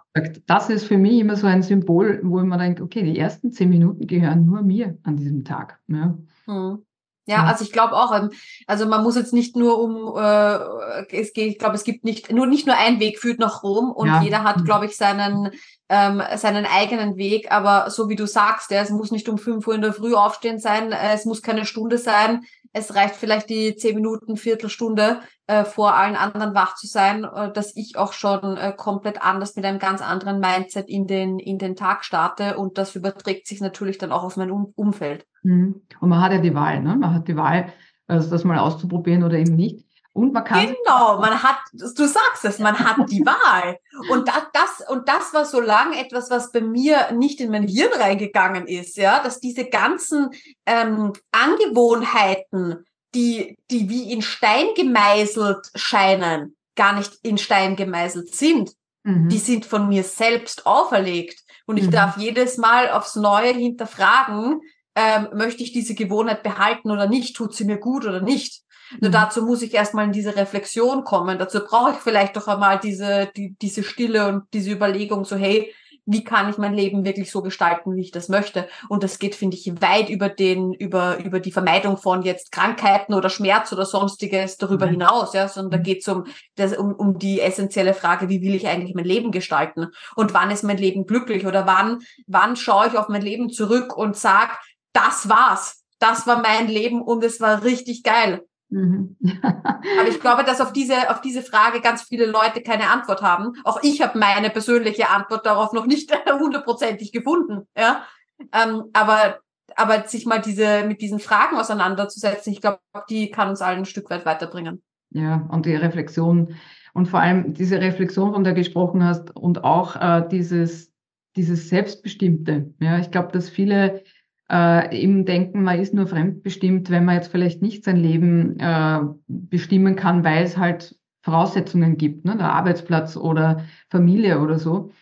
das 0.46 0.70
ist 0.70 0.86
für 0.86 0.98
mich 0.98 1.20
immer 1.20 1.36
so 1.36 1.46
ein 1.46 1.62
Symbol, 1.62 2.20
wo 2.22 2.38
man 2.42 2.58
denkt, 2.58 2.80
okay, 2.80 3.02
die 3.02 3.18
ersten 3.18 3.52
zehn 3.52 3.68
Minuten 3.68 4.06
gehören 4.06 4.46
nur 4.46 4.62
mir 4.62 4.98
an 5.02 5.16
diesem 5.16 5.44
Tag. 5.44 5.80
Ja. 5.88 6.16
Hm. 6.46 6.86
Ja, 7.28 7.44
also 7.44 7.64
ich 7.64 7.72
glaube 7.72 7.94
auch, 7.94 8.16
ähm, 8.16 8.30
also 8.68 8.86
man 8.86 9.02
muss 9.02 9.16
jetzt 9.16 9.32
nicht 9.32 9.56
nur 9.56 9.80
um, 9.80 10.16
äh, 10.16 11.06
es 11.10 11.32
geht, 11.32 11.50
ich 11.50 11.58
glaube, 11.58 11.74
es 11.74 11.82
gibt 11.82 12.04
nicht 12.04 12.30
nur 12.30 12.46
nicht 12.46 12.68
nur 12.68 12.76
ein 12.76 13.00
Weg 13.00 13.18
führt 13.18 13.40
nach 13.40 13.64
Rom 13.64 13.90
und 13.90 14.06
ja. 14.06 14.22
jeder 14.22 14.44
hat, 14.44 14.58
hm. 14.58 14.64
glaube 14.64 14.86
ich, 14.86 14.96
seinen 14.96 15.50
ähm, 15.88 16.22
seinen 16.36 16.66
eigenen 16.66 17.16
Weg. 17.16 17.52
Aber 17.52 17.90
so 17.90 18.08
wie 18.08 18.16
du 18.16 18.26
sagst, 18.26 18.70
ja, 18.70 18.80
es 18.80 18.90
muss 18.90 19.10
nicht 19.10 19.28
um 19.28 19.38
fünf 19.38 19.66
Uhr 19.66 19.74
in 19.74 19.82
der 19.82 19.92
Früh 19.92 20.14
aufstehen 20.14 20.58
sein, 20.58 20.92
äh, 20.92 21.14
es 21.14 21.24
muss 21.24 21.42
keine 21.42 21.64
Stunde 21.64 21.98
sein. 21.98 22.44
Es 22.72 22.94
reicht 22.94 23.16
vielleicht 23.16 23.48
die 23.48 23.74
zehn 23.74 23.94
Minuten, 23.94 24.36
Viertelstunde 24.36 25.20
äh, 25.46 25.64
vor 25.64 25.94
allen 25.94 26.16
anderen 26.16 26.54
wach 26.54 26.74
zu 26.74 26.86
sein, 26.86 27.24
äh, 27.24 27.50
dass 27.52 27.74
ich 27.74 27.96
auch 27.96 28.12
schon 28.12 28.58
äh, 28.58 28.74
komplett 28.76 29.22
anders 29.22 29.56
mit 29.56 29.64
einem 29.64 29.78
ganz 29.78 30.02
anderen 30.02 30.40
Mindset 30.40 30.88
in 30.88 31.06
den, 31.06 31.38
in 31.38 31.58
den 31.58 31.76
Tag 31.76 32.04
starte. 32.04 32.58
Und 32.58 32.76
das 32.76 32.94
überträgt 32.94 33.46
sich 33.46 33.60
natürlich 33.60 33.96
dann 33.96 34.12
auch 34.12 34.24
auf 34.24 34.36
mein 34.36 34.50
um 34.50 34.72
Umfeld. 34.76 35.24
Mhm. 35.42 35.82
Und 36.00 36.08
man 36.08 36.20
hat 36.20 36.32
ja 36.32 36.38
die 36.38 36.54
Wahl, 36.54 36.82
ne? 36.82 36.96
Man 36.96 37.14
hat 37.14 37.28
die 37.28 37.36
Wahl, 37.36 37.72
also 38.06 38.28
das 38.28 38.44
mal 38.44 38.58
auszuprobieren 38.58 39.22
oder 39.22 39.38
eben 39.38 39.54
nicht. 39.54 39.86
Und 40.12 40.32
man 40.32 40.44
kann. 40.44 40.66
Genau, 40.66 41.18
man 41.20 41.42
hat, 41.42 41.58
du 41.72 42.06
sagst 42.06 42.44
es, 42.44 42.58
man 42.58 42.78
hat 42.78 42.96
die 43.10 43.24
Wahl. 43.24 43.78
Und 44.10 44.28
das, 44.28 44.42
das, 44.52 44.88
und 44.88 45.08
das 45.08 45.32
war 45.32 45.44
so 45.44 45.60
lange 45.60 45.98
etwas, 45.98 46.30
was 46.30 46.52
bei 46.52 46.60
mir 46.60 47.12
nicht 47.12 47.40
in 47.40 47.50
mein 47.50 47.66
Hirn 47.66 47.92
reingegangen 47.92 48.66
ist, 48.66 48.96
ja, 48.96 49.22
dass 49.22 49.40
diese 49.40 49.66
ganzen 49.66 50.30
ähm, 50.66 51.12
Angewohnheiten, 51.32 52.84
die, 53.14 53.56
die 53.70 53.88
wie 53.88 54.12
in 54.12 54.22
Stein 54.22 54.66
gemeißelt 54.76 55.70
scheinen, 55.74 56.56
gar 56.74 56.94
nicht 56.94 57.14
in 57.22 57.38
Stein 57.38 57.76
gemeißelt 57.76 58.34
sind. 58.34 58.72
Mhm. 59.04 59.28
Die 59.28 59.38
sind 59.38 59.64
von 59.64 59.88
mir 59.88 60.04
selbst 60.04 60.66
auferlegt. 60.66 61.40
Und 61.66 61.78
ich 61.78 61.86
mhm. 61.86 61.92
darf 61.92 62.16
jedes 62.16 62.58
Mal 62.58 62.90
aufs 62.90 63.16
Neue 63.16 63.52
hinterfragen, 63.52 64.60
ähm, 64.94 65.28
möchte 65.34 65.62
ich 65.62 65.72
diese 65.72 65.94
Gewohnheit 65.94 66.42
behalten 66.42 66.90
oder 66.90 67.08
nicht? 67.08 67.36
Tut 67.36 67.54
sie 67.54 67.64
mir 67.64 67.78
gut 67.78 68.06
oder 68.06 68.20
nicht? 68.20 68.62
Nur 69.00 69.08
mhm. 69.08 69.14
dazu 69.14 69.42
muss 69.44 69.62
ich 69.62 69.74
erstmal 69.74 70.04
in 70.04 70.12
diese 70.12 70.36
Reflexion 70.36 71.04
kommen. 71.04 71.38
Dazu 71.38 71.60
brauche 71.60 71.92
ich 71.92 71.96
vielleicht 71.98 72.36
doch 72.36 72.48
einmal 72.48 72.78
diese, 72.78 73.30
die, 73.36 73.56
diese 73.60 73.82
Stille 73.82 74.28
und 74.28 74.44
diese 74.52 74.70
Überlegung, 74.70 75.24
so, 75.24 75.36
hey, 75.36 75.72
wie 76.06 76.22
kann 76.22 76.48
ich 76.48 76.56
mein 76.56 76.72
Leben 76.72 77.04
wirklich 77.04 77.32
so 77.32 77.42
gestalten, 77.42 77.96
wie 77.96 78.00
ich 78.00 78.12
das 78.12 78.28
möchte? 78.28 78.68
Und 78.88 79.02
das 79.02 79.18
geht, 79.18 79.34
finde 79.34 79.56
ich, 79.56 79.82
weit 79.82 80.08
über 80.08 80.28
den, 80.28 80.72
über, 80.72 81.18
über 81.18 81.40
die 81.40 81.50
Vermeidung 81.50 81.96
von 81.96 82.22
jetzt 82.22 82.52
Krankheiten 82.52 83.12
oder 83.12 83.28
Schmerz 83.28 83.72
oder 83.72 83.84
sonstiges 83.84 84.56
darüber 84.56 84.86
mhm. 84.86 84.92
hinaus, 84.92 85.34
ja, 85.34 85.48
sondern 85.48 85.72
da 85.72 85.78
mhm. 85.78 85.82
geht 85.82 86.02
es 86.02 86.08
um, 86.08 86.24
das, 86.54 86.76
um, 86.76 86.94
um 86.94 87.18
die 87.18 87.40
essentielle 87.40 87.92
Frage, 87.92 88.28
wie 88.28 88.40
will 88.40 88.54
ich 88.54 88.68
eigentlich 88.68 88.94
mein 88.94 89.04
Leben 89.04 89.32
gestalten? 89.32 89.88
Und 90.14 90.32
wann 90.32 90.52
ist 90.52 90.62
mein 90.62 90.78
Leben 90.78 91.06
glücklich? 91.06 91.44
Oder 91.44 91.66
wann, 91.66 91.98
wann 92.28 92.54
schaue 92.54 92.86
ich 92.86 92.96
auf 92.96 93.08
mein 93.08 93.22
Leben 93.22 93.50
zurück 93.50 93.96
und 93.96 94.16
sag, 94.16 94.60
das 94.92 95.28
war's. 95.28 95.82
Das 95.98 96.26
war 96.26 96.40
mein 96.40 96.68
Leben 96.68 97.02
und 97.02 97.24
es 97.24 97.40
war 97.40 97.64
richtig 97.64 98.04
geil. 98.04 98.46
Mhm. 98.68 99.16
Aber 99.42 100.08
ich 100.08 100.20
glaube, 100.20 100.44
dass 100.44 100.60
auf 100.60 100.72
diese, 100.72 101.10
auf 101.10 101.20
diese 101.20 101.42
Frage 101.42 101.80
ganz 101.80 102.02
viele 102.02 102.26
Leute 102.26 102.62
keine 102.62 102.90
Antwort 102.90 103.22
haben. 103.22 103.52
Auch 103.64 103.80
ich 103.82 104.02
habe 104.02 104.18
meine 104.18 104.50
persönliche 104.50 105.08
Antwort 105.08 105.46
darauf 105.46 105.72
noch 105.72 105.86
nicht 105.86 106.12
hundertprozentig 106.40 107.12
gefunden. 107.12 107.66
Ja? 107.76 108.04
Ähm, 108.52 108.84
aber, 108.92 109.38
aber 109.76 110.06
sich 110.06 110.26
mal 110.26 110.40
diese, 110.40 110.84
mit 110.84 111.00
diesen 111.00 111.20
Fragen 111.20 111.56
auseinanderzusetzen, 111.56 112.52
ich 112.52 112.60
glaube, 112.60 112.80
die 113.08 113.30
kann 113.30 113.48
uns 113.48 113.62
allen 113.62 113.80
ein 113.80 113.84
Stück 113.84 114.10
weit 114.10 114.26
weiterbringen. 114.26 114.82
Ja, 115.10 115.46
und 115.50 115.66
die 115.66 115.74
Reflexion 115.74 116.56
und 116.92 117.08
vor 117.08 117.20
allem 117.20 117.52
diese 117.52 117.80
Reflexion, 117.80 118.32
von 118.32 118.42
der 118.42 118.54
du 118.54 118.60
gesprochen 118.60 119.04
hast 119.04 119.36
und 119.36 119.64
auch 119.64 119.96
äh, 119.96 120.26
dieses, 120.30 120.92
dieses 121.36 121.68
Selbstbestimmte. 121.68 122.72
Ja, 122.80 122.98
ich 122.98 123.10
glaube, 123.10 123.32
dass 123.32 123.50
viele 123.50 124.02
äh, 124.50 124.96
eben 124.96 125.24
denken, 125.24 125.62
man 125.62 125.78
ist 125.78 125.94
nur 125.94 126.06
fremdbestimmt, 126.06 126.90
wenn 126.90 127.04
man 127.04 127.16
jetzt 127.16 127.28
vielleicht 127.28 127.62
nicht 127.62 127.84
sein 127.84 127.96
Leben 127.96 128.58
äh, 128.58 129.00
bestimmen 129.26 129.96
kann, 129.96 130.24
weil 130.24 130.44
es 130.44 130.56
halt 130.56 130.96
Voraussetzungen 131.22 131.96
gibt, 131.96 132.24
ne? 132.24 132.36
der 132.36 132.52
Arbeitsplatz 132.52 133.16
oder 133.16 133.64
Familie 133.90 134.40
oder 134.40 134.58
so. 134.58 134.92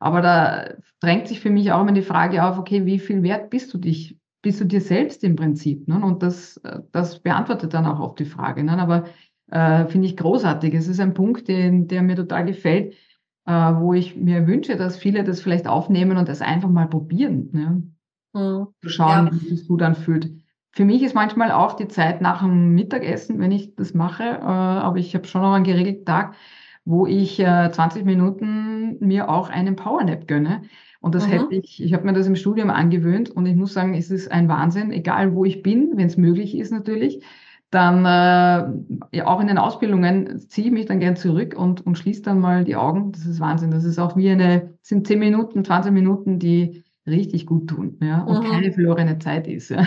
Aber 0.00 0.22
da 0.22 0.74
drängt 1.00 1.28
sich 1.28 1.40
für 1.40 1.50
mich 1.50 1.72
auch 1.72 1.82
immer 1.82 1.92
die 1.92 2.02
Frage 2.02 2.44
auf, 2.44 2.58
okay, 2.58 2.86
wie 2.86 2.98
viel 2.98 3.22
wert 3.22 3.50
bist 3.50 3.72
du 3.74 3.78
dich, 3.78 4.18
bist 4.42 4.60
du 4.60 4.64
dir 4.64 4.80
selbst 4.80 5.22
im 5.24 5.36
Prinzip? 5.36 5.86
Ne? 5.88 6.02
Und 6.02 6.22
das, 6.22 6.60
das 6.92 7.20
beantwortet 7.20 7.74
dann 7.74 7.86
auch 7.86 8.00
oft 8.00 8.18
die 8.18 8.24
Frage. 8.24 8.64
Ne? 8.64 8.78
Aber 8.78 9.04
äh, 9.50 9.86
finde 9.86 10.06
ich 10.06 10.16
großartig. 10.16 10.74
Es 10.74 10.88
ist 10.88 11.00
ein 11.00 11.14
Punkt, 11.14 11.48
den, 11.48 11.88
der 11.88 12.02
mir 12.02 12.16
total 12.16 12.46
gefällt, 12.46 12.94
äh, 13.46 13.52
wo 13.52 13.92
ich 13.94 14.16
mir 14.16 14.46
wünsche, 14.46 14.76
dass 14.76 14.96
viele 14.96 15.24
das 15.24 15.40
vielleicht 15.40 15.66
aufnehmen 15.66 16.16
und 16.16 16.28
das 16.28 16.40
einfach 16.40 16.70
mal 16.70 16.88
probieren. 16.88 17.50
Ne? 17.52 17.82
Mhm. 18.36 18.66
zu 18.82 18.88
schauen, 18.88 19.26
ja. 19.26 19.32
wie 19.32 19.54
es 19.54 19.66
gut 19.66 19.82
anfühlt. 19.82 20.30
Für 20.72 20.84
mich 20.84 21.02
ist 21.02 21.14
manchmal 21.14 21.52
auch 21.52 21.72
die 21.72 21.88
Zeit 21.88 22.20
nach 22.20 22.42
dem 22.42 22.74
Mittagessen, 22.74 23.40
wenn 23.40 23.50
ich 23.50 23.74
das 23.76 23.94
mache, 23.94 24.24
äh, 24.24 24.44
aber 24.44 24.98
ich 24.98 25.14
habe 25.14 25.26
schon 25.26 25.40
noch 25.40 25.54
einen 25.54 25.64
geregelten 25.64 26.04
Tag, 26.04 26.34
wo 26.84 27.06
ich 27.06 27.40
äh, 27.40 27.70
20 27.72 28.04
Minuten 28.04 28.98
mir 29.00 29.28
auch 29.30 29.48
einen 29.48 29.74
Powernap 29.74 30.28
gönne. 30.28 30.62
Und 31.00 31.14
das 31.14 31.26
mhm. 31.26 31.30
hätte 31.32 31.54
ich, 31.54 31.82
ich 31.82 31.94
habe 31.94 32.04
mir 32.04 32.12
das 32.12 32.26
im 32.26 32.36
Studium 32.36 32.70
angewöhnt 32.70 33.30
und 33.30 33.46
ich 33.46 33.56
muss 33.56 33.72
sagen, 33.72 33.94
es 33.94 34.10
ist 34.10 34.30
ein 34.30 34.48
Wahnsinn, 34.48 34.92
egal 34.92 35.34
wo 35.34 35.44
ich 35.44 35.62
bin, 35.62 35.92
wenn 35.94 36.06
es 36.06 36.16
möglich 36.16 36.56
ist 36.56 36.72
natürlich, 36.72 37.24
dann 37.70 38.04
äh, 38.04 39.16
ja, 39.16 39.26
auch 39.26 39.40
in 39.40 39.48
den 39.48 39.58
Ausbildungen 39.58 40.38
ziehe 40.48 40.68
ich 40.68 40.72
mich 40.72 40.86
dann 40.86 41.00
gern 41.00 41.16
zurück 41.16 41.54
und, 41.56 41.84
und 41.84 41.98
schließe 41.98 42.22
dann 42.22 42.38
mal 42.38 42.64
die 42.64 42.76
Augen. 42.76 43.12
Das 43.12 43.26
ist 43.26 43.40
Wahnsinn. 43.40 43.70
Das 43.70 43.84
ist 43.84 43.98
auch 43.98 44.16
wie 44.16 44.30
eine, 44.30 44.74
sind 44.82 45.06
10 45.06 45.18
Minuten, 45.18 45.64
20 45.64 45.92
Minuten, 45.92 46.38
die 46.38 46.84
richtig 47.06 47.46
gut 47.46 47.68
tun 47.68 47.98
ja, 48.02 48.22
und 48.22 48.40
mhm. 48.40 48.50
keine 48.50 48.72
verlorene 48.72 49.18
Zeit 49.18 49.46
ist. 49.46 49.70
Ja, 49.70 49.86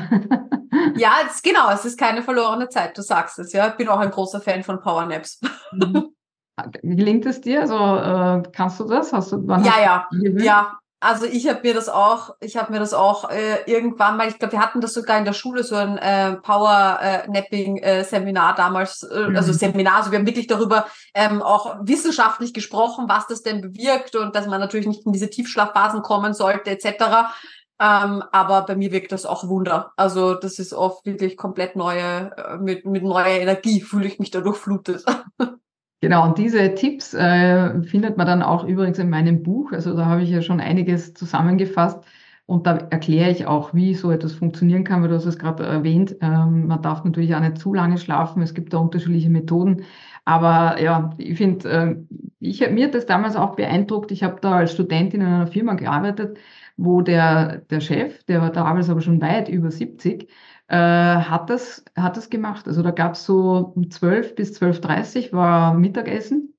ja 0.96 1.12
es, 1.28 1.42
genau, 1.42 1.70
es 1.72 1.86
ist 1.86 2.00
keine 2.00 2.22
verlorene 2.22 2.70
Zeit, 2.70 2.98
du 2.98 3.02
sagst 3.02 3.40
es. 3.40 3.54
Ja, 3.54 3.68
ich 3.68 3.76
bin 3.76 3.88
auch 3.90 4.00
ein 4.00 4.12
großer 4.12 4.42
Fan 4.42 4.64
von 4.64 4.80
Powernaps. 4.80 5.42
Mhm. 5.72 6.10
Gelingt 6.84 7.26
es 7.26 7.40
dir? 7.40 7.62
Also 7.62 7.76
äh, 7.76 8.44
kannst 8.52 8.80
du 8.80 8.84
das? 8.86 9.14
Hast 9.14 9.32
du, 9.32 9.48
wann 9.48 9.64
ja, 9.64 9.80
ja, 9.82 10.08
ja. 10.38 10.79
Also 11.02 11.26
ich 11.26 11.48
habe 11.48 11.62
mir 11.64 11.74
das 11.74 11.88
auch, 11.88 12.36
ich 12.42 12.58
habe 12.58 12.74
mir 12.74 12.80
das 12.80 12.94
auch 12.94 13.30
äh, 13.30 13.64
irgendwann 13.68 14.18
mal, 14.18 14.28
ich 14.28 14.38
glaube, 14.38 14.52
wir 14.52 14.60
hatten 14.60 14.82
das 14.82 14.94
sogar 14.94 15.18
in 15.18 15.24
der 15.24 15.34
Schule 15.34 15.64
so 15.64 15.76
ein 15.76 15.98
äh, 15.98 16.34
Power 16.38 17.00
äh, 17.02 17.28
Napping 17.30 17.78
äh, 17.78 18.04
Seminar 18.04 18.54
damals, 18.56 19.04
äh, 19.04 19.30
mhm. 19.30 19.36
also 19.38 19.54
Seminar, 19.54 19.98
also 19.98 20.12
wir 20.12 20.20
haben 20.20 20.28
wirklich 20.28 20.48
darüber 20.48 20.88
ähm, 21.14 21.42
auch 21.42 21.78
wissenschaftlich 21.84 22.54
gesprochen, 22.54 23.06
was 23.08 23.28
das 23.28 23.44
denn 23.44 23.62
bewirkt 23.62 24.18
und 24.18 24.36
dass 24.36 24.48
man 24.48 24.60
natürlich 24.60 24.88
nicht 24.88 25.06
in 25.06 25.14
diese 25.14 25.30
Tiefschlafphasen 25.30 26.02
kommen 26.02 26.34
sollte 26.34 26.72
etc. 26.72 27.32
Ähm, 27.80 28.22
aber 28.34 28.64
bei 28.64 28.76
mir 28.76 28.92
wirkt 28.92 29.14
das 29.14 29.26
auch 29.26 29.48
Wunder. 29.48 29.94
Also 29.96 30.34
das 30.34 30.60
ist 30.60 30.74
oft 30.74 31.06
wirklich 31.06 31.38
komplett 31.38 31.78
neue, 31.78 32.36
äh, 32.36 32.58
mit, 32.58 32.86
mit 32.86 33.04
neuer 33.04 33.28
Energie 33.28 33.80
fühle 33.80 34.08
ich 34.08 34.20
mich 34.20 34.32
dadurch 34.32 34.58
flutet. 34.58 35.06
Genau, 36.02 36.26
und 36.26 36.38
diese 36.38 36.76
Tipps 36.76 37.14
äh, 37.14 37.82
findet 37.84 38.16
man 38.16 38.26
dann 38.26 38.42
auch 38.42 38.64
übrigens 38.66 39.00
in 39.00 39.10
meinem 39.10 39.44
Buch. 39.44 39.74
Also 39.74 39.96
da 39.98 40.06
habe 40.06 40.22
ich 40.24 40.30
ja 40.30 40.42
schon 40.42 40.62
einiges 40.62 41.14
zusammengefasst. 41.14 42.00
Und 42.46 42.66
da 42.66 42.78
erkläre 42.78 43.30
ich 43.30 43.46
auch, 43.46 43.74
wie 43.76 43.94
so 43.94 44.10
etwas 44.10 44.34
funktionieren 44.34 44.84
kann, 44.84 45.02
weil 45.02 45.10
du 45.10 45.16
hast 45.16 45.26
es 45.26 45.38
gerade 45.38 45.64
erwähnt. 45.66 46.16
Ähm, 46.22 46.68
man 46.68 46.82
darf 46.82 47.04
natürlich 47.04 47.36
auch 47.36 47.42
nicht 47.42 47.58
zu 47.60 47.74
lange 47.74 47.98
schlafen. 47.98 48.42
Es 48.42 48.54
gibt 48.54 48.74
da 48.74 48.78
unterschiedliche 48.78 49.30
Methoden. 49.30 49.84
Aber 50.26 50.82
ja, 50.82 51.12
ich 51.18 51.38
finde, 51.38 51.70
äh, 51.70 51.96
ich, 52.40 52.68
mir 52.72 52.90
das 52.90 53.06
damals 53.06 53.36
auch 53.36 53.56
beeindruckt. 53.56 54.12
Ich 54.12 54.24
habe 54.24 54.40
da 54.42 54.54
als 54.58 54.72
Studentin 54.74 55.22
in 55.22 55.28
einer 55.28 55.48
Firma 55.48 55.74
gearbeitet, 55.74 56.38
wo 56.78 57.02
der, 57.02 57.58
der 57.70 57.82
Chef, 57.82 58.24
der 58.24 58.42
war 58.42 58.52
damals 58.52 58.90
aber 58.90 59.02
schon 59.02 59.22
weit 59.22 59.50
über 59.50 59.70
70, 59.70 60.30
äh, 60.70 60.76
hat, 60.76 61.50
das, 61.50 61.84
hat 61.96 62.16
das 62.16 62.30
gemacht. 62.30 62.68
Also 62.68 62.84
da 62.84 62.92
gab 62.92 63.14
es 63.14 63.26
so 63.26 63.74
um 63.76 63.90
12 63.90 64.36
bis 64.36 64.60
12.30 64.62 65.28
Uhr 65.28 65.40
war 65.40 65.74
Mittagessen 65.74 66.54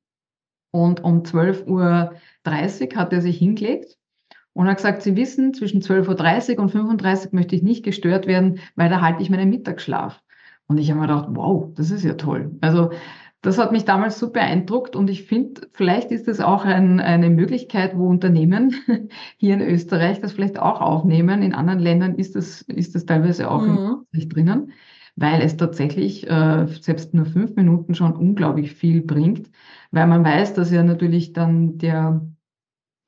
und 0.72 1.02
um 1.04 1.22
12.30 1.22 1.66
Uhr 1.68 2.98
hat 2.98 3.12
er 3.12 3.20
sich 3.20 3.38
hingelegt 3.38 3.96
und 4.52 4.66
hat 4.68 4.76
gesagt, 4.76 5.02
Sie 5.02 5.16
wissen, 5.16 5.54
zwischen 5.54 5.80
12.30 5.80 6.56
Uhr 6.56 6.62
und 6.62 6.70
35 6.70 7.32
Uhr 7.32 7.36
möchte 7.38 7.54
ich 7.54 7.62
nicht 7.62 7.84
gestört 7.84 8.26
werden, 8.26 8.58
weil 8.74 8.90
da 8.90 9.00
halte 9.00 9.22
ich 9.22 9.30
meinen 9.30 9.50
Mittagsschlaf. 9.50 10.20
Und 10.66 10.78
ich 10.78 10.90
habe 10.90 11.00
mir 11.00 11.06
gedacht, 11.06 11.28
wow, 11.30 11.72
das 11.74 11.90
ist 11.90 12.04
ja 12.04 12.14
toll. 12.14 12.56
Also 12.61 12.90
das 13.43 13.57
hat 13.57 13.72
mich 13.72 13.84
damals 13.84 14.18
so 14.18 14.30
beeindruckt 14.30 14.97
und 14.97 15.09
ich 15.09 15.24
finde, 15.24 15.62
vielleicht 15.72 16.11
ist 16.11 16.28
das 16.28 16.41
auch 16.41 16.64
ein, 16.64 17.01
eine 17.01 17.30
Möglichkeit, 17.30 17.97
wo 17.97 18.07
Unternehmen 18.07 18.74
hier 19.38 19.55
in 19.55 19.62
Österreich 19.62 20.20
das 20.20 20.32
vielleicht 20.32 20.59
auch 20.59 20.80
aufnehmen. 20.80 21.43
In 21.43 21.55
anderen 21.55 21.78
Ländern 21.78 22.16
ist 22.16 22.36
das, 22.36 22.62
ist 22.62 22.95
das 22.95 23.07
teilweise 23.07 23.51
auch 23.51 23.62
mhm. 23.62 24.05
nicht 24.12 24.34
drinnen, 24.34 24.72
weil 25.16 25.41
es 25.41 25.57
tatsächlich 25.57 26.28
äh, 26.28 26.66
selbst 26.66 27.14
nur 27.14 27.24
fünf 27.24 27.57
Minuten 27.57 27.95
schon 27.95 28.14
unglaublich 28.14 28.74
viel 28.74 29.01
bringt, 29.01 29.51
weil 29.91 30.07
man 30.07 30.22
weiß, 30.22 30.53
dass 30.53 30.70
ja 30.70 30.82
natürlich 30.82 31.32
dann 31.32 31.78
der, 31.78 32.20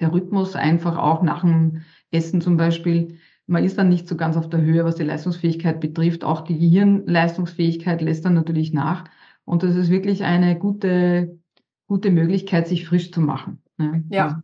der 0.01 0.13
Rhythmus 0.13 0.57
einfach 0.57 0.97
auch 0.97 1.23
nach 1.23 1.43
dem 1.43 1.83
Essen 2.11 2.41
zum 2.41 2.57
Beispiel, 2.57 3.19
man 3.47 3.65
ist 3.65 3.77
dann 3.77 3.91
nicht 3.91 4.09
so 4.09 4.17
ganz 4.17 4.39
auf 4.39 4.49
der 4.49 4.63
Höhe, 4.63 4.85
was 4.85 4.95
die 4.95 5.03
Leistungsfähigkeit 5.03 5.81
betrifft. 5.81 6.25
Auch 6.25 6.43
die 6.43 6.59
Gehirnleistungsfähigkeit 6.59 8.01
lässt 8.01 8.25
dann 8.25 8.35
natürlich 8.35 8.73
nach. 8.73 9.05
Und 9.45 9.63
das 9.63 9.77
ist 9.77 9.91
wirklich 9.91 10.25
eine 10.25 10.59
gute, 10.59 11.39
gute 11.87 12.11
Möglichkeit, 12.11 12.69
sich 12.69 12.87
frisch 12.87 13.11
zu 13.13 13.21
machen. 13.21 13.63
Ne? 13.77 14.05
Ja. 14.11 14.25
Also 14.25 14.37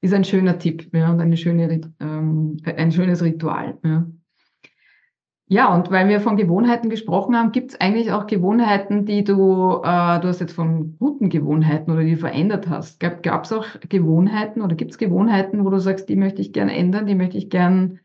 ist 0.00 0.12
ein 0.12 0.24
schöner 0.24 0.58
Tipp 0.58 0.90
ja, 0.92 1.10
und 1.10 1.20
eine 1.20 1.36
schöne, 1.36 1.80
ähm, 1.98 2.58
ein 2.64 2.92
schönes 2.92 3.22
Ritual. 3.22 3.78
Ja. 3.82 4.06
Ja, 5.46 5.74
und 5.74 5.90
weil 5.90 6.08
wir 6.08 6.20
von 6.20 6.36
Gewohnheiten 6.36 6.88
gesprochen 6.88 7.36
haben, 7.36 7.52
gibt 7.52 7.72
es 7.72 7.80
eigentlich 7.80 8.12
auch 8.12 8.26
Gewohnheiten, 8.26 9.04
die 9.04 9.24
du, 9.24 9.82
äh, 9.82 10.20
du 10.20 10.28
hast 10.28 10.40
jetzt 10.40 10.54
von 10.54 10.96
guten 10.98 11.28
Gewohnheiten 11.28 11.90
oder 11.90 12.02
die 12.02 12.16
verändert 12.16 12.68
hast. 12.68 12.98
Gab 12.98 13.44
es 13.44 13.52
auch 13.52 13.66
Gewohnheiten 13.88 14.62
oder 14.62 14.74
gibt 14.74 14.92
es 14.92 14.98
Gewohnheiten, 14.98 15.64
wo 15.64 15.70
du 15.70 15.78
sagst, 15.80 16.08
die 16.08 16.16
möchte 16.16 16.40
ich 16.40 16.54
gerne 16.54 16.74
ändern, 16.74 17.06
die 17.06 17.14
möchte 17.14 17.36
ich 17.36 17.50
gern 17.50 18.00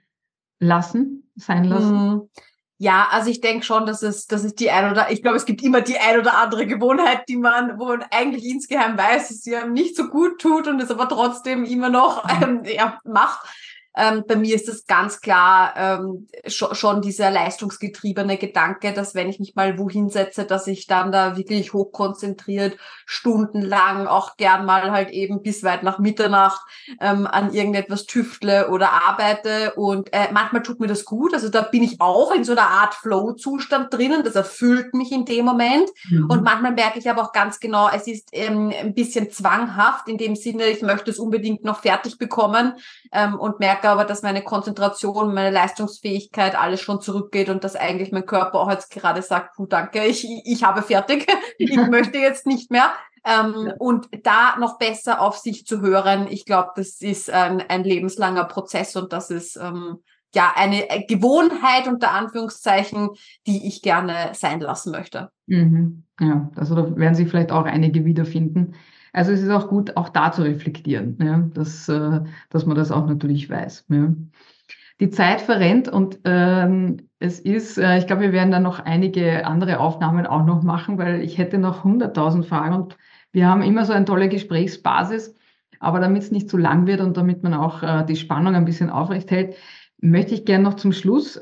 lassen, 0.59 1.32
sein 1.36 1.63
lassen? 1.63 2.30
Ja, 2.82 3.09
also 3.11 3.30
ich 3.30 3.41
denke 3.41 3.65
schon, 3.65 3.86
dass 3.86 4.03
es, 4.03 4.25
dass 4.27 4.45
es 4.45 4.55
die 4.55 4.71
ein 4.71 4.89
oder 4.89 5.11
ich 5.11 5.21
glaube, 5.21 5.36
es 5.36 5.45
gibt 5.45 5.61
immer 5.61 5.82
die 5.82 5.97
ein 5.97 6.17
oder 6.17 6.38
andere 6.38 6.65
Gewohnheit, 6.65 7.27
die 7.27 7.36
man, 7.36 7.77
wo 7.77 7.88
man 7.88 8.05
eigentlich 8.09 8.45
insgeheim 8.45 8.97
weiß, 8.97 9.27
dass 9.27 9.41
sie 9.41 9.53
einem 9.53 9.73
nicht 9.73 9.97
so 9.97 10.07
gut 10.07 10.39
tut 10.39 10.65
und 10.65 10.82
es 10.82 10.89
aber 10.89 11.09
trotzdem 11.09 11.65
immer 11.65 11.89
noch 11.89 12.23
mhm. 12.23 12.41
ähm, 12.41 12.63
ja, 12.63 12.97
macht. 13.03 13.45
Ähm, 13.97 14.23
bei 14.27 14.35
mir 14.35 14.55
ist 14.55 14.67
das 14.67 14.85
ganz 14.85 15.19
klar 15.19 15.73
ähm, 15.75 16.27
schon, 16.47 16.75
schon 16.75 17.01
dieser 17.01 17.31
leistungsgetriebene 17.31 18.37
Gedanke, 18.37 18.93
dass 18.93 19.15
wenn 19.15 19.29
ich 19.29 19.39
mich 19.39 19.55
mal 19.55 19.77
wohin 19.79 20.09
setze, 20.09 20.45
dass 20.45 20.67
ich 20.67 20.87
dann 20.87 21.11
da 21.11 21.37
wirklich 21.37 21.73
hochkonzentriert 21.73 22.77
stundenlang 23.05 24.07
auch 24.07 24.37
gern 24.37 24.65
mal 24.65 24.91
halt 24.91 25.09
eben 25.09 25.41
bis 25.41 25.63
weit 25.63 25.83
nach 25.83 25.97
Mitternacht 25.97 26.61
ähm, 27.01 27.25
an 27.25 27.53
irgendetwas 27.53 28.05
tüftle 28.05 28.69
oder 28.69 28.91
arbeite 29.07 29.73
und 29.73 30.13
äh, 30.13 30.31
manchmal 30.31 30.61
tut 30.61 30.79
mir 30.79 30.87
das 30.87 31.05
gut. 31.05 31.33
Also 31.33 31.49
da 31.49 31.61
bin 31.61 31.83
ich 31.83 31.99
auch 31.99 32.31
in 32.31 32.43
so 32.43 32.51
einer 32.51 32.69
Art 32.69 32.93
Flow-Zustand 32.93 33.93
drinnen. 33.93 34.23
Das 34.23 34.35
erfüllt 34.35 34.93
mich 34.93 35.11
in 35.11 35.25
dem 35.25 35.45
Moment 35.45 35.89
mhm. 36.09 36.29
und 36.29 36.43
manchmal 36.43 36.73
merke 36.73 36.99
ich 36.99 37.09
aber 37.09 37.23
auch 37.23 37.31
ganz 37.31 37.59
genau, 37.59 37.89
es 37.89 38.07
ist 38.07 38.29
ähm, 38.33 38.71
ein 38.79 38.93
bisschen 38.93 39.31
zwanghaft 39.31 40.07
in 40.07 40.17
dem 40.17 40.35
Sinne, 40.35 40.65
ich 40.65 40.81
möchte 40.83 41.09
es 41.09 41.19
unbedingt 41.19 41.63
noch 41.63 41.81
fertig 41.81 42.17
bekommen 42.17 42.73
ähm, 43.11 43.39
und 43.39 43.59
merke 43.59 43.78
aber, 43.86 44.05
dass 44.05 44.21
meine 44.21 44.43
Konzentration, 44.43 45.34
meine 45.34 45.51
Leistungsfähigkeit 45.51 46.59
alles 46.59 46.82
schon 46.82 47.01
zurückgeht 47.01 47.49
und 47.49 47.63
dass 47.63 47.75
eigentlich 47.75 48.11
mein 48.11 48.25
Körper 48.25 48.59
auch 48.59 48.69
jetzt 48.69 48.91
gerade 48.91 49.21
sagt, 49.21 49.55
puh, 49.55 49.65
danke, 49.65 50.05
ich, 50.05 50.25
ich 50.45 50.63
habe 50.63 50.82
fertig, 50.82 51.27
ich 51.57 51.75
möchte 51.89 52.17
jetzt 52.17 52.45
nicht 52.45 52.71
mehr. 52.71 52.91
Ähm, 53.25 53.67
ja. 53.67 53.73
Und 53.80 54.07
da 54.23 54.57
noch 54.57 54.77
besser 54.77 55.21
auf 55.21 55.38
sich 55.38 55.65
zu 55.65 55.82
hören, 55.82 56.27
ich 56.30 56.45
glaube, 56.45 56.69
das 56.75 57.01
ist 57.01 57.30
ein, 57.30 57.61
ein 57.67 57.84
lebenslanger 57.84 58.45
Prozess 58.45 58.95
und 58.95 59.11
das 59.13 59.30
ist 59.30 59.57
ähm, 59.57 59.97
ja 60.34 60.53
eine 60.55 60.86
Gewohnheit 61.07 61.88
unter 61.88 62.11
Anführungszeichen, 62.11 63.09
die 63.45 63.67
ich 63.67 63.82
gerne 63.82 64.32
sein 64.34 64.59
lassen 64.59 64.91
möchte. 64.91 65.30
Mhm. 65.47 66.03
Ja, 66.19 66.49
also 66.55 66.75
da 66.75 66.95
werden 66.95 67.15
sich 67.15 67.30
vielleicht 67.30 67.51
auch 67.51 67.65
einige 67.65 68.05
wiederfinden. 68.05 68.75
Also 69.14 69.32
es 69.32 69.41
ist 69.41 69.49
auch 69.49 69.68
gut, 69.68 69.97
auch 69.97 70.10
da 70.10 70.32
zu 70.32 70.43
reflektieren, 70.43 71.18
ja, 71.22 71.38
dass, 71.53 71.89
äh, 71.89 72.22
dass 72.49 72.66
man 72.66 72.76
das 72.76 72.91
auch 72.91 73.07
natürlich 73.07 73.49
weiß. 73.49 73.86
Ja. 73.89 74.14
Die 74.99 75.10
Zeit 75.10 75.41
verrennt 75.41 75.88
und 75.88 76.20
ähm, 76.26 76.97
es 77.20 77.39
ist, 77.39 77.78
äh, 77.78 77.97
ich 77.97 78.07
glaube, 78.07 78.24
wir 78.24 78.32
werden 78.34 78.51
dann 78.51 78.64
noch 78.64 78.80
einige 78.80 79.45
andere 79.45 79.80
Aufnahmen 79.80 80.26
auch 80.26 80.45
noch 80.45 80.62
machen, 80.62 80.97
weil 80.97 81.22
ich 81.22 81.38
hätte 81.38 81.57
noch 81.57 81.86
100.000 81.86 82.43
Fragen 82.43 82.76
und 82.76 82.97
wir 83.32 83.47
haben 83.47 83.62
immer 83.62 83.86
so 83.86 83.93
eine 83.93 84.05
tolle 84.05 84.30
Gesprächsbasis. 84.30 85.36
Aber 85.80 85.99
damit 85.99 86.24
es 86.24 86.32
nicht 86.32 86.49
zu 86.49 86.57
lang 86.57 86.88
wird 86.88 86.99
und 86.99 87.16
damit 87.16 87.43
man 87.43 87.53
auch 87.53 87.84
äh, 87.84 88.03
die 88.05 88.18
Spannung 88.18 88.55
ein 88.55 88.66
bisschen 88.66 88.89
aufrecht 88.89 89.32
hält, 89.32 89.55
möchte 90.01 90.34
ich 90.34 90.45
gerne 90.45 90.66
noch 90.66 90.74
zum 90.74 90.91
Schluss, 90.91 91.38
äh, 91.38 91.39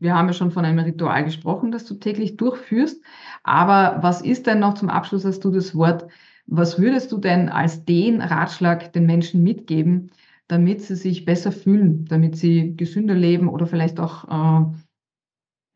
wir 0.00 0.14
haben 0.14 0.28
ja 0.28 0.32
schon 0.32 0.50
von 0.50 0.64
einem 0.64 0.78
Ritual 0.78 1.24
gesprochen, 1.24 1.72
das 1.72 1.84
du 1.84 1.94
täglich 1.94 2.36
durchführst. 2.36 3.02
Aber 3.42 3.98
was 4.00 4.22
ist 4.22 4.46
denn 4.46 4.60
noch 4.60 4.74
zum 4.74 4.88
Abschluss, 4.88 5.24
hast 5.24 5.44
du 5.44 5.50
das 5.50 5.74
Wort 5.74 6.06
was 6.50 6.80
würdest 6.80 7.12
du 7.12 7.18
denn 7.18 7.48
als 7.48 7.84
den 7.84 8.20
Ratschlag 8.20 8.92
den 8.92 9.06
Menschen 9.06 9.42
mitgeben, 9.42 10.10
damit 10.48 10.82
sie 10.82 10.96
sich 10.96 11.24
besser 11.24 11.52
fühlen, 11.52 12.06
damit 12.06 12.36
sie 12.36 12.76
gesünder 12.76 13.14
leben 13.14 13.48
oder 13.48 13.68
vielleicht 13.68 14.00
auch, 14.00 14.24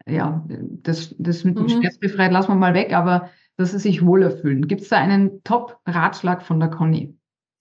äh, 0.07 0.13
ja, 0.17 0.45
das, 0.49 1.15
das 1.17 1.45
mit 1.45 1.57
dem 1.57 1.65
mhm. 1.65 1.69
Stress 1.69 1.99
befreit 1.99 2.33
lassen 2.33 2.49
wir 2.49 2.57
mal 2.57 2.75
weg, 2.75 2.93
aber 2.93 3.31
dass 3.57 3.71
sie 3.71 3.79
sich 3.79 4.05
wohler 4.05 4.33
fühlen. 4.33 4.67
Gibt 4.67 4.81
es 4.83 4.89
da 4.89 4.99
einen 4.99 5.45
Top-Ratschlag 5.45 6.43
von 6.43 6.59
der 6.59 6.71
Conny? 6.71 7.17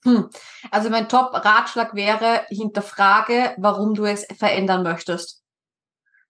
Hm. 0.05 0.27
Also 0.71 0.89
mein 0.89 1.07
Top-Ratschlag 1.07 1.93
wäre, 1.93 2.41
hinterfrage, 2.49 3.53
warum 3.57 3.93
du 3.93 4.05
es 4.05 4.25
verändern 4.35 4.81
möchtest. 4.81 5.43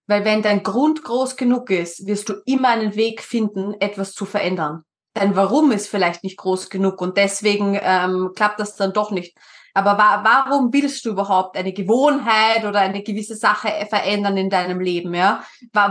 Weil 0.05 0.25
wenn 0.25 0.41
dein 0.41 0.63
Grund 0.63 1.01
groß 1.01 1.37
genug 1.37 1.69
ist, 1.69 2.05
wirst 2.05 2.27
du 2.27 2.33
immer 2.45 2.67
einen 2.67 2.95
Weg 2.95 3.21
finden, 3.21 3.73
etwas 3.79 4.11
zu 4.11 4.25
verändern 4.25 4.83
dein 5.13 5.35
Warum 5.35 5.71
ist 5.71 5.87
vielleicht 5.87 6.23
nicht 6.23 6.37
groß 6.37 6.69
genug 6.69 7.01
und 7.01 7.17
deswegen 7.17 7.77
ähm, 7.81 8.31
klappt 8.35 8.59
das 8.59 8.75
dann 8.75 8.93
doch 8.93 9.11
nicht. 9.11 9.37
Aber 9.75 9.97
wa 9.97 10.23
warum 10.23 10.71
willst 10.71 11.03
du 11.05 11.09
überhaupt 11.09 11.57
eine 11.57 11.73
Gewohnheit 11.73 12.63
oder 12.63 12.79
eine 12.79 13.01
gewisse 13.01 13.35
Sache 13.35 13.69
verändern 13.89 14.37
in 14.37 14.49
deinem 14.49 14.79
Leben? 14.79 15.15
Ja, 15.15 15.43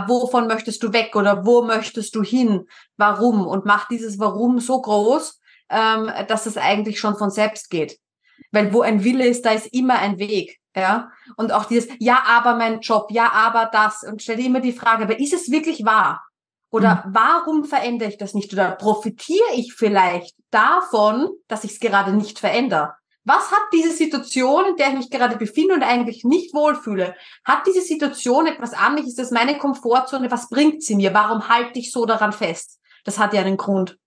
wovon 0.07 0.47
möchtest 0.47 0.81
du 0.83 0.93
weg 0.93 1.15
oder 1.15 1.45
wo 1.45 1.63
möchtest 1.63 2.15
du 2.15 2.23
hin? 2.23 2.67
Warum? 2.95 3.45
Und 3.45 3.65
mach 3.65 3.87
dieses 3.89 4.19
Warum 4.19 4.59
so 4.59 4.81
groß, 4.81 5.41
ähm, 5.69 6.09
dass 6.27 6.45
es 6.45 6.57
eigentlich 6.57 6.99
schon 6.99 7.17
von 7.17 7.29
selbst 7.29 7.69
geht. 7.69 7.99
Weil 8.51 8.73
wo 8.73 8.81
ein 8.81 9.03
Wille 9.03 9.27
ist, 9.27 9.45
da 9.45 9.51
ist 9.51 9.67
immer 9.73 9.99
ein 9.99 10.17
Weg. 10.17 10.59
Ja, 10.75 11.11
und 11.37 11.51
auch 11.51 11.65
dieses, 11.65 11.87
ja, 11.99 12.23
aber 12.27 12.55
mein 12.55 12.79
Job, 12.79 13.11
ja, 13.11 13.31
aber 13.31 13.69
das. 13.71 14.03
Und 14.03 14.23
stell 14.23 14.37
dir 14.37 14.47
immer 14.47 14.59
die 14.59 14.71
Frage, 14.71 15.03
aber 15.03 15.19
ist 15.19 15.33
es 15.33 15.51
wirklich 15.51 15.85
wahr? 15.85 16.23
Oder 16.73 17.03
mhm. 17.05 17.13
warum 17.13 17.65
verändere 17.65 18.09
ich 18.09 18.17
das 18.17 18.33
nicht? 18.33 18.51
Oder 18.51 18.71
profitiere 18.71 19.53
ich 19.53 19.73
vielleicht 19.73 20.35
davon, 20.49 21.29
dass 21.47 21.63
ich 21.63 21.73
es 21.73 21.79
gerade 21.79 22.13
nicht 22.13 22.39
verändere? 22.39 22.95
Was 23.25 23.51
hat 23.51 23.61
diese 23.71 23.91
Situation, 23.91 24.65
in 24.65 24.75
der 24.75 24.89
ich 24.89 24.95
mich 24.95 25.09
gerade 25.11 25.37
befinde 25.37 25.75
und 25.75 25.83
eigentlich 25.83 26.23
nicht 26.23 26.53
wohlfühle? 26.53 27.15
Hat 27.45 27.67
diese 27.67 27.81
Situation 27.81 28.47
etwas 28.47 28.73
an 28.73 28.95
mich? 28.95 29.05
Ist 29.05 29.19
das 29.19 29.29
meine 29.29 29.59
Komfortzone? 29.59 30.31
Was 30.31 30.49
bringt 30.49 30.83
sie 30.83 30.95
mir? 30.95 31.13
Warum 31.13 31.47
halte 31.47 31.77
ich 31.77 31.91
so 31.91 32.07
daran 32.07 32.33
fest? 32.33 32.79
Das 33.05 33.19
hat 33.19 33.35
ja 33.35 33.41
einen 33.41 33.57
Grund. 33.57 33.99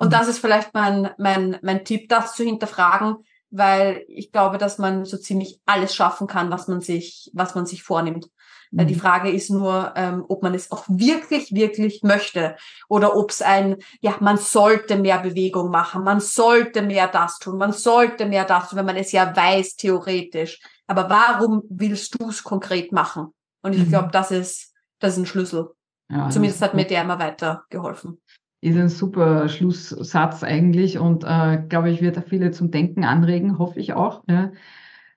Und 0.00 0.08
mhm. 0.08 0.10
das 0.10 0.26
ist 0.26 0.40
vielleicht 0.40 0.74
mein, 0.74 1.10
mein, 1.16 1.60
mein 1.62 1.84
Tipp, 1.84 2.08
das 2.08 2.34
zu 2.34 2.42
hinterfragen, 2.42 3.18
weil 3.50 4.04
ich 4.08 4.32
glaube, 4.32 4.58
dass 4.58 4.78
man 4.78 5.04
so 5.04 5.16
ziemlich 5.16 5.60
alles 5.64 5.94
schaffen 5.94 6.26
kann, 6.26 6.50
was 6.50 6.66
man 6.66 6.80
sich, 6.80 7.30
was 7.34 7.54
man 7.54 7.66
sich 7.66 7.84
vornimmt. 7.84 8.26
Mhm. 8.70 8.86
Die 8.86 8.94
Frage 8.94 9.30
ist 9.30 9.50
nur, 9.50 9.92
ähm, 9.96 10.24
ob 10.28 10.42
man 10.42 10.54
es 10.54 10.70
auch 10.70 10.84
wirklich, 10.88 11.52
wirklich 11.52 12.02
möchte 12.02 12.56
oder 12.88 13.16
ob 13.16 13.30
es 13.30 13.42
ein, 13.42 13.76
ja, 14.00 14.14
man 14.20 14.36
sollte 14.36 14.96
mehr 14.96 15.18
Bewegung 15.18 15.70
machen, 15.70 16.04
man 16.04 16.20
sollte 16.20 16.82
mehr 16.82 17.08
das 17.08 17.38
tun, 17.38 17.58
man 17.58 17.72
sollte 17.72 18.26
mehr 18.26 18.44
das 18.44 18.70
tun, 18.70 18.78
wenn 18.78 18.86
man 18.86 18.96
es 18.96 19.12
ja 19.12 19.34
weiß, 19.34 19.76
theoretisch. 19.76 20.60
Aber 20.86 21.08
warum 21.10 21.62
willst 21.68 22.20
du 22.20 22.28
es 22.28 22.42
konkret 22.42 22.92
machen? 22.92 23.28
Und 23.62 23.74
ich 23.74 23.84
mhm. 23.86 23.90
glaube, 23.90 24.08
das 24.12 24.30
ist, 24.30 24.74
das 24.98 25.12
ist 25.12 25.18
ein 25.18 25.26
Schlüssel. 25.26 25.70
Ja, 26.10 26.28
Zumindest 26.30 26.62
hat 26.62 26.74
mir 26.74 26.86
der 26.86 27.02
immer 27.02 27.18
weiter 27.18 27.64
geholfen 27.70 28.20
ist 28.62 28.76
ein 28.76 28.88
super 28.88 29.48
Schlusssatz 29.48 30.42
eigentlich 30.42 30.98
und 30.98 31.24
äh, 31.24 31.62
glaube 31.68 31.90
ich, 31.90 32.02
wird 32.02 32.22
viele 32.28 32.50
zum 32.50 32.70
Denken 32.70 33.04
anregen, 33.04 33.58
hoffe 33.58 33.80
ich 33.80 33.94
auch. 33.94 34.22
Ja. 34.28 34.52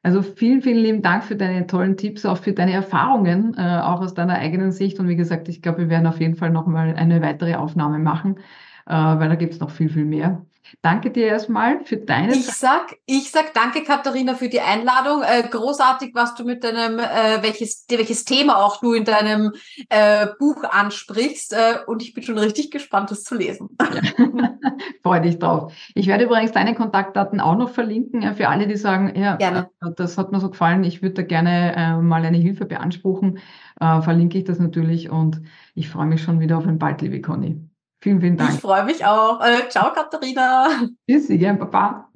Also 0.03 0.21
vielen, 0.21 0.61
vielen 0.61 0.77
lieben 0.83 1.01
Dank 1.01 1.23
für 1.23 1.35
deine 1.37 1.65
tollen 1.65 1.95
Tipps, 1.97 2.25
auch 2.25 2.37
für 2.37 2.53
deine 2.53 2.73
Erfahrungen, 2.73 3.55
äh, 3.57 3.79
auch 3.81 4.01
aus 4.01 4.13
deiner 4.13 4.35
eigenen 4.35 4.71
Sicht. 4.71 4.99
Und 4.99 5.07
wie 5.07 5.15
gesagt, 5.15 5.47
ich 5.49 5.61
glaube, 5.61 5.79
wir 5.79 5.89
werden 5.89 6.07
auf 6.07 6.19
jeden 6.19 6.35
Fall 6.35 6.49
nochmal 6.51 6.93
eine 6.95 7.21
weitere 7.21 7.55
Aufnahme 7.55 7.99
machen, 7.99 8.37
äh, 8.85 8.91
weil 8.93 9.29
da 9.29 9.35
gibt 9.35 9.53
es 9.53 9.59
noch 9.61 9.69
viel, 9.71 9.89
viel 9.89 10.05
mehr. 10.05 10.45
Danke 10.81 11.11
dir 11.11 11.27
erstmal 11.27 11.83
für 11.85 11.97
deine 11.97 12.33
Ich 12.33 12.45
sag, 12.45 12.95
ich 13.05 13.31
sag 13.31 13.53
danke, 13.53 13.83
Katharina, 13.83 14.33
für 14.33 14.49
die 14.49 14.61
Einladung. 14.61 15.21
Äh, 15.21 15.47
großartig, 15.47 16.11
was 16.13 16.35
du 16.35 16.43
mit 16.43 16.63
deinem, 16.63 16.99
äh, 16.99 17.41
welches, 17.41 17.85
welches 17.89 18.25
Thema 18.25 18.63
auch 18.63 18.79
du 18.79 18.93
in 18.93 19.05
deinem 19.05 19.53
äh, 19.89 20.27
Buch 20.39 20.63
ansprichst. 20.63 21.53
Äh, 21.53 21.79
und 21.87 22.01
ich 22.01 22.13
bin 22.13 22.23
schon 22.23 22.37
richtig 22.37 22.71
gespannt, 22.71 23.11
das 23.11 23.23
zu 23.23 23.35
lesen. 23.35 23.69
Ja. 23.93 24.57
Freue 25.03 25.21
dich 25.21 25.39
drauf. 25.39 25.73
Ich 25.93 26.07
werde 26.07 26.23
übrigens 26.23 26.51
deine 26.51 26.73
Kontaktdaten 26.75 27.39
auch 27.39 27.57
noch 27.57 27.69
verlinken, 27.69 28.35
für 28.35 28.47
alle, 28.47 28.67
die 28.67 28.75
sagen, 28.75 29.13
ja, 29.15 29.35
gerne. 29.35 29.69
Äh, 29.81 29.91
das 29.95 30.17
hat 30.17 30.31
mir 30.31 30.39
so 30.39 30.49
gefallen, 30.49 30.83
ich 30.83 31.01
würde 31.01 31.15
da 31.15 31.21
gerne 31.23 31.75
äh, 31.75 31.97
mal 31.97 32.23
eine 32.23 32.37
Hilfe 32.37 32.65
beanspruchen. 32.65 33.39
Verlinke 33.79 34.37
ich 34.37 34.45
das 34.45 34.59
natürlich 34.59 35.09
und 35.09 35.41
ich 35.75 35.89
freue 35.89 36.05
mich 36.05 36.21
schon 36.21 36.39
wieder 36.39 36.57
auf 36.57 36.65
ein 36.65 36.77
bald, 36.77 37.01
liebe 37.01 37.19
Conny. 37.19 37.59
Vielen, 38.03 38.19
vielen 38.19 38.35
Dank. 38.35 38.55
Ich 38.55 38.59
freue 38.59 38.83
mich 38.83 39.05
auch. 39.05 39.39
Äh, 39.39 39.69
ciao, 39.69 39.93
Katharina. 39.93 40.89
Tschüssi, 41.09 41.37
gern, 41.37 41.57
Papa. 41.57 42.09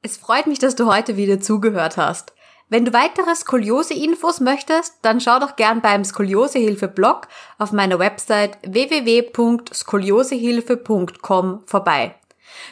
Es 0.00 0.16
freut 0.16 0.46
mich, 0.46 0.58
dass 0.58 0.74
du 0.74 0.86
heute 0.86 1.18
wieder 1.18 1.38
zugehört 1.38 1.98
hast. 1.98 2.32
Wenn 2.70 2.86
du 2.86 2.94
weitere 2.94 3.34
Skoliose-Infos 3.34 4.40
möchtest, 4.40 4.94
dann 5.02 5.20
schau 5.20 5.38
doch 5.38 5.56
gern 5.56 5.82
beim 5.82 6.02
Skoliosehilfe-Blog 6.02 7.28
auf 7.58 7.72
meiner 7.72 7.98
Website 7.98 8.56
www.skoliosehilfe.com 8.62 11.62
vorbei. 11.66 12.14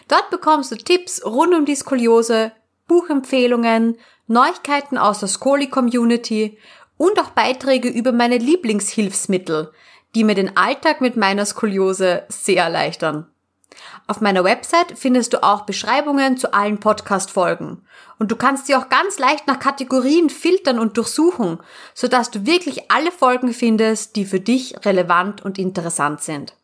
Dort 0.09 0.31
bekommst 0.31 0.73
du 0.73 0.77
Tipps 0.77 1.23
rund 1.27 1.53
um 1.53 1.67
die 1.67 1.77
Skoliose, 1.77 2.53
Buchempfehlungen, 2.89 3.99
Neuigkeiten 4.29 4.97
aus 4.97 5.21
der 5.21 5.29
Skoli-Community 5.29 6.57
und 6.97 7.21
auch 7.21 7.33
Beiträge 7.33 7.91
über 7.91 8.13
meine 8.13 8.39
Lieblingshilfsmittel, 8.39 9.73
die 10.17 10.25
mir 10.25 10.35
den 10.35 10.57
Alltag 10.57 11.01
mit 11.03 11.19
meiner 11.19 11.45
Skoliose 11.45 12.25
sehr 12.29 12.65
erleichtern. 12.65 13.27
Auf 14.07 14.23
meiner 14.23 14.45
Website 14.45 14.95
findest 14.97 15.35
du 15.35 15.43
auch 15.43 15.67
Beschreibungen 15.67 16.39
zu 16.39 16.55
allen 16.55 16.81
Podcast-Folgen. 16.81 17.83
Und 18.19 18.31
du 18.31 18.37
kannst 18.37 18.67
sie 18.67 18.77
auch 18.77 18.89
ganz 18.89 19.19
leicht 19.19 19.47
nach 19.47 19.59
Kategorien 19.59 20.31
filtern 20.31 20.79
und 20.79 20.97
durchsuchen, 20.97 21.59
sodass 21.93 22.31
du 22.31 22.47
wirklich 22.47 22.91
alle 22.91 23.13
Folgen 23.13 23.53
findest, 23.53 24.17
die 24.17 24.25
für 24.25 24.41
dich 24.41 24.87
relevant 24.87 25.45
und 25.45 25.59
interessant 25.59 26.23
sind. 26.23 26.55